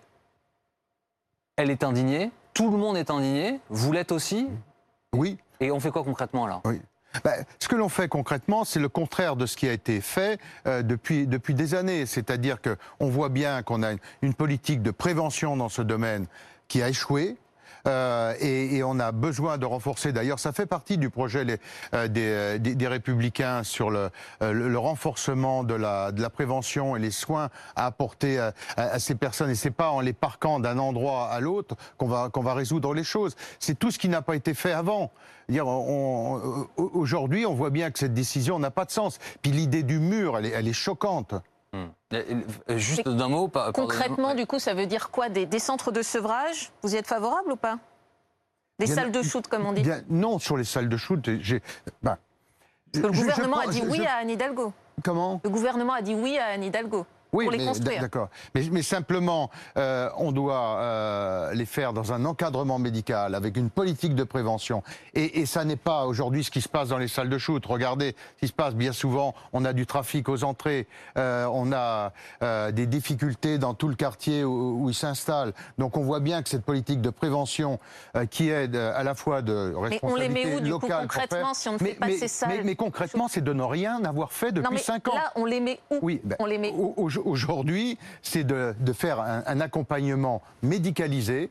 elle 1.58 1.70
est 1.70 1.84
indignée, 1.84 2.32
tout 2.54 2.70
le 2.72 2.78
monde 2.78 2.98
est 2.98 3.10
indigné, 3.10 3.60
vous 3.70 3.92
l'êtes 3.92 4.12
aussi, 4.12 4.48
Oui. 5.14 5.38
et 5.60 5.72
on 5.72 5.80
fait 5.80 5.92
quoi 5.92 6.04
concrètement 6.04 6.48
là 6.48 6.62
Ben, 7.24 7.46
ce 7.60 7.68
que 7.70 7.76
l'on 7.76 7.88
fait 7.90 8.10
concrètement, 8.10 8.66
c'est 8.66 8.80
le 8.80 8.90
contraire 8.90 9.36
de 9.38 9.46
ce 9.46 9.56
qui 9.56 9.68
a 9.70 9.72
été 9.74 10.02
fait 10.02 10.40
euh, 10.68 10.82
depuis, 10.82 11.28
depuis 11.28 11.54
des 11.54 11.74
années. 11.74 12.06
C'est-à-dire 12.06 12.58
qu'on 12.62 13.10
voit 13.10 13.30
bien 13.30 13.64
qu'on 13.64 13.84
a 13.84 13.94
une, 13.94 14.00
une 14.22 14.34
politique 14.34 14.82
de 14.82 14.92
prévention 14.92 15.56
dans 15.56 15.70
ce 15.70 15.82
domaine 15.82 16.28
qui 16.68 16.82
a 16.82 16.90
échoué. 16.90 17.38
Euh, 17.88 18.34
et, 18.40 18.78
et 18.78 18.84
on 18.84 19.00
a 19.00 19.12
besoin 19.12 19.58
de 19.58 19.66
renforcer. 19.66 20.12
D'ailleurs, 20.12 20.40
ça 20.40 20.52
fait 20.52 20.66
partie 20.66 20.98
du 20.98 21.10
projet 21.10 21.44
les- 21.44 21.58
euh, 21.94 22.08
des, 22.08 22.22
euh, 22.26 22.58
des- 22.58 22.76
des 22.76 22.88
Républicains 22.88 23.64
sur 23.64 23.90
le, 23.92 24.10
euh, 24.42 24.52
le- 24.54 24.70
le 24.70 24.78
renforcement 24.80 25.64
de 25.64 25.74
la, 25.76 26.12
de 26.12 26.22
la 26.22 26.30
prévention 26.30 26.96
et 26.96 27.00
les 27.00 27.12
soins 27.12 27.50
à 27.76 27.86
apporter 27.86 28.40
à, 28.40 28.54
à- 28.78 29.00
ces 29.00 29.16
personnes. 29.16 29.50
Et 29.50 29.56
c'est 29.56 29.72
pas 29.72 29.90
en 29.90 30.00
les 30.00 30.14
parquant 30.14 30.60
d'un 30.60 30.78
endroit 30.80 31.28
à 31.30 31.40
l'autre 31.40 31.76
qu'on 31.98 32.08
va, 32.08 32.30
qu'on 32.30 32.42
va 32.42 32.54
résoudre 32.54 32.94
les 32.94 33.04
choses. 33.04 33.36
C'est 33.60 33.78
tout 33.78 33.92
ce 33.92 34.00
qui 34.00 34.10
n'a 34.10 34.22
pas 34.22 34.36
été 34.36 34.54
fait 34.54 34.72
avant. 34.74 35.12
Aujourd'hui, 36.78 37.46
on 37.46 37.54
voit 37.54 37.70
bien 37.70 37.92
que 37.92 38.00
cette 38.00 38.14
décision 38.14 38.58
n'a 38.60 38.72
pas 38.72 38.86
de 38.86 38.92
sens. 38.92 39.20
Puis 39.42 39.52
l'idée 39.52 39.84
du 39.84 40.00
mur, 40.00 40.38
elle 40.38 40.48
est, 40.48 40.52
elle 40.52 40.68
est 40.68 40.74
choquante. 40.74 41.36
Hmm. 41.76 41.88
Euh, 42.14 42.42
euh, 42.70 42.78
Juste 42.78 43.08
d'un 43.10 43.28
mot. 43.28 43.50
Concrètement, 43.74 44.34
du 44.34 44.46
coup, 44.48 44.60
ça 44.60 44.74
veut 44.74 44.86
dire 44.86 45.10
quoi? 45.12 45.28
Des, 45.30 45.46
des 45.46 45.60
centres 45.60 45.92
de 45.92 46.02
sevrage? 46.02 46.72
Vous 46.84 46.94
y 46.96 46.98
êtes 46.98 47.08
favorable 47.08 47.52
ou 47.52 47.56
pas? 47.58 47.80
Des 48.80 48.86
Bien- 48.86 48.96
salles 48.96 49.12
de 49.12 49.22
shoot, 49.22 49.46
comme 49.48 49.66
on 49.66 49.74
dit 49.74 49.82
Bien, 49.82 50.02
non, 50.10 50.40
sur 50.40 50.56
les 50.58 50.64
salles 50.64 50.88
de 50.90 50.98
shoot, 50.98 51.20
j'ai. 51.42 51.62
ben, 52.04 52.18
Parce 52.94 53.02
que 53.04 53.08
le 53.08 53.14
je- 53.14 53.18
je 53.18 53.22
gouvernement 53.22 53.60
a 53.60 53.68
dit 53.68 53.80
je- 53.80 53.86
oui 53.90 53.98
je- 54.02 54.08
à 54.08 54.16
Anne 54.22 54.30
Hidalgo. 54.30 54.74
Comment? 55.04 55.42
Le 55.44 55.50
gouvernement 55.50 55.94
a 55.94 56.02
dit 56.02 56.14
oui 56.16 56.38
à 56.38 56.46
Anne 56.48 56.64
Hidalgo. 56.64 57.06
Pour 57.44 57.52
les 57.52 57.58
mais 57.60 57.66
construire. 57.66 58.02
D'accord. 58.02 58.30
Mais, 58.54 58.64
mais 58.72 58.82
simplement, 58.82 59.50
euh, 59.78 60.10
on 60.18 60.32
doit 60.32 60.78
euh, 60.80 61.54
les 61.54 61.66
faire 61.66 61.94
dans 61.94 62.14
un 62.14 62.26
encadrement 62.26 62.80
médical, 62.80 63.36
avec 63.36 63.58
une 63.58 63.70
politique 63.70 64.16
de 64.16 64.24
prévention. 64.24 64.84
Et, 65.14 65.42
et 65.42 65.46
ça 65.46 65.64
n'est 65.66 65.76
pas 65.76 66.06
aujourd'hui 66.06 66.44
ce 66.44 66.52
qui 66.52 66.62
se 66.62 66.70
passe 66.70 66.90
dans 66.90 66.98
les 66.98 67.08
salles 67.08 67.30
de 67.30 67.38
shoot. 67.38 67.66
Regardez 67.66 68.16
ce 68.36 68.40
qui 68.42 68.48
se 68.48 68.54
passe 68.54 68.76
bien 68.76 68.92
souvent. 68.92 69.34
On 69.54 69.66
a 69.66 69.74
du 69.74 69.86
trafic 69.86 70.30
aux 70.30 70.44
entrées, 70.44 70.88
euh, 71.18 71.46
on 71.52 71.72
a 71.72 72.12
des 72.72 72.86
difficultés 72.88 73.58
dans 73.58 73.74
tout 73.74 73.88
le 73.88 73.96
quartier 73.96 74.44
où, 74.44 74.84
où 74.84 74.90
ils 74.90 74.96
s'installent. 74.96 75.54
Donc 75.78 75.98
on 75.98 76.02
voit 76.04 76.20
bien 76.20 76.42
que 76.44 76.50
cette 76.50 76.64
politique 76.66 77.02
de 77.02 77.10
prévention 77.10 77.80
qui 78.30 78.50
aide 78.50 78.76
à 78.76 79.04
la 79.04 79.16
fois 79.16 79.42
de 79.42 79.74
Mais 79.90 80.00
on 80.04 80.16
les 80.16 80.30
met 80.30 80.44
responsabilité 80.44 80.56
où, 80.56 80.60
du 80.60 80.72
coup, 80.74 80.82
locale 80.82 81.02
concrètement, 81.02 81.54
si 81.54 81.70
on 81.70 81.74
ne 81.74 81.78
fait 81.78 81.84
mais, 81.86 81.94
pas 81.94 82.10
ces 82.18 82.28
salles 82.28 82.50
mais- 82.50 82.64
mais 82.64 82.76
concrètement, 82.76 83.28
c'est 83.28 83.44
de 83.44 83.54
ne 83.54 83.64
rien 83.64 84.04
avoir 84.06 84.32
fait 84.32 84.52
depuis 84.52 84.74
mais 84.74 84.78
5 84.80 85.08
ans. 85.08 85.16
là, 85.16 85.32
on 85.36 85.46
les 85.46 85.60
met 85.60 85.80
où? 85.90 86.00
Oui, 86.02 86.22
ben, 86.24 86.36
On 86.40 86.46
les 86.46 86.58
met 86.58 86.72
où 86.76 86.94
Aujourd'hui, 87.26 87.98
c'est 88.22 88.44
de, 88.44 88.74
de 88.80 88.94
faire 88.94 89.20
un, 89.20 89.44
un 89.46 89.60
accompagnement 89.62 90.42
médicalisé. 90.62 91.50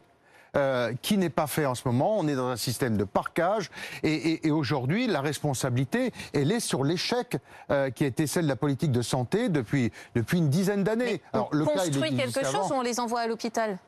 euh, 0.56 0.92
qui 1.02 1.18
n'est 1.18 1.30
pas 1.30 1.48
fait 1.48 1.66
en 1.66 1.74
ce 1.74 1.82
moment. 1.88 2.16
On 2.16 2.28
est 2.28 2.36
dans 2.36 2.46
un 2.46 2.56
système 2.56 2.96
de 2.96 3.02
parquage 3.02 3.72
et, 4.04 4.12
et- 4.14 4.46
et 4.46 4.50
aujourd'hui, 4.52 5.08
la 5.08 5.20
responsabilité, 5.20 6.12
elle 6.32 6.52
est 6.52 6.60
sur 6.60 6.84
l'échec 6.84 7.38
euh, 7.72 7.90
qui 7.90 8.04
a 8.04 8.06
été 8.06 8.28
celle 8.28 8.44
de 8.44 8.50
la 8.50 8.54
politique 8.54 8.92
de 8.92 9.02
santé 9.02 9.48
depuis, 9.48 9.90
depuis 10.14 10.38
une 10.38 10.50
dizaine 10.50 10.84
d'années. 10.84 11.20
on 11.32 11.48
le 11.50 11.64
construit 11.64 12.14
quelque 12.16 12.44
chose 12.44 12.54
avant. 12.54 12.68
ou 12.70 12.72
on 12.74 12.82
les 12.82 13.00
envoie 13.00 13.22
à 13.22 13.26
l'hôpital? 13.26 13.78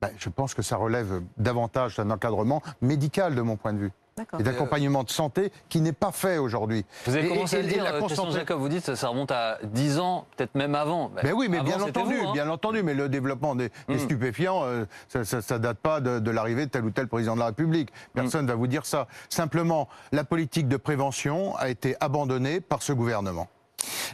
Ben, 0.00 0.08
je 0.16 0.30
pense 0.30 0.54
que 0.54 0.62
ça 0.62 0.76
relève 0.78 1.20
davantage 1.36 1.96
d'un 1.96 2.10
encadrement 2.10 2.62
médical, 2.80 3.34
de 3.34 3.42
mon 3.42 3.56
point 3.56 3.74
de 3.74 3.78
vue. 3.80 3.92
Et 4.38 4.42
d'accompagnement 4.42 5.04
de 5.04 5.10
santé 5.10 5.52
qui 5.68 5.80
n'est 5.82 5.92
pas 5.92 6.10
fait 6.10 6.38
aujourd'hui. 6.38 6.84
Vous 7.06 7.14
avez 7.16 7.28
commencé 7.28 7.56
et- 7.56 7.58
à 7.58 7.62
le 7.62 7.68
dire, 7.68 7.84
la 7.84 7.94
euh, 7.94 8.00
concentra- 8.00 8.30
Jacob, 8.30 8.58
vous 8.60 8.68
dites 8.70 8.86
que 8.86 8.94
ça 8.94 9.08
remonte 9.08 9.30
à 9.30 9.58
10 9.62 9.98
ans, 9.98 10.26
peut-être 10.36 10.54
même 10.54 10.74
avant. 10.74 11.10
Mais 11.22 11.32
oui, 11.32 11.48
mais 11.50 11.58
Avant, 11.58 11.66
bien 11.66 11.82
entendu, 11.82 12.16
vous, 12.16 12.28
hein. 12.28 12.32
bien 12.32 12.48
entendu. 12.48 12.82
Mais 12.82 12.94
le 12.94 13.08
développement 13.10 13.54
des, 13.54 13.70
des 13.88 13.96
Mm. 13.96 13.98
stupéfiants, 13.98 14.62
euh, 14.64 14.86
ça, 15.08 15.24
ça, 15.24 15.42
ça 15.42 15.58
date 15.58 15.78
pas 15.78 16.00
de, 16.00 16.18
de 16.18 16.30
l'arrivée 16.30 16.64
de 16.66 16.70
tel 16.70 16.84
ou 16.84 16.90
tel 16.90 17.08
président 17.08 17.34
de 17.34 17.40
la 17.40 17.46
République. 17.46 17.90
Personne 18.14 18.42
Mm. 18.42 18.46
ne 18.46 18.52
va 18.52 18.56
vous 18.56 18.66
dire 18.66 18.86
ça. 18.86 19.06
Simplement, 19.28 19.86
la 20.12 20.24
politique 20.24 20.68
de 20.68 20.76
prévention 20.78 21.54
a 21.56 21.68
été 21.68 21.94
abandonnée 22.00 22.60
par 22.60 22.82
ce 22.82 22.92
gouvernement. 22.94 23.48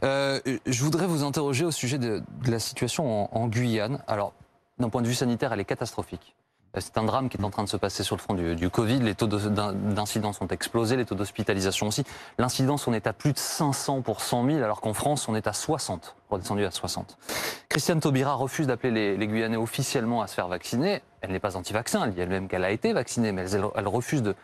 Euh, 0.03 0.41
je 0.67 0.83
voudrais 0.83 1.07
vous 1.07 1.23
interroger 1.23 1.65
au 1.65 1.71
sujet 1.71 1.99
de, 1.99 2.23
de 2.45 2.51
la 2.51 2.59
situation 2.59 3.33
en, 3.33 3.41
en 3.41 3.47
Guyane. 3.47 4.03
Alors, 4.09 4.33
d'un 4.81 4.89
point 4.89 5.03
de 5.03 5.07
vue 5.07 5.15
sanitaire, 5.15 5.53
elle 5.53 5.61
est 5.61 5.65
catastrophique. 5.65 6.35
C'est 6.79 6.97
un 6.97 7.03
drame 7.05 7.29
qui 7.29 7.37
est 7.37 7.45
en 7.45 7.51
train 7.51 7.65
de 7.65 7.69
se 7.69 7.77
passer 7.77 8.03
sur 8.03 8.17
le 8.17 8.21
front 8.23 8.33
du, 8.35 8.71
Covid. 8.71 9.01
Les 9.01 9.15
taux 9.15 9.27
de- 9.27 9.49
d'in- 9.51 9.73
d'incidence 9.75 10.41
ont 10.41 10.47
explosé, 10.47 10.97
les 10.97 11.05
taux 11.05 11.15
d'hospitalisation 11.15 11.89
aussi. 11.89 12.03
L'incidence, 12.39 12.87
on 12.89 12.95
est 12.95 13.07
à 13.07 13.13
plus 13.13 13.33
de 13.33 13.39
500 13.39 14.01
pour 14.01 14.23
100 14.23 14.47
000, 14.47 14.59
alors 14.63 14.81
qu'en 14.81 14.95
France, 14.95 15.29
on 15.29 15.35
est 15.35 15.47
à 15.47 15.53
60, 15.53 16.17
redescendu 16.31 16.65
à 16.65 16.71
60. 16.71 17.19
Christiane 17.69 18.01
Taubira 18.01 18.33
refuse 18.35 18.67
d'appeler 18.67 18.91
les, 18.91 19.17
les 19.19 19.27
Guyanais 19.29 19.59
officiellement 19.59 20.23
à 20.23 20.27
se 20.27 20.35
faire 20.35 20.49
vacciner. 20.49 21.03
Elle 21.21 21.33
n'est 21.33 21.41
pas 21.41 21.57
anti-vaccin, 21.57 22.05
elle 22.05 22.15
dit 22.15 22.21
elle-même 22.21 22.49
qu'elle 22.49 22.65
a 22.65 22.71
été 22.71 22.95
vaccinée, 22.95 23.33
mais 23.33 23.51
elle, 23.51 23.89
refuse 23.89 24.23
de, 24.23 24.35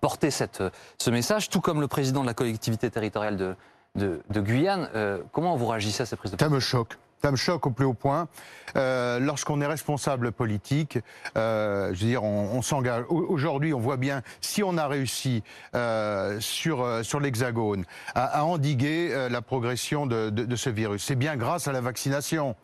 porter 0.00 0.30
cette, 0.30 0.62
ce 0.98 1.10
message, 1.10 1.50
tout 1.50 1.60
comme 1.60 1.82
le 1.82 1.88
président 1.88 2.22
de 2.22 2.26
la 2.26 2.34
collectivité 2.34 2.90
territoriale 2.90 3.36
de 3.36 4.40
Guyane. 4.40 4.88
Euh, 4.94 5.18
comment 5.32 5.54
vous 5.56 5.66
réagissez 5.66 6.02
à 6.02 6.06
ces 6.06 6.16
prises 6.16 6.32
de 6.32 6.38
Ça 6.40 6.48
me 6.48 6.60
choque. 6.60 6.96
Ça 7.22 7.30
me 7.30 7.36
choque 7.36 7.66
au 7.66 7.70
plus 7.70 7.86
haut 7.86 7.94
point. 7.94 8.28
Euh, 8.76 9.18
Lorsqu'on 9.18 9.60
est 9.62 9.66
responsable 9.66 10.30
politique, 10.32 10.98
euh, 11.36 11.88
je 11.94 12.00
veux 12.00 12.10
dire, 12.10 12.22
on, 12.22 12.60
s'engage. 12.60 13.04
Au- 13.08 13.26
Aujourd'hui, 13.28 13.72
on 13.72 13.80
voit 13.80 13.96
bien 13.96 14.22
si 14.40 14.62
on 14.62 14.76
a 14.76 14.86
réussi 14.86 15.42
euh, 15.74 16.38
sur 16.40 16.86
sur 17.02 17.20
l'Hexagone 17.20 17.84
à, 18.14 18.44
endiguer 18.44 19.28
la 19.30 19.40
progression 19.40 20.06
de, 20.06 20.28
de, 20.28 20.56
ce 20.56 20.68
virus, 20.70 21.02
c'est 21.04 21.14
bien 21.16 21.36
grâce 21.36 21.66
à 21.66 21.72
la 21.72 21.80
vaccination. 21.80 22.56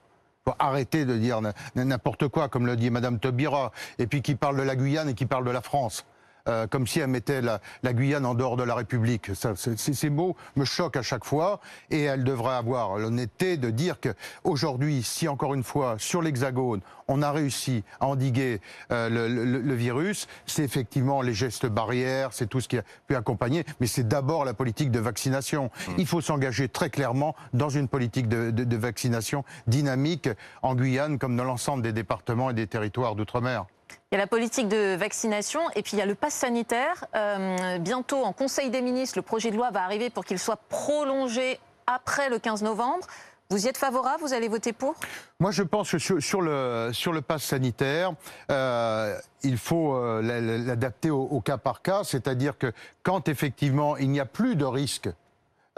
Faut 0.47 0.55
arrêter 0.59 1.05
de 1.05 1.17
dire 1.17 1.41
n'importe 1.75 2.29
quoi, 2.29 2.49
comme 2.49 2.67
le 2.67 2.77
dit 2.77 2.91
Madame 2.91 3.19
Taubira, 3.19 3.73
et 3.99 4.07
puis 4.07 4.23
qui 4.23 4.35
parle 4.35 4.57
de 4.57 4.63
la 4.63 4.75
Guyane 4.77 5.11
et 5.11 5.15
qui 5.15 5.27
parle 5.27 5.45
de 5.45 5.51
la 5.51 5.61
France. 5.61 6.05
Euh, 6.49 6.67
comme 6.67 6.87
si 6.87 7.01
elle 7.01 7.09
mettait 7.09 7.43
la, 7.43 7.61
la 7.83 7.93
Guyane 7.93 8.25
en 8.25 8.35
dehors 8.35 8.57
de 8.57 8.63
la 8.63 8.75
République. 8.75 9.31
Ça, 9.35 9.53
ces 9.57 10.09
mots 10.11 10.37
me 10.57 10.65
choquent 10.65 10.97
à 10.97 11.03
chaque 11.03 11.25
fois 11.27 11.61
et 11.91 12.03
elle 12.05 12.25
devrait 12.25 12.55
avoir 12.55 12.97
l'honnêteté 12.99 13.59
de 13.59 13.69
dire 13.69 14.01
que 14.01 14.09
aujourd'hui, 14.45 15.03
si 15.03 15.29
encore 15.29 15.53
une 15.55 15.63
fois 15.65 15.97
sur 15.99 16.23
l'Hexagone, 16.23 16.81
on 17.09 17.21
a 17.23 17.31
réussi 17.31 17.85
à 18.01 18.07
endiguer 18.07 18.61
euh, 18.91 19.09
le, 19.11 19.29
le- 19.29 19.61
le 19.61 19.75
virus, 19.75 20.29
c'est 20.47 20.63
effectivement 20.65 21.21
les 21.23 21.35
gestes 21.35 21.67
barrières, 21.67 22.33
c'est 22.33 22.47
tout 22.49 22.61
ce 22.61 22.69
qui 22.69 22.79
a 22.79 22.83
pu 23.07 23.17
accompagner, 23.17 23.65
mais 23.81 23.87
c'est 23.87 24.09
d'abord 24.09 24.45
la 24.45 24.55
politique 24.55 24.91
de 24.91 25.01
vaccination. 25.01 25.71
Il 25.99 26.07
faut 26.07 26.21
s'engager 26.23 26.69
très 26.69 26.89
clairement 26.89 27.35
dans 27.53 27.69
une 27.69 27.89
politique 27.89 28.29
de, 28.29 28.51
de- 28.51 28.65
de 28.65 28.77
vaccination 28.77 29.45
dynamique 29.67 30.29
en 30.63 30.75
Guyane 30.75 31.19
comme 31.19 31.37
dans 31.37 31.45
l'ensemble 31.45 31.83
des 31.83 31.93
départements 31.93 32.51
et 32.51 32.55
des 32.55 32.67
territoires 32.67 33.15
d'outre-mer. 33.15 33.67
Il 34.13 34.17
y 34.17 34.19
a 34.19 34.25
la 34.25 34.27
politique 34.27 34.67
de 34.67 34.97
vaccination 34.97 35.61
et 35.77 35.83
puis 35.83 35.93
il 35.93 36.01
y 36.01 36.03
a 36.03 36.07
le 36.07 36.17
pass 36.17 36.35
sanitaire. 36.35 37.05
Euh, 37.15 37.79
bientôt, 37.79 38.25
en 38.25 38.33
Conseil 38.33 38.69
des 38.69 38.83
ministres, 38.83 39.17
le 39.17 39.23
projet 39.23 39.53
de 39.53 39.57
loi 39.57 39.71
va 39.71 39.85
arriver 39.85 40.11
pour 40.11 40.25
qu'il 40.25 40.41
soit 40.41 40.59
prolongé 40.69 41.61
après 41.87 42.29
le 42.29 42.41
15 42.41 42.65
novembre. 42.65 43.07
Vous 43.51 43.67
y 43.67 43.69
êtes 43.69 43.77
favorable? 43.77 44.21
Vous 44.21 44.33
allez 44.33 44.49
voter 44.49 44.73
pour? 44.73 44.97
Moi, 45.39 45.53
je 45.53 45.63
pense 45.63 45.93
que 45.93 45.99
sur, 45.99 46.41
le 46.41 46.91
sur 46.93 47.23
pass 47.23 47.45
sanitaire, 47.45 48.13
euh, 48.51 49.17
il 49.45 49.57
faut 49.59 49.95
euh, 49.95 50.21
la- 50.23 50.41
la- 50.41 50.59
l'adapter 50.59 51.11
au 51.11 51.41
cas 51.41 51.57
par 51.57 51.81
cas, 51.81 52.03
c'est-à-dire 52.03 52.59
que 52.59 52.73
quand 53.05 53.29
effectivement 53.29 53.97
il 53.97 54.11
n'y 54.11 54.19
a 54.19 54.27
plus 54.27 54.57
de 54.57 54.65
risque 54.65 55.09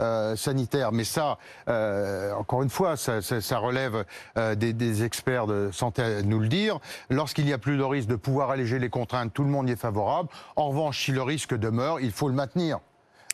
euh, 0.01 0.35
sanitaire, 0.35 0.91
mais 0.91 1.03
ça, 1.03 1.37
euh, 1.69 2.33
encore 2.33 2.63
une 2.63 2.69
fois, 2.71 2.97
ça, 2.97 3.19
relève 3.59 4.05
euh, 4.37 4.55
des, 4.55 4.73
des 4.73 5.03
experts 5.03 5.45
de 5.45 5.69
santé 5.71 6.01
à 6.01 6.21
nous 6.23 6.39
le 6.39 6.47
dire. 6.47 6.79
Lorsqu'il 7.11 7.45
n'y 7.45 7.53
a 7.53 7.59
plus 7.59 7.77
de 7.77 7.83
risque 7.83 8.09
de 8.09 8.15
pouvoir 8.15 8.49
alléger 8.49 8.79
les 8.79 8.89
contraintes, 8.89 9.31
tout 9.33 9.43
le 9.43 9.49
monde 9.49 9.69
y 9.69 9.73
est 9.73 9.75
favorable. 9.75 10.29
En 10.55 10.69
revanche, 10.69 11.05
si 11.05 11.11
le 11.11 11.21
risque 11.21 11.53
demeure, 11.53 11.99
il 11.99 12.11
faut 12.11 12.27
le 12.27 12.33
maintenir. 12.33 12.79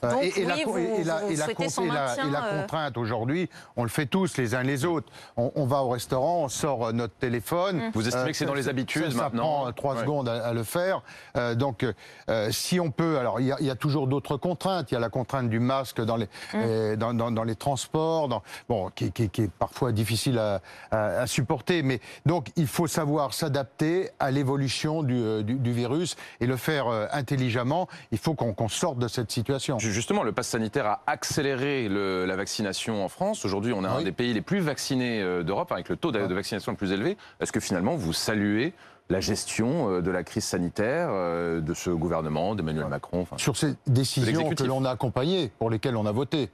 Euh, 0.03 0.11
Donc, 0.11 0.23
et, 0.23 0.41
et 0.41 0.45
la, 0.45 0.55
oui, 0.55 0.63
con- 0.63 0.71
vous- 0.71 0.77
et 0.77 1.03
la- 1.03 1.19
vous 1.21 1.31
et 1.31 1.35
la 1.35 1.45
souhaitez 1.45 1.63
con- 1.65 1.69
son 1.69 1.83
et 1.83 1.87
la- 1.87 1.93
maintien, 1.93 2.27
et 2.27 2.31
la 2.31 2.43
euh, 2.45 2.61
contrainte 2.61 2.97
aujourd'hui, 2.97 3.49
on 3.75 3.83
le 3.83 3.89
fait 3.89 4.05
tous 4.05 4.37
les 4.37 4.55
uns 4.55 4.63
les 4.63 4.85
autres. 4.85 5.11
On, 5.35 5.51
on 5.55 5.65
va 5.65 5.83
au 5.83 5.89
restaurant, 5.89 6.43
on 6.43 6.47
sort 6.49 6.87
euh, 6.87 6.91
notre 6.93 7.15
téléphone. 7.15 7.77
Mmh. 7.77 7.91
Vous 7.93 8.07
estimez 8.07 8.23
Euh, 8.23 8.27
que 8.27 8.33
c'est 8.33 8.45
dans 8.45 8.53
les 8.53 8.63
ça- 8.63 8.69
habitudes 8.69 9.11
ça, 9.11 9.17
ça 9.17 9.23
maintenant 9.23 9.59
prend 9.59 9.67
euh, 9.67 9.71
trois 9.71 9.93
Ouais. 9.95 10.01
secondes 10.01 10.29
à, 10.29 10.45
à 10.47 10.53
le 10.53 10.63
faire. 10.63 11.01
Euh, 11.37 11.55
donc, 11.55 11.85
euh, 12.29 12.51
si 12.51 12.79
on 12.79 12.91
peut, 12.91 13.17
alors 13.17 13.39
il 13.41 13.47
y 13.47 13.51
a, 13.51 13.57
il 13.59 13.65
y 13.65 13.69
a 13.69 13.75
toujours 13.75 14.07
d'autres 14.07 14.37
contraintes. 14.37 14.91
Il 14.91 14.93
y 14.93 14.97
a 14.97 15.01
la 15.01 15.09
contrainte 15.09 15.49
du 15.49 15.59
masque 15.59 16.01
dans 16.01 16.15
les 16.15 16.27
euh, 16.55 16.95
dans, 16.95 17.13
dans- 17.13 17.31
dans 17.31 17.43
les 17.43 17.55
transports, 17.55 18.27
dans, 18.29 18.41
bon, 18.69 18.89
qui, 18.95 19.11
qui- 19.11 19.29
qui 19.29 19.41
est 19.43 19.51
parfois 19.51 19.91
difficile 19.91 20.37
à, 20.39 20.61
à- 20.91 21.21
à 21.21 21.27
supporter. 21.27 21.83
Mais 21.83 21.99
donc, 22.25 22.47
il 22.55 22.67
faut 22.67 22.87
savoir 22.87 23.33
s'adapter 23.33 24.09
à 24.19 24.31
l'évolution 24.31 25.03
du, 25.03 25.15
euh, 25.21 25.41
du- 25.43 25.55
du 25.55 25.73
virus 25.73 26.15
et 26.39 26.45
le 26.47 26.55
faire 26.57 26.87
euh, 26.87 27.05
intelligemment. 27.11 27.87
Il 28.11 28.17
faut 28.17 28.33
qu'on 28.33 28.53
qu'on 28.53 28.69
sorte 28.69 28.97
de 28.99 29.07
cette 29.07 29.31
situation. 29.31 29.77
Justement, 29.91 30.23
le 30.23 30.31
pass 30.31 30.47
sanitaire 30.47 30.85
a 30.85 31.01
accéléré 31.07 31.87
le- 31.89 32.25
la 32.25 32.35
vaccination 32.35 33.03
en 33.03 33.09
France. 33.09 33.45
Aujourd'hui, 33.45 33.73
on 33.73 33.83
a 33.83 33.89
un 33.89 34.01
des 34.03 34.11
pays 34.11 34.33
les 34.33 34.41
plus 34.41 34.59
vaccinés 34.59 35.21
euh, 35.21 35.43
d'Europe, 35.43 35.71
avec 35.71 35.89
le 35.89 35.95
taux 35.95 36.11
de, 36.11 36.25
de 36.25 36.33
vaccination 36.33 36.71
le 36.71 36.77
plus 36.77 36.91
élevé. 36.91 37.17
Est-ce 37.39 37.51
que 37.51 37.59
finalement, 37.59 37.95
vous 37.95 38.13
saluez 38.13 38.73
la 39.09 39.19
gestion 39.21 39.89
euh, 39.89 40.01
de 40.01 40.11
la 40.11 40.23
crise 40.23 40.43
sanitaire 40.45 41.09
euh, 41.11 41.61
de 41.61 41.73
ce 41.73 41.89
gouvernement, 41.89 42.55
d'Emmanuel 42.55 42.85
Macron 42.87 43.21
enfin, 43.21 43.37
sur 43.37 43.57
ces 43.57 43.73
décisions 43.87 44.49
que 44.49 44.63
l'on 44.63 44.85
a 44.85 44.91
accompagnées, 44.91 45.51
pour 45.59 45.69
lesquelles 45.69 45.95
on 45.97 46.05
a 46.05 46.11
voté. 46.11 46.49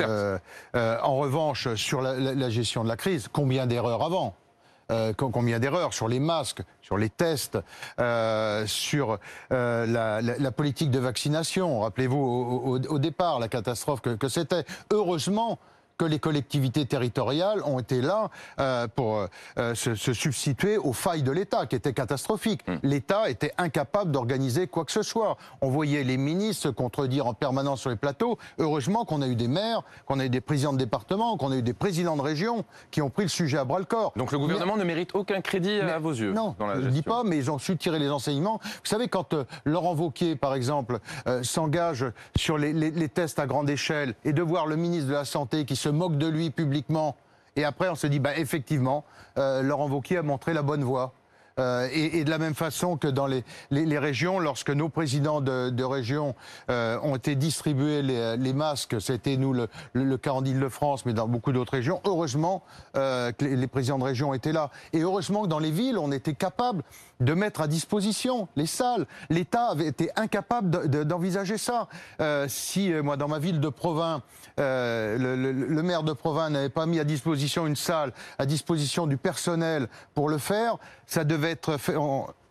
Euh, 0.00 0.38
euh, 0.74 0.98
en 1.02 1.16
revanche, 1.16 1.72
sur 1.74 2.00
la, 2.02 2.14
la- 2.18 2.34
la 2.34 2.50
gestion 2.50 2.82
de 2.82 2.88
la 2.88 2.96
crise, 2.96 3.28
combien 3.32 3.66
d'erreurs 3.66 4.02
avant? 4.02 4.34
Euh, 4.92 5.12
com- 5.12 5.32
Combien 5.32 5.58
d'erreurs 5.58 5.92
sur 5.92 6.06
les 6.06 6.20
masques, 6.20 6.62
sur 6.80 6.96
les 6.96 7.10
tests, 7.10 7.58
euh, 7.98 8.66
sur 8.66 9.18
euh, 9.52 9.86
la, 10.38 10.52
politique 10.52 10.90
de 10.90 11.00
vaccination 11.00 11.80
Rappelez-vous 11.80 12.78
au, 12.88 12.98
départ 12.98 13.40
la 13.40 13.48
catastrophe 13.48 14.00
que 14.00 14.28
c'était. 14.28 14.64
Heureusement 14.92 15.58
que 15.98 16.04
les 16.04 16.18
collectivités 16.18 16.84
territoriales 16.86 17.62
ont 17.64 17.78
été 17.78 18.00
là 18.02 18.28
euh, 18.60 18.86
pour 18.88 19.26
euh, 19.58 19.74
se, 19.74 19.94
se 19.94 20.12
substituer 20.12 20.76
aux 20.76 20.92
failles 20.92 21.22
de 21.22 21.30
l'État, 21.32 21.66
qui 21.66 21.76
étaient 21.76 21.94
catastrophiques. 21.94 22.60
L'État 22.82 23.30
était 23.30 23.52
incapable 23.58 24.10
d'organiser 24.12 24.66
quoi 24.66 24.84
que 24.84 24.92
ce 24.92 25.02
soit. 25.02 25.36
On 25.62 25.70
voyait 25.70 26.04
les 26.04 26.16
ministres 26.18 26.64
se 26.64 26.68
contredire 26.68 27.26
en 27.26 27.34
permanence 27.34 27.80
sur 27.80 27.90
les 27.90 27.96
plateaux. 27.96 28.38
Heureusement 28.58 29.04
qu'on 29.04 29.22
a 29.22 29.26
eu 29.28 29.36
des 29.36 29.48
maires, 29.48 29.82
qu'on 30.04 30.20
a 30.20 30.26
eu 30.26 30.30
des 30.30 30.40
présidents 30.40 30.72
de 30.72 30.78
département, 30.78 31.36
qu'on 31.36 31.50
a 31.52 31.56
eu 31.56 31.62
des 31.62 31.72
présidents 31.72 32.16
de 32.16 32.22
région 32.22 32.64
qui 32.90 33.00
ont 33.02 33.10
pris 33.10 33.22
le 33.24 33.28
sujet 33.28 33.58
à 33.58 33.64
bras 33.64 33.78
le 33.78 33.84
corps. 33.84 34.12
Donc 34.16 34.32
le 34.32 34.38
gouvernement 34.38 34.76
ne 34.76 34.84
mérite 34.84 35.14
aucun 35.14 35.40
crédit 35.40 35.80
à 35.80 35.98
vos 35.98 36.12
yeux 36.12 36.32
Non, 36.32 36.54
dans 36.58 36.66
la 36.66 36.76
je 36.80 36.86
ne 36.86 36.90
dis 36.90 37.02
pas, 37.02 37.22
mais 37.24 37.36
ils 37.38 37.50
ont 37.50 37.58
su 37.58 37.76
tirer 37.76 37.98
les 37.98 38.10
enseignements. 38.10 38.58
Vous 38.62 38.70
savez, 38.84 39.08
quand 39.08 39.32
euh, 39.32 39.44
Laurent 39.64 39.94
Vauquier, 39.94 40.36
par 40.36 40.54
exemple, 40.54 40.98
euh, 41.26 41.42
s'engage 41.42 42.04
sur 42.36 42.58
les, 42.58 42.72
les- 42.72 42.90
les 42.90 43.08
tests 43.08 43.38
à 43.38 43.46
grande 43.46 43.68
échelle 43.70 44.14
et 44.24 44.32
de 44.32 44.42
voir 44.42 44.66
le 44.66 44.76
ministre 44.76 45.08
de 45.08 45.14
la 45.14 45.24
Santé 45.24 45.64
qui 45.64 45.76
se 45.86 45.90
moque 45.90 46.18
de 46.18 46.26
lui 46.26 46.50
publiquement, 46.50 47.14
et 47.54 47.64
après 47.64 47.88
on 47.88 47.94
se 47.94 48.08
dit, 48.08 48.18
bah, 48.18 48.36
effectivement, 48.36 49.04
euh, 49.38 49.62
Laurent 49.62 49.86
Vauquier 49.86 50.16
a 50.18 50.22
montré 50.22 50.52
la 50.52 50.62
bonne 50.62 50.82
voie. 50.82 51.12
Euh, 51.58 51.88
et, 51.90 52.22
de 52.24 52.28
la 52.28 52.36
même 52.36 52.54
façon 52.54 52.98
que 52.98 53.08
dans 53.08 53.26
les, 53.26 53.44
régions, 53.98 54.40
lorsque 54.40 54.68
nos 54.68 54.90
présidents 54.90 55.40
de, 55.40 55.70
de 55.70 55.84
région 55.84 56.34
euh, 56.70 56.98
ont 57.02 57.16
été 57.16 57.34
distribués 57.34 58.02
les, 58.02 58.52
masques, 58.52 59.00
c'était 59.00 59.38
nous 59.38 59.54
le, 59.54 59.68
le, 59.94 60.04
le 60.04 60.18
cas 60.18 60.32
en 60.32 60.44
Ile-de-France, 60.44 61.06
mais 61.06 61.14
dans 61.14 61.28
beaucoup 61.28 61.52
d'autres 61.52 61.72
régions, 61.72 62.02
heureusement 62.04 62.62
que 62.92 63.32
les, 63.40 63.56
les 63.56 63.66
présidents 63.68 63.98
de 63.98 64.04
région 64.04 64.34
étaient 64.34 64.52
là. 64.52 64.70
Et 64.92 65.00
heureusement 65.00 65.44
que 65.44 65.48
dans 65.48 65.60
les 65.60 65.70
villes, 65.70 65.96
on 65.96 66.12
était 66.12 66.34
capable 66.34 66.82
de 67.20 67.34
mettre 67.34 67.60
à 67.62 67.68
disposition 67.68 68.48
les 68.56 68.66
salles. 68.66 69.06
L'État 69.30 69.66
avait 69.68 69.86
été 69.86 70.10
incapable 70.16 70.70
de- 70.70 70.86
de- 70.86 71.02
d'envisager 71.04 71.58
ça. 71.58 71.88
Euh, 72.20 72.46
si, 72.48 72.92
euh, 72.92 73.02
moi, 73.02 73.16
dans 73.16 73.28
ma 73.28 73.38
ville 73.38 73.60
de 73.60 73.68
Provins, 73.68 74.22
euh, 74.60 75.16
le, 75.18 75.82
maire 75.82 76.02
de 76.02 76.12
Provins 76.12 76.50
n'avait 76.50 76.68
pas 76.68 76.86
mis 76.86 76.98
à 77.00 77.04
disposition 77.04 77.66
une 77.66 77.76
salle, 77.76 78.12
à 78.38 78.46
disposition 78.46 79.06
du 79.06 79.16
personnel 79.16 79.88
pour 80.14 80.28
le 80.28 80.38
faire, 80.38 80.76
ça 81.06 81.24
devait 81.24 81.50
être 81.52 81.76
fait 81.78 81.96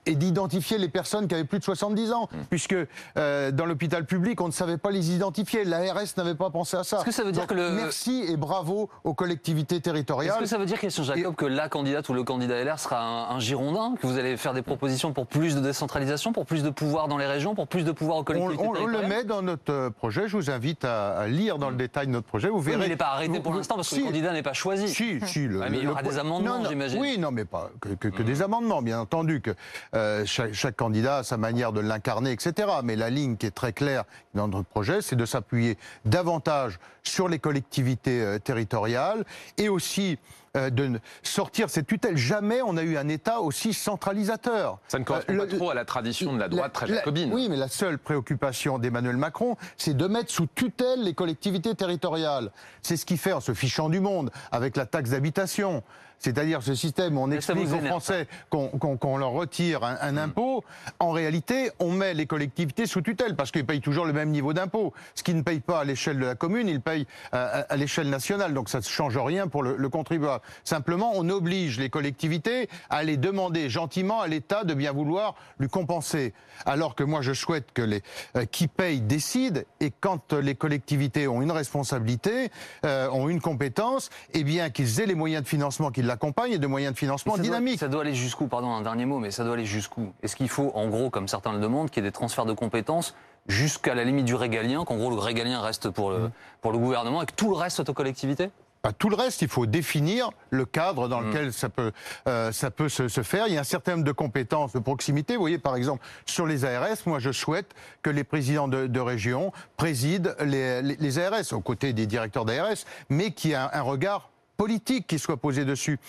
et 0.06 0.16
d'identifier 0.16 0.78
les 0.78 0.89
personnes 0.89 1.28
qui 1.28 1.34
avaient 1.36 1.43
plus 1.45 1.60
de 1.60 1.64
70 1.64 2.12
ans, 2.12 2.30
Mmh. 2.32 2.38
puisque 2.49 2.76
euh, 3.18 3.51
dans 3.51 3.66
l'hôpital 3.66 4.06
public, 4.06 4.39
on 4.41 4.47
ne 4.47 4.51
savait 4.51 4.78
pas 4.78 4.91
les 4.91 5.12
identifier. 5.12 5.64
L'ARS 5.64 5.99
n'avait 6.18 6.36
pas 6.36 6.49
pensé 6.49 6.78
à 6.78 6.84
ça. 6.84 6.97
Est-ce 6.97 7.06
que 7.06 7.12
ça 7.12 7.24
veut 7.24 7.32
dire 7.32 7.41
Donc, 7.43 7.49
que 7.49 7.56
le- 7.56 7.72
Merci 7.72 8.24
et 8.28 8.38
bravo 8.38 8.89
aux 9.03 9.14
collectivités 9.14 9.76
Est-ce 9.76 9.84
territoriales. 9.84 10.38
que 10.39 10.45
ça 10.45 10.58
veut 10.58 10.66
dire, 10.66 10.78
Christian 10.78 11.03
Jacob, 11.03 11.36
que 11.36 11.45
la 11.45 11.70
candidate 11.70 12.08
ou 12.10 12.14
le 12.14 12.24
candidat 12.24 12.64
LR 12.64 12.80
sera 12.80 13.01
un, 13.01 13.36
un 13.36 13.39
Girondin 13.39 13.95
Que 14.01 14.08
vous 14.08 14.18
allez 14.18 14.38
faire 14.38 14.53
des 14.53 14.62
propositions 14.62 15.14
pour 15.14 15.28
plus 15.28 15.56
de 15.56 15.62
décentralisation, 15.62 16.34
pour 16.34 16.45
plus 16.45 16.64
de 16.64 16.70
pouvoir 16.70 17.08
dans 17.08 17.18
les 17.18 17.26
régions, 17.28 17.56
pour 17.56 17.68
plus 17.68 17.84
de 17.84 17.91
pouvoir 17.91 18.18
aux 18.18 18.24
collectivités 18.24 18.64
on- 18.64 18.70
on 18.70 18.74
le 18.74 18.80
territoriales 18.80 19.10
met 19.10 19.24
dans 19.24 19.41
notre 19.41 19.72
euh, 19.72 19.89
projet. 19.89 20.28
Je 20.28 20.38
vous 20.38 20.49
invite 20.49 20.86
à, 20.86 21.18
à 21.18 21.28
lire 21.28 21.58
dans 21.58 21.70
le 21.70 21.76
détail 21.76 22.08
notre 22.08 22.28
projet. 22.28 22.49
Vous 22.49 22.58
Oui, 22.60 22.64
verrez. 22.66 22.78
mais 22.78 22.86
il 22.86 22.89
n'est 22.89 22.95
pas 22.95 23.08
arrêté 23.08 23.34
vous- 23.38 23.41
pour 23.41 23.53
l'instant 23.53 23.76
parce 23.76 23.89
que 23.89 23.95
si, 23.95 24.01
le 24.01 24.08
candidat 24.08 24.34
n'est 24.34 24.43
pas 24.43 24.53
choisi. 24.53 24.88
Si, 24.89 25.20
si. 25.26 25.47
Le, 25.47 25.60
mais 25.70 25.78
il 25.78 25.84
y 25.84 25.88
aura 25.88 26.01
le- 26.01 26.10
des 26.10 26.18
amendements, 26.18 26.64
j'imagine. 26.68 26.99
Oui, 26.99 27.18
non, 27.18 27.32
mais 27.32 27.45
pas 27.45 27.70
que, 27.82 27.89
que- 27.89 28.08
que 28.10 28.24
des 28.24 28.41
amendements, 28.41 28.82
bien 28.82 28.99
entendu. 28.99 29.41
Que 29.41 29.51
euh, 29.96 30.24
chaque, 30.26 30.54
chaque 30.54 30.76
candidat 30.76 31.18
a 31.18 31.24
sa 31.24 31.38
manière 31.38 31.72
de 31.72 31.80
l'incarner, 31.82 32.32
etc. 32.32 32.68
Mais 32.84 32.96
la 32.96 33.10
ligne 33.10 33.38
qui 33.38 33.46
est 33.46 33.52
très 33.56 33.74
claire 33.74 34.04
dans 34.34 34.48
notre 34.48 34.68
projet, 34.68 35.02
c'est 35.02 35.16
de 35.16 35.26
s'appuyer 35.26 35.78
davantage 36.06 36.80
sur 37.04 37.28
les 37.28 37.39
collectivités 37.39 38.22
euh, 38.22 38.39
territoriales 38.39 39.24
et 39.58 39.70
aussi 39.70 40.18
euh, 40.58 40.70
de 40.70 41.00
sortir 41.24 41.70
cette 41.70 41.88
tutelle. 41.88 42.16
Jamais 42.18 42.62
on 42.62 42.78
a 42.78 42.84
eu 42.84 42.98
un 42.98 43.08
État 43.10 43.41
aussi 43.41 43.74
centralisateur. 43.74 44.80
Ça 44.88 45.00
ne 45.00 45.04
correspond 45.04 45.34
Euh, 45.34 45.38
pas 45.38 45.46
le- 45.46 45.58
trop 45.58 45.70
à 45.70 45.74
la 45.74 45.86
tradition 45.86 46.34
de 46.34 46.39
la 46.39 46.48
droite 46.48 46.74
très 46.74 46.88
la- 46.88 46.96
jacobine. 46.96 47.32
oui, 47.34 47.48
mais 47.50 47.58
la 47.58 47.68
seule 47.68 47.98
préoccupation 47.98 48.80
d'Emmanuel 48.80 49.18
Macron, 49.18 49.58
c'est 49.78 49.96
de 49.96 50.08
mettre 50.08 50.32
sous 50.32 50.48
tutelle 50.56 51.04
les 51.04 51.14
collectivités 51.14 51.76
territoriales. 51.76 52.52
C'est 52.82 52.96
ce 52.98 53.06
qu'il 53.06 53.18
fait 53.18 53.34
en 53.34 53.41
se 53.41 53.54
fichant 53.54 53.89
du 53.89 54.00
monde, 54.00 54.32
avec 54.52 54.78
la 54.78 54.86
taxe 54.86 55.10
d'habitation. 55.12 55.84
C'est-à-dire 56.20 56.61
ce 56.63 56.74
système 56.76 57.18
où 57.18 57.22
on 57.22 57.32
explique 57.32 57.68
aux 57.72 57.86
Français 57.86 58.28
qu'on 58.49 59.18
leur 59.18 59.32
retire 59.32 59.84
un, 59.84 59.93
Mm. 59.95 59.97
un 60.01 60.18
impôt. 60.18 60.63
En 60.99 61.11
réalité, 61.11 61.72
on 61.80 61.91
met 61.91 62.13
les 62.13 62.26
collectivités 62.26 62.86
sous 62.86 63.01
tutelle 63.01 63.36
parce 63.36 63.51
qu'ils 63.51 63.66
payent 63.66 63.82
toujours 63.82 64.05
le 64.05 64.13
même 64.13 64.30
niveau 64.30 64.53
d'impôt. 64.53 64.93
Ce 65.13 65.24
qu'ils 65.24 65.36
ne 65.38 65.41
payent 65.41 65.59
pas 65.59 65.80
à 65.82 65.84
l'échelle 65.84 66.20
de 66.20 66.26
la 66.26 66.36
commune, 66.36 66.68
ils 66.68 66.82
payent 66.82 67.05
à, 67.32 67.43
à- 67.43 67.59
à 67.61 67.76
l'échelle 67.76 68.09
nationale. 68.09 68.53
Donc 68.53 68.70
ça 68.70 68.80
ne 68.80 68.84
change 68.84 69.18
rien 69.18 69.47
pour 69.47 69.63
le, 69.63 69.76
le 69.78 69.89
contribuable. 69.89 70.41
Simplement, 70.63 71.11
on 71.16 71.28
oblige 71.30 71.80
les 71.80 71.89
collectivités 71.89 72.70
à 72.89 72.97
aller 72.97 73.18
demander 73.18 73.70
gentiment 73.70 74.22
à 74.22 74.28
l'État 74.28 74.63
de 74.63 74.74
bien 74.74 74.91
vouloir 74.91 75.36
lui 75.59 75.68
compenser. 75.70 76.34
Alors 76.66 76.95
que 76.95 77.03
moi, 77.03 77.22
je 77.22 77.34
souhaite 77.34 77.72
que 77.74 77.82
les 77.82 78.01
euh, 78.36 78.45
qui 78.45 78.68
payent 78.68 79.01
décident 79.01 79.61
et 79.80 79.91
quand 79.99 80.34
les 80.34 80.55
collectivités 80.55 81.28
ont 81.28 81.41
une 81.41 81.51
responsabilité, 81.51 82.49
euh, 82.86 83.09
ont 83.09 83.30
une 83.30 83.41
compétence, 83.41 84.09
eh 84.34 84.43
bien 84.43 84.70
qu'ils 84.70 85.01
aient 85.01 85.05
les 85.05 85.16
moyens 85.16 85.43
de 85.43 85.47
financement 85.47 85.91
qui 85.91 86.01
l'accompagnent 86.06 86.53
et 86.53 86.58
de 86.58 86.68
moyens 86.68 86.93
de 86.93 86.97
financement 86.99 87.38
dynamiques. 87.38 87.80
ça 87.80 87.88
doit 87.88 88.01
aller 88.01 88.14
jusqu'où? 88.16 88.47
Pardon, 88.47 88.72
un 88.72 88.82
dernier 88.82 89.06
mot, 89.06 89.20
mais 89.20 89.32
ça 89.32 89.43
doit 89.43 89.53
aller 89.53 89.66
jusqu'où? 89.66 90.14
Est-ce 90.24 90.36
qu'il 90.36 90.49
faut, 90.49 90.72
en 90.76 90.88
gros, 90.88 91.10
comme 91.10 91.28
certains 91.28 91.53
le 91.53 91.60
demandent, 91.60 91.89
qu'il 91.89 92.03
y 92.03 92.06
ait 92.06 92.10
des 92.10 92.14
transferts 92.14 92.45
de 92.45 92.53
compétences 92.53 93.16
jusqu'à 93.47 93.93
la 93.93 94.03
limite 94.03 94.26
du 94.26 94.36
régalien, 94.36 94.86
qu'en 94.86 94.97
gros 94.97 95.10
le 95.10 95.18
régalien 95.18 95.62
reste 95.62 95.89
pour 95.89 96.10
le, 96.12 96.32
pour 96.62 96.72
le 96.72 96.78
gouvernement 96.78 97.22
et 97.22 97.26
que 97.26 97.34
tout 97.34 97.49
le 97.49 97.56
reste 97.56 97.76
soit 97.76 97.89
aux 97.89 97.93
collectivités? 97.93 98.49
Bah, 98.84 98.91
tout 98.95 99.10
le 99.10 99.16
reste, 99.16 99.41
il 99.41 99.47
faut 99.47 99.66
définir 99.66 100.30
le 100.51 100.64
cadre 100.64 101.08
Mm. 101.08 101.10
dans 101.10 101.20
lequel 101.22 101.53
ça 101.53 101.70
peut, 101.70 101.91
euh, 102.28 102.51
ça 102.51 102.70
peut 102.70 102.88
se, 102.88 103.08
se 103.08 103.24
faire. 103.24 103.47
Il 103.47 103.53
y 103.56 103.58
a 103.58 103.62
un 103.62 103.64
certain 103.64 103.93
nombre 103.93 104.03
de 104.03 104.12
compétences 104.12 104.74
de 104.74 104.80
proximité. 104.80 105.34
Vous 105.36 105.39
voyez, 105.41 105.58
par 105.58 105.76
exemple, 105.76 106.06
sur 106.28 106.45
les 106.45 106.66
ARS, 106.66 106.97
moi, 107.08 107.18
je 107.18 107.32
souhaite 107.32 107.74
que 108.03 108.12
les 108.12 108.24
présidents 108.24 108.68
de, 108.68 108.86
de 108.86 108.99
région 108.99 109.51
président 109.76 110.30
les, 110.39 110.84
les, 110.84 110.97
les 110.97 111.20
ARS, 111.20 111.51
aux 111.53 111.62
côtés 111.62 111.93
des 111.93 112.06
directeurs 112.06 112.45
d'ARS, 112.45 112.86
mais 113.10 113.32
qu'il 113.32 113.51
y 113.51 113.53
ait 113.53 113.58
un, 113.58 113.72
un 113.74 113.82
regard 113.82 114.30
politique 114.58 115.08
qui 115.08 115.20
soit 115.20 115.38
posé 115.38 115.66
dessus. 115.66 115.99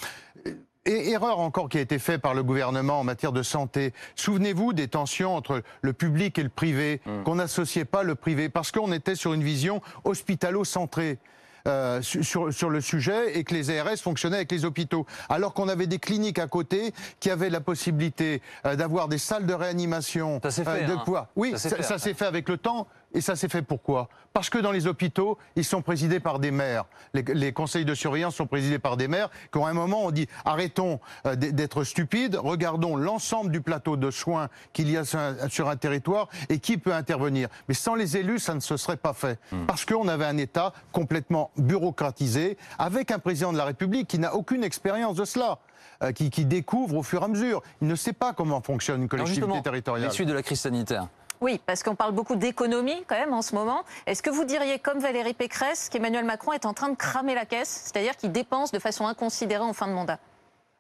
Et 0.89 1.11
erreur 1.11 1.41
encore 1.41 1.69
qui 1.69 1.79
a 1.79 1.81
été 1.81 1.99
faite 1.99 2.21
par 2.23 2.33
le 2.35 2.45
gouvernement 2.45 3.01
en 3.01 3.05
matière 3.05 3.33
de 3.33 3.43
santé. 3.43 3.93
Souvenez-vous 4.15 4.73
des 4.73 4.87
tensions 4.87 5.35
entre 5.35 5.63
le 5.83 5.93
public 5.93 6.39
et 6.39 6.45
le 6.45 6.49
privé, 6.49 7.01
qu'on 7.25 7.35
n'associait 7.35 7.85
pas 7.85 8.05
le 8.05 8.15
privé, 8.15 8.49
parce 8.49 8.71
qu'on 8.71 8.93
était 8.93 9.17
sur 9.17 9.33
une 9.35 9.43
vision 9.43 9.83
hospitalo-centrée. 10.05 11.19
euh, 11.67 12.01
su- 12.01 12.23
sur, 12.23 12.53
sur 12.55 12.71
le 12.71 12.81
sujet 12.81 13.37
et 13.37 13.43
que 13.43 13.53
les 13.53 13.77
ARS 13.77 13.97
fonctionnaient 14.01 14.37
avec 14.37 14.53
les 14.53 14.65
hôpitaux. 14.65 15.05
Alors 15.29 15.53
qu'on 15.53 15.69
avait 15.69 15.89
des 15.89 15.99
cliniques 15.99 16.39
à 16.39 16.47
côté 16.47 16.93
qui 17.19 17.29
avaient 17.29 17.51
la 17.51 17.61
possibilité 17.61 18.41
euh, 18.67 18.77
d'avoir 18.77 19.09
des 19.09 19.19
salles 19.19 19.47
de 19.47 19.53
réanimation. 19.55 20.39
Ça 20.45 20.53
s'est 20.53 20.63
fait, 20.65 20.85
de 20.87 20.93
hein. 20.93 21.03
quoi 21.05 21.27
Oui, 21.35 21.51
Ça 21.51 21.59
s'est 21.59 21.69
ça, 21.71 21.77
fait, 21.79 21.83
ça 21.83 21.95
après. 21.95 22.05
s'est 22.11 22.15
fait 22.15 22.25
avec 22.27 22.49
le 22.49 22.57
temps. 22.57 22.87
Et 23.17 23.21
ça 23.23 23.35
s'est 23.35 23.49
fait 23.49 23.63
pourquoi? 23.63 24.09
Parce 24.35 24.51
que 24.51 24.59
dans 24.59 24.71
les 24.73 24.87
hôpitaux, 24.87 25.39
ils 25.57 25.65
sont 25.65 25.81
présidés 25.81 26.21
par 26.21 26.39
des 26.39 26.51
maires. 26.51 26.85
Les, 27.15 27.23
les 27.23 27.53
conseils 27.53 27.87
de 27.87 27.95
surveillance 27.95 28.35
sont 28.37 28.47
présidés 28.47 28.79
par 28.79 28.99
des 28.99 29.09
maires 29.09 29.31
qui, 29.51 29.59
à 29.59 29.67
un 29.67 29.73
moment, 29.73 30.05
ont 30.05 30.11
dit 30.11 30.29
arrêtons 30.45 31.01
euh, 31.25 31.35
d'être 31.35 31.83
stupides, 31.83 32.37
regardons 32.37 32.95
l'ensemble 32.95 33.51
du 33.51 33.63
plateau 33.63 33.97
de 33.97 34.11
soins 34.11 34.49
qu'il 34.75 34.91
y 34.91 34.97
a 34.99 35.05
sur 35.07 35.19
un, 35.19 35.49
sur 35.49 35.69
un 35.71 35.77
territoire 35.77 36.29
et 36.51 36.59
qui 36.59 36.77
peut 36.77 36.93
intervenir. 36.93 37.49
Mais 37.69 37.75
sans 37.75 37.95
les 37.95 38.19
élus, 38.19 38.39
ça 38.39 38.55
ne 38.55 38.61
se 38.61 38.77
serait 38.77 38.99
pas 38.99 39.15
fait. 39.15 39.39
Parce 39.67 39.87
qu'on 39.87 40.09
avait 40.09 40.27
un 40.27 40.37
État 40.37 40.75
complètement 40.93 41.51
bureaucratisé, 41.57 42.59
avec 42.79 43.11
un 43.11 43.19
président 43.19 43.53
de 43.53 43.59
la 43.59 43.65
République 43.65 44.09
qui 44.09 44.19
n'a 44.19 44.35
aucune 44.35 44.63
expérience 44.63 45.17
de 45.17 45.25
cela. 45.25 45.59
euh, 46.03 46.13
Qui, 46.13 46.29
qui 46.29 46.45
découvre 46.45 46.97
au 46.99 47.03
fur 47.03 47.23
et 47.23 47.25
à 47.25 47.29
mesure. 47.29 47.63
Il 47.81 47.89
ne 47.89 47.95
sait 47.95 48.13
pas 48.13 48.35
comment 48.35 48.61
fonctionne 48.61 49.01
une 49.03 49.09
collectivité 49.09 49.63
territoriale. 49.63 50.09
les 50.09 50.15
suites 50.15 50.29
de 50.29 50.35
la 50.35 50.43
crise 50.43 50.61
sanitaire. 50.61 51.09
Oui, 51.41 51.61
parce 51.67 51.83
qu'on 51.83 51.95
parle 51.95 52.13
beaucoup 52.13 52.37
d'économie 52.37 53.05
quand 53.07 53.17
même 53.17 53.33
en 53.35 53.43
ce 53.43 53.55
moment. 53.55 53.83
Est-ce 54.07 54.23
que 54.23 54.31
vous 54.31 54.45
diriez, 54.45 54.79
comme 54.79 54.99
Valérie 54.99 55.35
Pécresse, 55.35 55.89
qu'Emmanuel 55.89 56.25
Macron 56.25 56.53
est 56.53 56.65
en 56.67 56.73
train 56.73 56.89
de 56.89 56.97
cramer 56.97 57.35
la 57.35 57.45
caisse, 57.45 57.69
c'est-à-dire 57.93 58.17
qu'il 58.17 58.33
dépense 58.33 58.73
de 58.73 58.79
façon 58.79 59.07
inconsidérée 59.07 59.63
en 59.65 59.73
fin 59.73 59.87
de 59.87 59.93
mandat? 59.93 60.19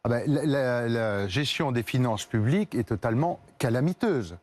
Ah 0.05 0.09
ben, 0.09 0.23
la, 0.27 1.27
gestion 1.29 1.73
des 1.73 1.83
finances 1.83 2.25
publiques 2.25 2.75
est 2.75 2.89
totalement 2.89 3.41
calamiteuse. 3.59 4.37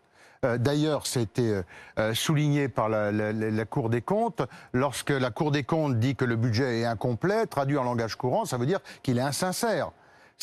Euh, 0.46 0.58
D'ailleurs, 0.58 1.08
c'était 1.08 1.42
euh, 1.42 1.64
euh, 2.00 2.14
souligné 2.14 2.68
par 2.68 2.90
la- 2.90 3.12
la 3.14 3.66
Cour 3.66 3.90
des 3.90 4.02
comptes. 4.02 4.42
Lorsque 4.74 5.12
la 5.12 5.32
Cour 5.32 5.52
des 5.52 5.64
comptes 5.64 6.00
dit 6.00 6.18
que 6.18 6.26
le 6.26 6.36
budget 6.36 6.82
est 6.82 6.86
incomplet, 6.86 7.46
traduit 7.48 7.78
en 7.78 7.84
langage 7.86 8.16
courant, 8.18 8.44
ça 8.44 8.58
veut 8.58 8.66
dire 8.66 8.82
qu'il 9.04 9.18
est 9.18 9.22
insincère. 9.22 9.92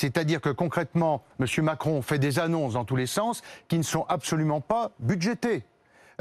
C'est-à-dire 0.01 0.40
que 0.40 0.48
concrètement, 0.48 1.22
M. 1.40 1.46
Macron 1.62 2.01
fait 2.01 2.18
des 2.18 2.38
annonces 2.38 2.72
dans 2.72 2.86
tous 2.86 2.96
les 2.96 3.07
sens 3.07 3.42
qui 3.68 3.76
ne 3.76 3.82
sont 3.82 4.07
absolument 4.09 4.62
pas 4.62 4.92
budgétées. 4.98 5.62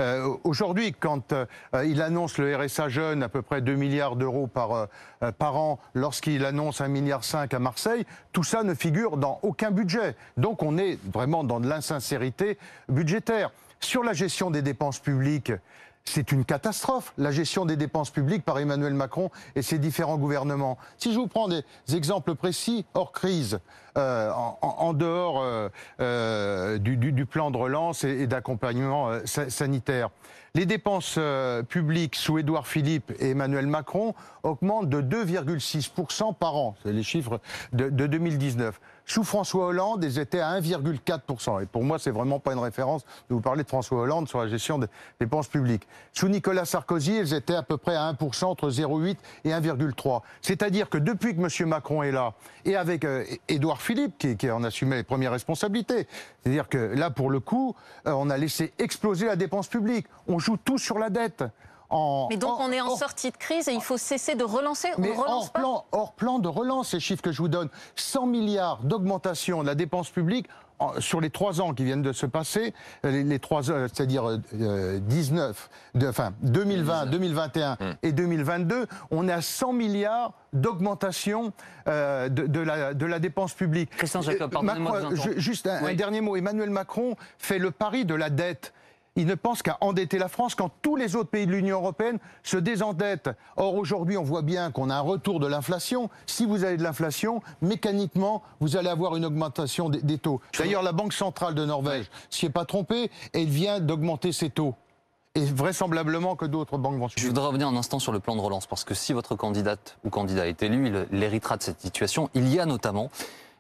Euh, 0.01 0.36
Aujourd'hui, 0.43 0.93
quand 0.93 1.32
euh, 1.32 1.45
il 1.86 2.01
annonce 2.01 2.38
le 2.38 2.53
RSA 2.57 2.89
jeune 2.89 3.23
à 3.23 3.30
peu 3.30 3.41
près 3.41 3.61
2 3.61 3.75
milliards 3.75 4.17
d'euros 4.17 4.47
par, 4.47 4.73
euh, 4.73 5.32
par 5.32 5.55
an, 5.55 5.80
lorsqu'il 5.93 6.43
annonce 6.43 6.82
1,5 6.82 6.88
milliard 6.89 7.21
à 7.34 7.59
Marseille, 7.59 8.05
tout 8.34 8.43
ça 8.43 8.63
ne 8.63 8.73
figure 8.73 9.15
dans 9.15 9.39
aucun 9.43 9.71
budget. 9.71 10.17
Donc 10.36 10.61
on 10.61 10.77
est 10.77 10.99
vraiment 11.09 11.45
dans 11.45 11.61
de 11.61 11.69
l'insincérité 11.69 12.57
budgétaire. 12.89 13.49
Sur 13.80 14.03
la 14.03 14.11
gestion 14.11 14.51
des 14.51 14.61
dépenses 14.61 14.99
publiques, 14.99 15.53
c'est 16.10 16.32
une 16.32 16.43
catastrophe, 16.43 17.14
la 17.18 17.32
gestion 17.32 17.66
des 17.66 17.76
dépenses 17.76 18.10
publiques 18.10 18.43
par 18.43 18.57
Emmanuel 18.57 18.93
Macron 18.93 19.30
et 19.55 19.62
ses 19.62 19.78
différents 19.78 20.18
gouvernements. 20.18 20.78
Si 20.97 21.14
je 21.14 21.20
vous 21.20 21.28
prends 21.28 21.47
des 21.47 21.64
exemples 21.93 22.34
précis, 22.36 22.86
hors 22.95 23.12
crise, 23.12 23.60
euh, 23.97 24.32
en, 24.62 24.93
dehors 24.93 25.41
euh, 25.41 25.70
euh, 25.99 26.78
du, 26.78 27.26
plan 27.26 27.51
de 27.51 27.57
relance 27.57 28.03
et, 28.03 28.28
d'accompagnement 28.28 29.12
sa- 29.26 29.49
sanitaire, 29.49 30.10
les 30.55 30.66
dépenses 30.66 31.20
publiques 31.70 32.16
sous 32.16 32.39
Édouard 32.39 32.66
Philippe 32.66 33.14
et 33.20 33.32
Emmanuel 33.32 33.68
Macron 33.68 34.16
augmentent 34.41 34.89
de 34.89 35.01
2,6% 35.01 36.34
par 36.36 36.55
an. 36.55 36.76
C'est 36.84 36.91
les 36.91 37.03
chiffres 37.03 37.39
de, 37.72 37.89
de 37.89 38.07
2019. 38.07 38.80
Sous 39.10 39.24
François 39.24 39.66
Hollande, 39.66 40.03
ils 40.03 40.20
étaient 40.20 40.39
à 40.39 40.62
1,4%. 40.62 41.64
Et 41.64 41.66
pour 41.66 41.84
moi, 41.84 41.97
c'est 41.97 42.12
vraiment 42.12 42.39
pas 42.39 42.53
une 42.53 42.60
référence 42.60 43.03
de 43.28 43.34
vous 43.34 43.41
parler 43.41 43.64
de 43.64 43.68
François 43.68 44.01
Hollande 44.01 44.30
sur 44.30 44.39
la 44.39 44.47
gestion 44.47 44.78
des 44.78 44.86
dépenses 45.20 45.47
publiques. 45.47 45.88
Sous 46.14 46.28
Nicolas 46.28 46.64
Sarkozy, 46.64 47.18
ils 47.18 47.34
étaient 47.34 47.55
à 47.55 47.64
peu 47.64 47.78
près 47.78 47.95
à 47.95 48.14
1%, 48.14 48.45
entre 48.45 48.70
0,8 48.70 49.18
et 49.45 49.49
1,3. 49.49 50.22
C'est-à-dire 50.43 50.91
que 50.91 50.99
depuis 50.99 51.36
que 51.36 51.41
M. 51.41 51.70
Macron 51.70 52.03
est 52.03 52.12
là, 52.12 52.36
et 52.66 52.76
avec 52.76 53.03
euh, 53.03 53.26
Édouard 53.47 53.82
Philippe, 53.82 54.16
qui, 54.38 54.51
en 54.51 54.64
assumait 54.64 54.97
les 54.97 55.03
premières 55.03 55.32
responsabilités, 55.32 56.07
c'est-à-dire 56.43 56.70
que 56.70 56.78
là, 56.78 57.10
pour 57.10 57.32
le 57.32 57.39
coup, 57.39 57.76
euh, 58.05 58.12
on 58.12 58.30
a 58.30 58.38
laissé 58.38 58.74
exploser 58.78 59.26
la 59.26 59.36
dépense 59.36 59.70
publique. 59.70 60.05
On 60.28 60.38
joue 60.38 60.57
tout 60.57 60.78
sur 60.78 60.99
la 60.99 61.10
dette. 61.10 61.43
En, 61.90 62.28
Mais 62.30 62.38
donc 62.38 62.60
en- 62.60 62.66
on 62.68 62.72
est 62.72 62.82
en 62.82 62.88
hors- 62.90 62.98
sortie 63.00 63.32
de 63.32 63.38
crise 63.38 63.68
et 63.68 63.74
il 63.74 63.82
faut 63.82 63.98
cesser 63.98 64.36
de 64.36 64.44
relancer. 64.44 64.90
On 64.98 65.02
mais 65.02 65.10
ne 65.10 65.14
relance 65.14 65.46
hors 65.46 65.52
pas 65.52 65.60
plan, 65.60 65.86
hors 65.92 66.12
plan 66.14 66.40
de 66.40 66.48
relance, 66.48 66.90
ces 66.90 67.00
chiffres 67.00 67.22
que 67.24 67.32
je 67.32 67.42
vous 67.42 67.48
donne, 67.48 67.70
100 67.96 68.28
milliards 68.28 68.80
d'augmentation 68.84 69.62
de 69.62 69.68
la 69.68 69.76
dépense 69.76 70.10
publique 70.12 70.48
en- 70.78 71.02
sur 71.02 71.20
les 71.20 71.30
trois 71.32 71.60
ans 71.62 71.74
qui 71.74 71.84
viennent 71.84 72.04
de 72.04 72.14
se 72.14 72.26
passer, 72.28 72.74
euh, 73.06 73.12
les, 73.12 73.24
les 73.24 73.40
trois, 73.40 73.70
euh, 73.72 73.88
c'est-à-dire 73.92 74.30
euh, 74.30 74.38
euh, 74.62 75.00
19, 75.00 75.70
de, 75.96 76.08
enfin 76.08 76.32
2020, 76.44 77.08
2021 77.08 77.78
et 78.04 78.12
2022, 78.14 78.86
on 79.12 79.28
est 79.28 79.32
à 79.34 79.42
100 79.42 79.74
milliards 79.74 80.34
d'augmentation 80.54 81.52
euh, 81.88 82.30
de, 82.30 82.46
de 82.48 82.60
la, 82.60 82.94
de 82.94 83.06
la 83.06 83.20
dépense 83.20 83.54
publique. 83.54 83.90
Christian 83.98 84.22
Jacob, 84.22 84.54
Euh, 84.56 84.62
Macron- 84.62 85.16
juste 85.38 85.68
un, 85.68 85.84
un 85.86 85.94
dernier 85.96 86.22
mot. 86.22 86.36
Emmanuel 86.36 86.70
Macron 86.70 87.16
fait 87.40 87.58
le 87.60 87.72
pari 87.72 88.06
de 88.06 88.14
la 88.16 88.30
dette. 88.30 88.74
Il 89.20 89.28
ne 89.28 89.36
pense 89.36 89.61
qu'à 89.61 89.78
endetter 89.82 90.17
la 90.17 90.30
France 90.30 90.55
quand 90.55 90.72
tous 90.82 90.95
les 90.95 91.17
autres 91.17 91.30
pays 91.30 91.45
de 91.45 91.51
l'Union 91.51 91.76
européenne 91.76 92.20
se 92.41 92.55
désendettent. 92.55 93.30
Or, 93.57 93.76
aujourd'hui, 93.76 94.15
on 94.15 94.24
voit 94.24 94.43
bien 94.43 94.72
qu'on 94.72 94.89
a 94.89 94.95
un 94.95 95.01
retour 95.01 95.41
de 95.41 95.45
l'inflation. 95.45 96.09
Si 96.26 96.45
vous 96.45 96.63
avez 96.63 96.78
de 96.78 96.84
l'inflation, 96.84 97.41
mécaniquement, 97.61 98.43
vous 98.61 98.78
allez 98.78 98.88
avoir 98.88 99.17
une 99.17 99.26
augmentation 99.26 99.89
des, 99.89 100.01
des 100.01 100.17
taux. 100.20 100.39
D'ailleurs, 100.57 100.84
la 100.84 100.93
Banque 100.93 101.11
centrale 101.11 101.53
de 101.53 101.65
Norvège 101.65 102.05
s'y 102.30 102.45
est 102.45 102.49
pas 102.49 102.63
trompée. 102.63 103.11
Elle 103.34 103.49
vient 103.49 103.82
d'augmenter 103.82 104.32
ses 104.32 104.49
taux. 104.49 104.74
Et 105.36 105.43
vraisemblablement 105.43 106.38
que 106.38 106.45
d'autres 106.45 106.78
banques 106.78 106.97
vont 106.97 107.09
Je 107.09 107.15
suivre. 107.20 107.28
voudrais 107.28 107.47
revenir 107.47 107.67
un 107.67 107.76
instant 107.76 107.99
sur 107.99 108.13
le 108.13 108.20
plan 108.22 108.38
de 108.38 108.41
relance, 108.41 108.67
parce 108.67 108.86
que 108.86 108.93
si 108.93 109.11
votre 109.11 109.36
candidate 109.36 109.97
ou 110.05 110.09
candidat 110.09 110.47
est 110.47 110.63
élu, 110.63 110.88
il 110.88 111.07
il 111.11 111.22
héritera 111.24 111.57
de 111.57 111.63
cette 111.63 111.82
situation. 111.82 112.30
Il 112.36 112.47
y 112.47 112.59
a 112.59 112.65
notamment 112.65 113.11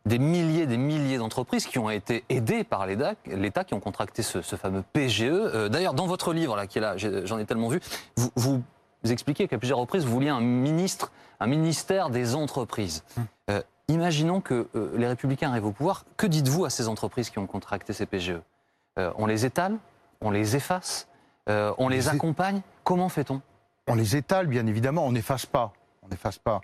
des 0.05 0.19
milliers 0.19 0.65
des 0.65 0.77
milliers 0.77 1.17
d'entreprises 1.17 1.65
qui 1.65 1.79
ont 1.79 1.89
été 1.89 2.23
aidées 2.29 2.63
par 2.63 2.85
l'État, 2.87 3.13
l'État 3.25 3.63
qui 3.63 3.73
ont 3.73 3.79
contracté 3.79 4.23
ce, 4.23 4.41
ce 4.41 4.55
fameux 4.55 4.83
PGE. 4.93 5.23
Euh, 5.23 5.69
D'ailleurs, 5.69 5.93
dans 5.93 6.07
votre 6.07 6.33
livre, 6.33 6.55
là, 6.55 6.67
qui 6.67 6.77
est 6.77 6.81
là, 6.81 6.95
j'en 6.97 7.37
ai 7.37 7.45
tellement 7.45 7.69
vu, 7.69 7.79
vous, 8.15 8.61
vous 9.03 9.11
expliquez 9.11 9.47
qu'à 9.47 9.57
plusieurs 9.57 9.79
reprises, 9.79 10.05
vous 10.05 10.11
vouliez 10.11 10.29
un 10.29 10.41
ministre, 10.41 11.11
un 11.39 11.47
ministère 11.47 12.09
des 12.09 12.35
entreprises. 12.35 13.03
Euh, 13.49 13.61
imaginons 13.87 14.41
que 14.41 14.67
euh, 14.75 14.91
les 14.97 15.07
Républicains 15.07 15.49
arrivent 15.51 15.65
au 15.67 15.71
pouvoir. 15.71 16.05
Que 16.17 16.27
dites-vous 16.27 16.65
à 16.65 16.69
ces 16.69 16.87
entreprises 16.87 17.29
qui 17.29 17.39
ont 17.39 17.47
contracté 17.47 17.93
ces 17.93 18.05
PGE 18.05 18.39
On 18.97 19.25
les 19.25 19.45
étale 19.45 19.77
On 20.21 20.31
les 20.31 20.55
efface 20.55 21.07
On 21.47 21.87
les 21.89 22.09
accompagne? 22.09 22.61
Comment 22.83 23.09
fait-on? 23.09 23.41
On 23.87 23.95
les 23.95 24.15
étale, 24.15 24.47
bien 24.47 24.67
évidemment. 24.67 25.05
On 25.05 25.11
n'efface 25.11 25.45
pas. 25.45 25.73
On 26.03 26.09
n'efface 26.09 26.37
pas. 26.37 26.61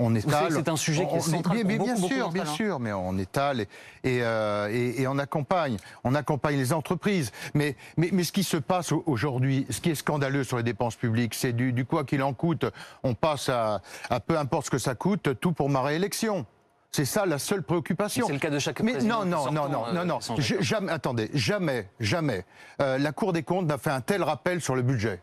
On, 0.00 0.14
étale. 0.14 0.52
c'est 0.52 0.68
un 0.68 0.76
sujet 0.76 1.06
qui 1.06 1.16
est 1.16 1.20
central 1.20 1.56
Bien, 1.64 1.76
pour 1.76 1.84
bien- 1.86 1.94
bien 1.94 1.94
beaucoup, 1.94 2.00
beaucoup 2.00 2.14
sûr, 2.14 2.30
bien 2.30 2.44
sûr, 2.46 2.80
mais 2.80 2.92
on 2.92 3.18
étale 3.18 3.60
et, 3.60 3.66
et, 4.04 4.18
euh, 4.22 4.68
et- 4.72 5.02
et 5.02 5.06
on 5.06 5.18
accompagne. 5.18 5.76
On 6.04 6.14
accompagne 6.14 6.56
les 6.56 6.72
entreprises. 6.72 7.30
Mais, 7.52 7.76
mais, 7.98 8.08
mais 8.12 8.24
ce 8.24 8.32
qui 8.32 8.42
se 8.42 8.56
passe 8.56 8.90
au- 8.92 9.02
aujourd'hui, 9.06 9.66
ce 9.68 9.80
qui 9.82 9.90
est 9.90 9.94
scandaleux 9.94 10.44
sur 10.44 10.56
les 10.56 10.62
dépenses 10.62 10.96
publiques, 10.96 11.34
c'est 11.34 11.52
du, 11.52 11.72
du 11.74 11.84
quoi 11.84 12.04
qu'il 12.04 12.22
en 12.22 12.32
coûte. 12.32 12.64
On 13.02 13.12
passe 13.14 13.50
à, 13.50 13.82
à 14.08 14.20
peu 14.20 14.38
importe 14.38 14.66
ce 14.66 14.70
que 14.70 14.78
ça 14.78 14.94
coûte, 14.94 15.38
tout 15.40 15.52
pour 15.52 15.68
ma 15.68 15.82
réélection. 15.82 16.46
C'est 16.90 17.04
ça 17.04 17.26
la 17.26 17.38
seule 17.38 17.62
préoccupation. 17.62 18.26
C'est 18.26 18.32
le 18.32 18.38
cas 18.38 18.48
de 18.48 18.58
chaque 18.58 18.80
Mais 18.80 18.94
non, 18.94 19.26
non, 19.26 19.52
non, 19.52 19.68
non, 19.68 19.86
euh, 19.88 19.92
non, 19.92 20.04
non. 20.06 20.18
jamais, 20.60 20.90
attendez, 20.90 21.30
jamais, 21.34 21.86
jamais. 22.00 22.46
euh, 22.80 22.96
la 22.96 23.12
Cour 23.12 23.34
des 23.34 23.42
comptes 23.42 23.66
n'a 23.66 23.76
fait 23.76 23.90
un 23.90 24.00
tel 24.00 24.22
rappel 24.22 24.62
sur 24.62 24.74
le 24.74 24.80
budget. 24.80 25.20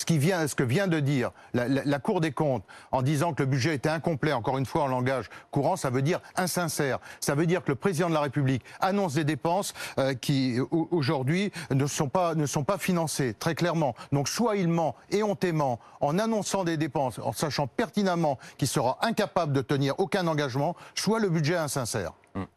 Ce, 0.00 0.06
qui 0.06 0.16
vient, 0.16 0.48
ce 0.48 0.54
que 0.54 0.62
vient 0.62 0.86
de 0.86 0.98
dire 0.98 1.30
la, 1.52 1.98
Cour 1.98 2.22
des 2.22 2.32
comptes 2.32 2.64
en 2.90 3.02
disant 3.02 3.34
que 3.34 3.42
le 3.42 3.46
budget 3.46 3.74
était 3.74 3.90
incomplet, 3.90 4.32
encore 4.32 4.56
une 4.56 4.64
fois 4.64 4.84
en 4.84 4.86
langage 4.86 5.28
courant, 5.50 5.76
ça 5.76 5.90
veut 5.90 6.00
dire 6.00 6.20
insincère. 6.36 7.00
Ça 7.20 7.34
veut 7.34 7.44
dire 7.44 7.62
que 7.62 7.68
le 7.70 7.74
président 7.74 8.08
de 8.08 8.14
la 8.14 8.22
République 8.22 8.64
annonce 8.80 9.12
des 9.12 9.24
dépenses 9.24 9.74
euh, 9.98 10.14
qui 10.14 10.58
au- 10.58 10.88
aujourd'hui 10.90 11.52
ne 11.70 11.84
sont 11.86 12.08
pas 12.08 12.34
ne 12.34 12.46
sont 12.46 12.64
pas 12.64 12.78
financées 12.78 13.34
très 13.34 13.54
clairement. 13.54 13.94
Donc 14.10 14.26
soit 14.30 14.56
il 14.56 14.68
ment 14.68 14.96
éhontément 15.10 15.78
en 16.00 16.18
annonçant 16.18 16.64
des 16.64 16.78
dépenses, 16.78 17.18
en 17.18 17.32
sachant 17.34 17.66
pertinemment 17.66 18.38
qu'il 18.56 18.68
sera 18.68 18.96
incapable 19.02 19.52
de 19.52 19.60
tenir 19.60 20.00
aucun 20.00 20.26
engagement, 20.28 20.76
soit 20.94 21.20
le 21.20 21.28
budget 21.28 21.52
est 21.52 21.56
insincère. 21.58 22.12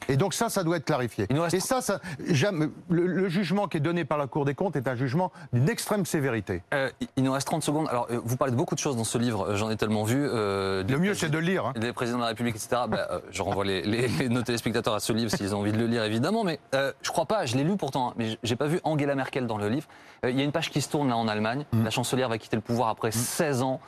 Et 0.07 0.17
donc 0.17 0.33
ça, 0.33 0.49
ça 0.49 0.63
doit 0.63 0.77
être 0.77 0.85
clarifié. 0.85 1.27
Reste- 1.31 1.55
Et 1.55 1.59
ça, 1.59 1.81
ça 1.81 1.99
jamais, 2.27 2.67
le, 2.89 3.05
le 3.07 3.29
jugement 3.29 3.67
qui 3.67 3.77
est 3.77 3.79
donné 3.79 4.05
par 4.05 4.17
la 4.17 4.27
Cour 4.27 4.45
des 4.45 4.53
comptes 4.55 4.75
est 4.75 4.87
un 4.87 4.95
jugement 4.95 5.31
d'une 5.51 5.69
extrême 5.69 6.05
sévérité. 6.05 6.61
Euh, 6.73 6.89
il 7.17 7.23
nous 7.23 7.31
reste 7.31 7.47
30 7.47 7.63
secondes. 7.63 7.87
Alors, 7.89 8.07
euh, 8.11 8.19
vous 8.23 8.37
parlez 8.37 8.51
de 8.51 8.57
beaucoup 8.57 8.75
de 8.75 8.79
choses 8.79 8.95
dans 8.97 9.03
ce 9.03 9.17
livre, 9.17 9.49
euh, 9.49 9.55
j'en 9.55 9.69
ai 9.69 9.75
tellement 9.77 10.03
vu. 10.03 10.23
euh, 10.27 10.83
Le 10.87 10.97
mieux, 10.99 11.13
c'est 11.13 11.29
de 11.29 11.37
lire. 11.37 11.65
hein. 11.67 11.73
des 11.79 11.91
présidents 11.93 12.17
de 12.19 12.23
la 12.23 12.29
République, 12.29 12.55
etc. 12.55 12.83
Bah, 12.87 13.07
euh, 13.11 13.19
je 13.31 13.41
renvoie 13.41 13.65
les, 13.65 13.81
les- 13.81 14.07
les- 14.07 14.29
nos 14.29 14.41
téléspectateurs 14.43 14.93
à 14.93 14.99
ce 14.99 15.11
livre 15.13 15.31
s'ils 15.31 15.55
ont 15.55 15.59
envie 15.59 15.71
de 15.71 15.77
le 15.77 15.87
lire, 15.87 16.03
évidemment. 16.03 16.43
Mais 16.43 16.59
je 16.73 17.11
crois 17.11 17.25
pas, 17.25 17.45
je 17.45 17.55
l'ai 17.57 17.63
lu 17.63 17.75
pourtant, 17.77 18.09
hein, 18.09 18.13
mais 18.17 18.37
j'ai 18.43 18.55
pas 18.55 18.67
vu 18.67 18.79
Angela 18.83 19.15
Merkel 19.15 19.47
dans 19.47 19.57
le 19.57 19.69
livre. 19.69 19.87
Il 20.27 20.37
y 20.37 20.41
a 20.41 20.43
une 20.43 20.51
page 20.51 20.69
qui 20.69 20.81
se 20.81 20.89
tourne 20.89 21.09
là 21.09 21.17
en 21.17 21.27
Allemagne. 21.27 21.65
Mm. 21.73 21.83
La 21.83 21.89
chancelière 21.89 22.29
va 22.29 22.37
quitter 22.37 22.55
le 22.55 22.61
pouvoir 22.61 22.89
après 22.89 23.11
16 23.11 23.61
ans. 23.63 23.79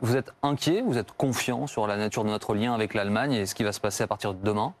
Vous 0.00 0.16
êtes 0.16 0.32
inquiet, 0.42 0.82
vous 0.86 0.96
êtes 0.96 1.12
confiant 1.12 1.66
sur 1.66 1.86
la 1.86 1.98
nature 1.98 2.24
de 2.24 2.30
notre 2.30 2.54
lien 2.54 2.72
avec 2.72 2.94
l'Allemagne 2.94 3.32
et 3.32 3.44
ce 3.44 3.54
qui 3.54 3.62
va 3.62 3.72
se 3.72 3.80
passer 3.80 4.02
à 4.04 4.06
partir 4.06 4.32
de 4.32 4.42
demain? 4.42 4.72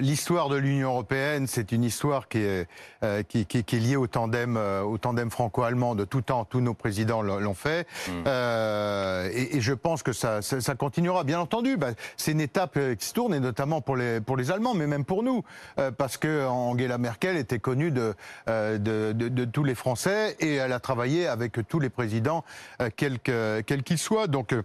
L'histoire 0.00 0.48
de 0.48 0.56
l'Union 0.56 0.90
européenne, 0.90 1.46
c'est 1.46 1.72
une 1.72 1.84
histoire 1.84 2.28
qui 2.28 2.38
est, 2.38 2.66
euh, 3.02 3.22
qui, 3.22 3.46
qui- 3.46 3.64
qui 3.64 3.76
est 3.76 3.80
liée 3.80 3.96
au 3.96 4.06
tandem, 4.06 4.56
euh, 4.56 4.82
au 4.82 4.98
tandem 4.98 5.30
franco-allemand 5.30 5.94
de 5.94 6.04
tout 6.04 6.20
temps. 6.22 6.44
Tous 6.44 6.60
nos 6.60 6.74
présidents 6.74 7.22
l'ont 7.22 7.54
fait. 7.54 7.86
Euh, 8.26 9.28
et, 9.32 9.56
et 9.56 9.60
je 9.60 9.72
pense 9.72 10.02
que 10.02 10.12
ça, 10.12 10.42
ça, 10.42 10.60
ça 10.60 10.74
continuera. 10.74 11.24
Bien 11.24 11.40
entendu, 11.40 11.76
bah, 11.76 11.88
c'est 12.16 12.32
une 12.32 12.40
étape 12.40 12.76
euh, 12.76 12.94
qui 12.94 13.06
se 13.06 13.12
tourne, 13.14 13.34
et 13.34 13.40
notamment 13.40 13.80
pour 13.80 13.96
les, 13.96 14.20
pour 14.20 14.36
les 14.36 14.50
Allemands, 14.50 14.74
mais 14.74 14.86
même 14.86 15.04
pour 15.04 15.22
nous. 15.22 15.42
Euh, 15.78 15.90
parce 15.90 16.16
que 16.16 16.46
Angela 16.46 16.98
Merkel 16.98 17.36
était 17.36 17.58
connue 17.58 17.90
de, 17.90 18.14
euh, 18.48 18.78
de, 18.78 19.12
de- 19.12 19.28
de 19.28 19.44
tous 19.44 19.64
les 19.64 19.74
Français 19.74 20.36
et 20.40 20.54
elle 20.56 20.72
a 20.72 20.80
travaillé 20.80 21.26
avec 21.26 21.58
tous 21.68 21.80
les 21.80 21.90
présidents, 21.90 22.44
euh, 22.80 22.90
quels 22.94 23.18
que- 23.20 23.60
quels 23.62 23.82
qu'ils 23.82 23.98
soient. 23.98 24.26
Donc, 24.26 24.52
euh, 24.52 24.62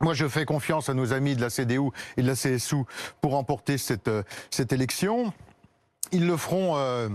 moi, 0.00 0.14
je 0.14 0.28
fais 0.28 0.44
confiance 0.44 0.88
à 0.88 0.94
nos 0.94 1.12
amis 1.12 1.34
de 1.34 1.40
la 1.40 1.50
CDU 1.50 1.90
et 2.16 2.22
de 2.22 2.26
la 2.26 2.34
CSU 2.34 2.84
pour 3.20 3.32
remporter 3.32 3.78
cette, 3.78 4.08
euh, 4.08 4.22
cette 4.50 4.72
élection. 4.72 5.32
Ils 6.12 6.26
le 6.26 6.36
feront 6.36 6.76
euh, 6.76 7.08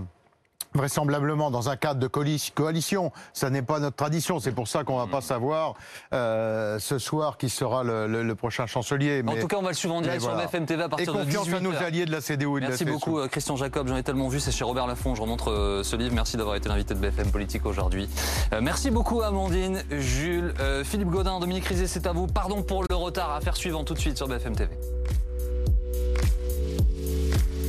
vraisemblablement 0.74 1.50
dans 1.50 1.68
un 1.70 1.76
cadre 1.76 2.00
de 2.00 2.08
coali- 2.08 2.50
coalition. 2.54 3.12
Ça 3.32 3.50
n'est 3.50 3.62
pas 3.62 3.78
notre 3.78 3.96
tradition. 3.96 4.40
C'est 4.40 4.52
pour 4.52 4.68
ça 4.68 4.84
qu'on 4.84 4.98
va 4.98 5.06
pas 5.06 5.20
savoir 5.20 5.74
euh, 6.12 6.78
ce 6.78 6.98
soir 6.98 7.36
qui 7.38 7.48
sera 7.48 7.84
le, 7.84 8.06
le- 8.06 8.22
le 8.22 8.34
prochain 8.34 8.66
chancelier. 8.66 9.22
En 9.26 9.36
tout 9.36 9.46
cas, 9.46 9.56
on 9.58 9.62
va 9.62 9.68
le 9.68 9.74
suivre 9.74 9.94
en 9.94 10.00
direct 10.00 10.20
sur 10.22 10.30
voilà. 10.30 10.46
BFM 10.46 10.66
TV 10.66 10.82
à 10.82 10.86
et 10.86 10.88
partir 10.88 11.12
de 11.14 11.18
confiance 11.24 11.44
18 11.46 11.56
à 11.56 11.60
nos 11.60 11.76
alliés 11.76 12.06
de 12.06 12.12
la 12.12 12.20
CDU 12.20 12.44
et 12.58 12.60
de 12.60 12.66
Merci 12.66 12.84
la 12.84 12.90
CSU. 12.90 12.98
beaucoup 12.98 13.18
euh, 13.18 13.28
Christian 13.28 13.56
Jacob, 13.56 13.88
j'en 13.88 13.96
ai 13.96 14.02
tellement 14.02 14.28
vu, 14.28 14.40
c'est 14.40 14.52
chez 14.52 14.64
Robert 14.64 14.86
Laffont, 14.86 15.14
je 15.14 15.22
remontre 15.22 15.50
euh, 15.50 15.82
ce 15.82 15.96
livre, 15.96 16.14
merci 16.14 16.36
d'avoir 16.36 16.56
été 16.56 16.68
l'invité 16.68 16.94
de 16.94 16.98
BFM 16.98 17.30
Politique 17.30 17.64
aujourd'hui. 17.66 18.08
Euh, 18.52 18.60
merci 18.60 18.90
beaucoup 18.90 19.22
Amandine, 19.22 19.82
Jules, 19.90 20.54
Philippe 20.84 21.08
Godin, 21.10 21.38
Dominique 21.40 21.66
Rizet, 21.66 21.86
c'est 21.86 22.06
à 22.06 22.12
vous. 22.12 22.26
Pardon 22.26 22.62
pour 22.62 22.82
le 22.88 22.94
retard, 22.94 23.30
à 23.32 23.40
faire 23.40 23.56
suivant 23.56 23.84
tout 23.84 23.94
de 23.94 23.98
suite 23.98 24.16
sur 24.16 24.26
BFM 24.28 24.56
TV. 24.56 24.70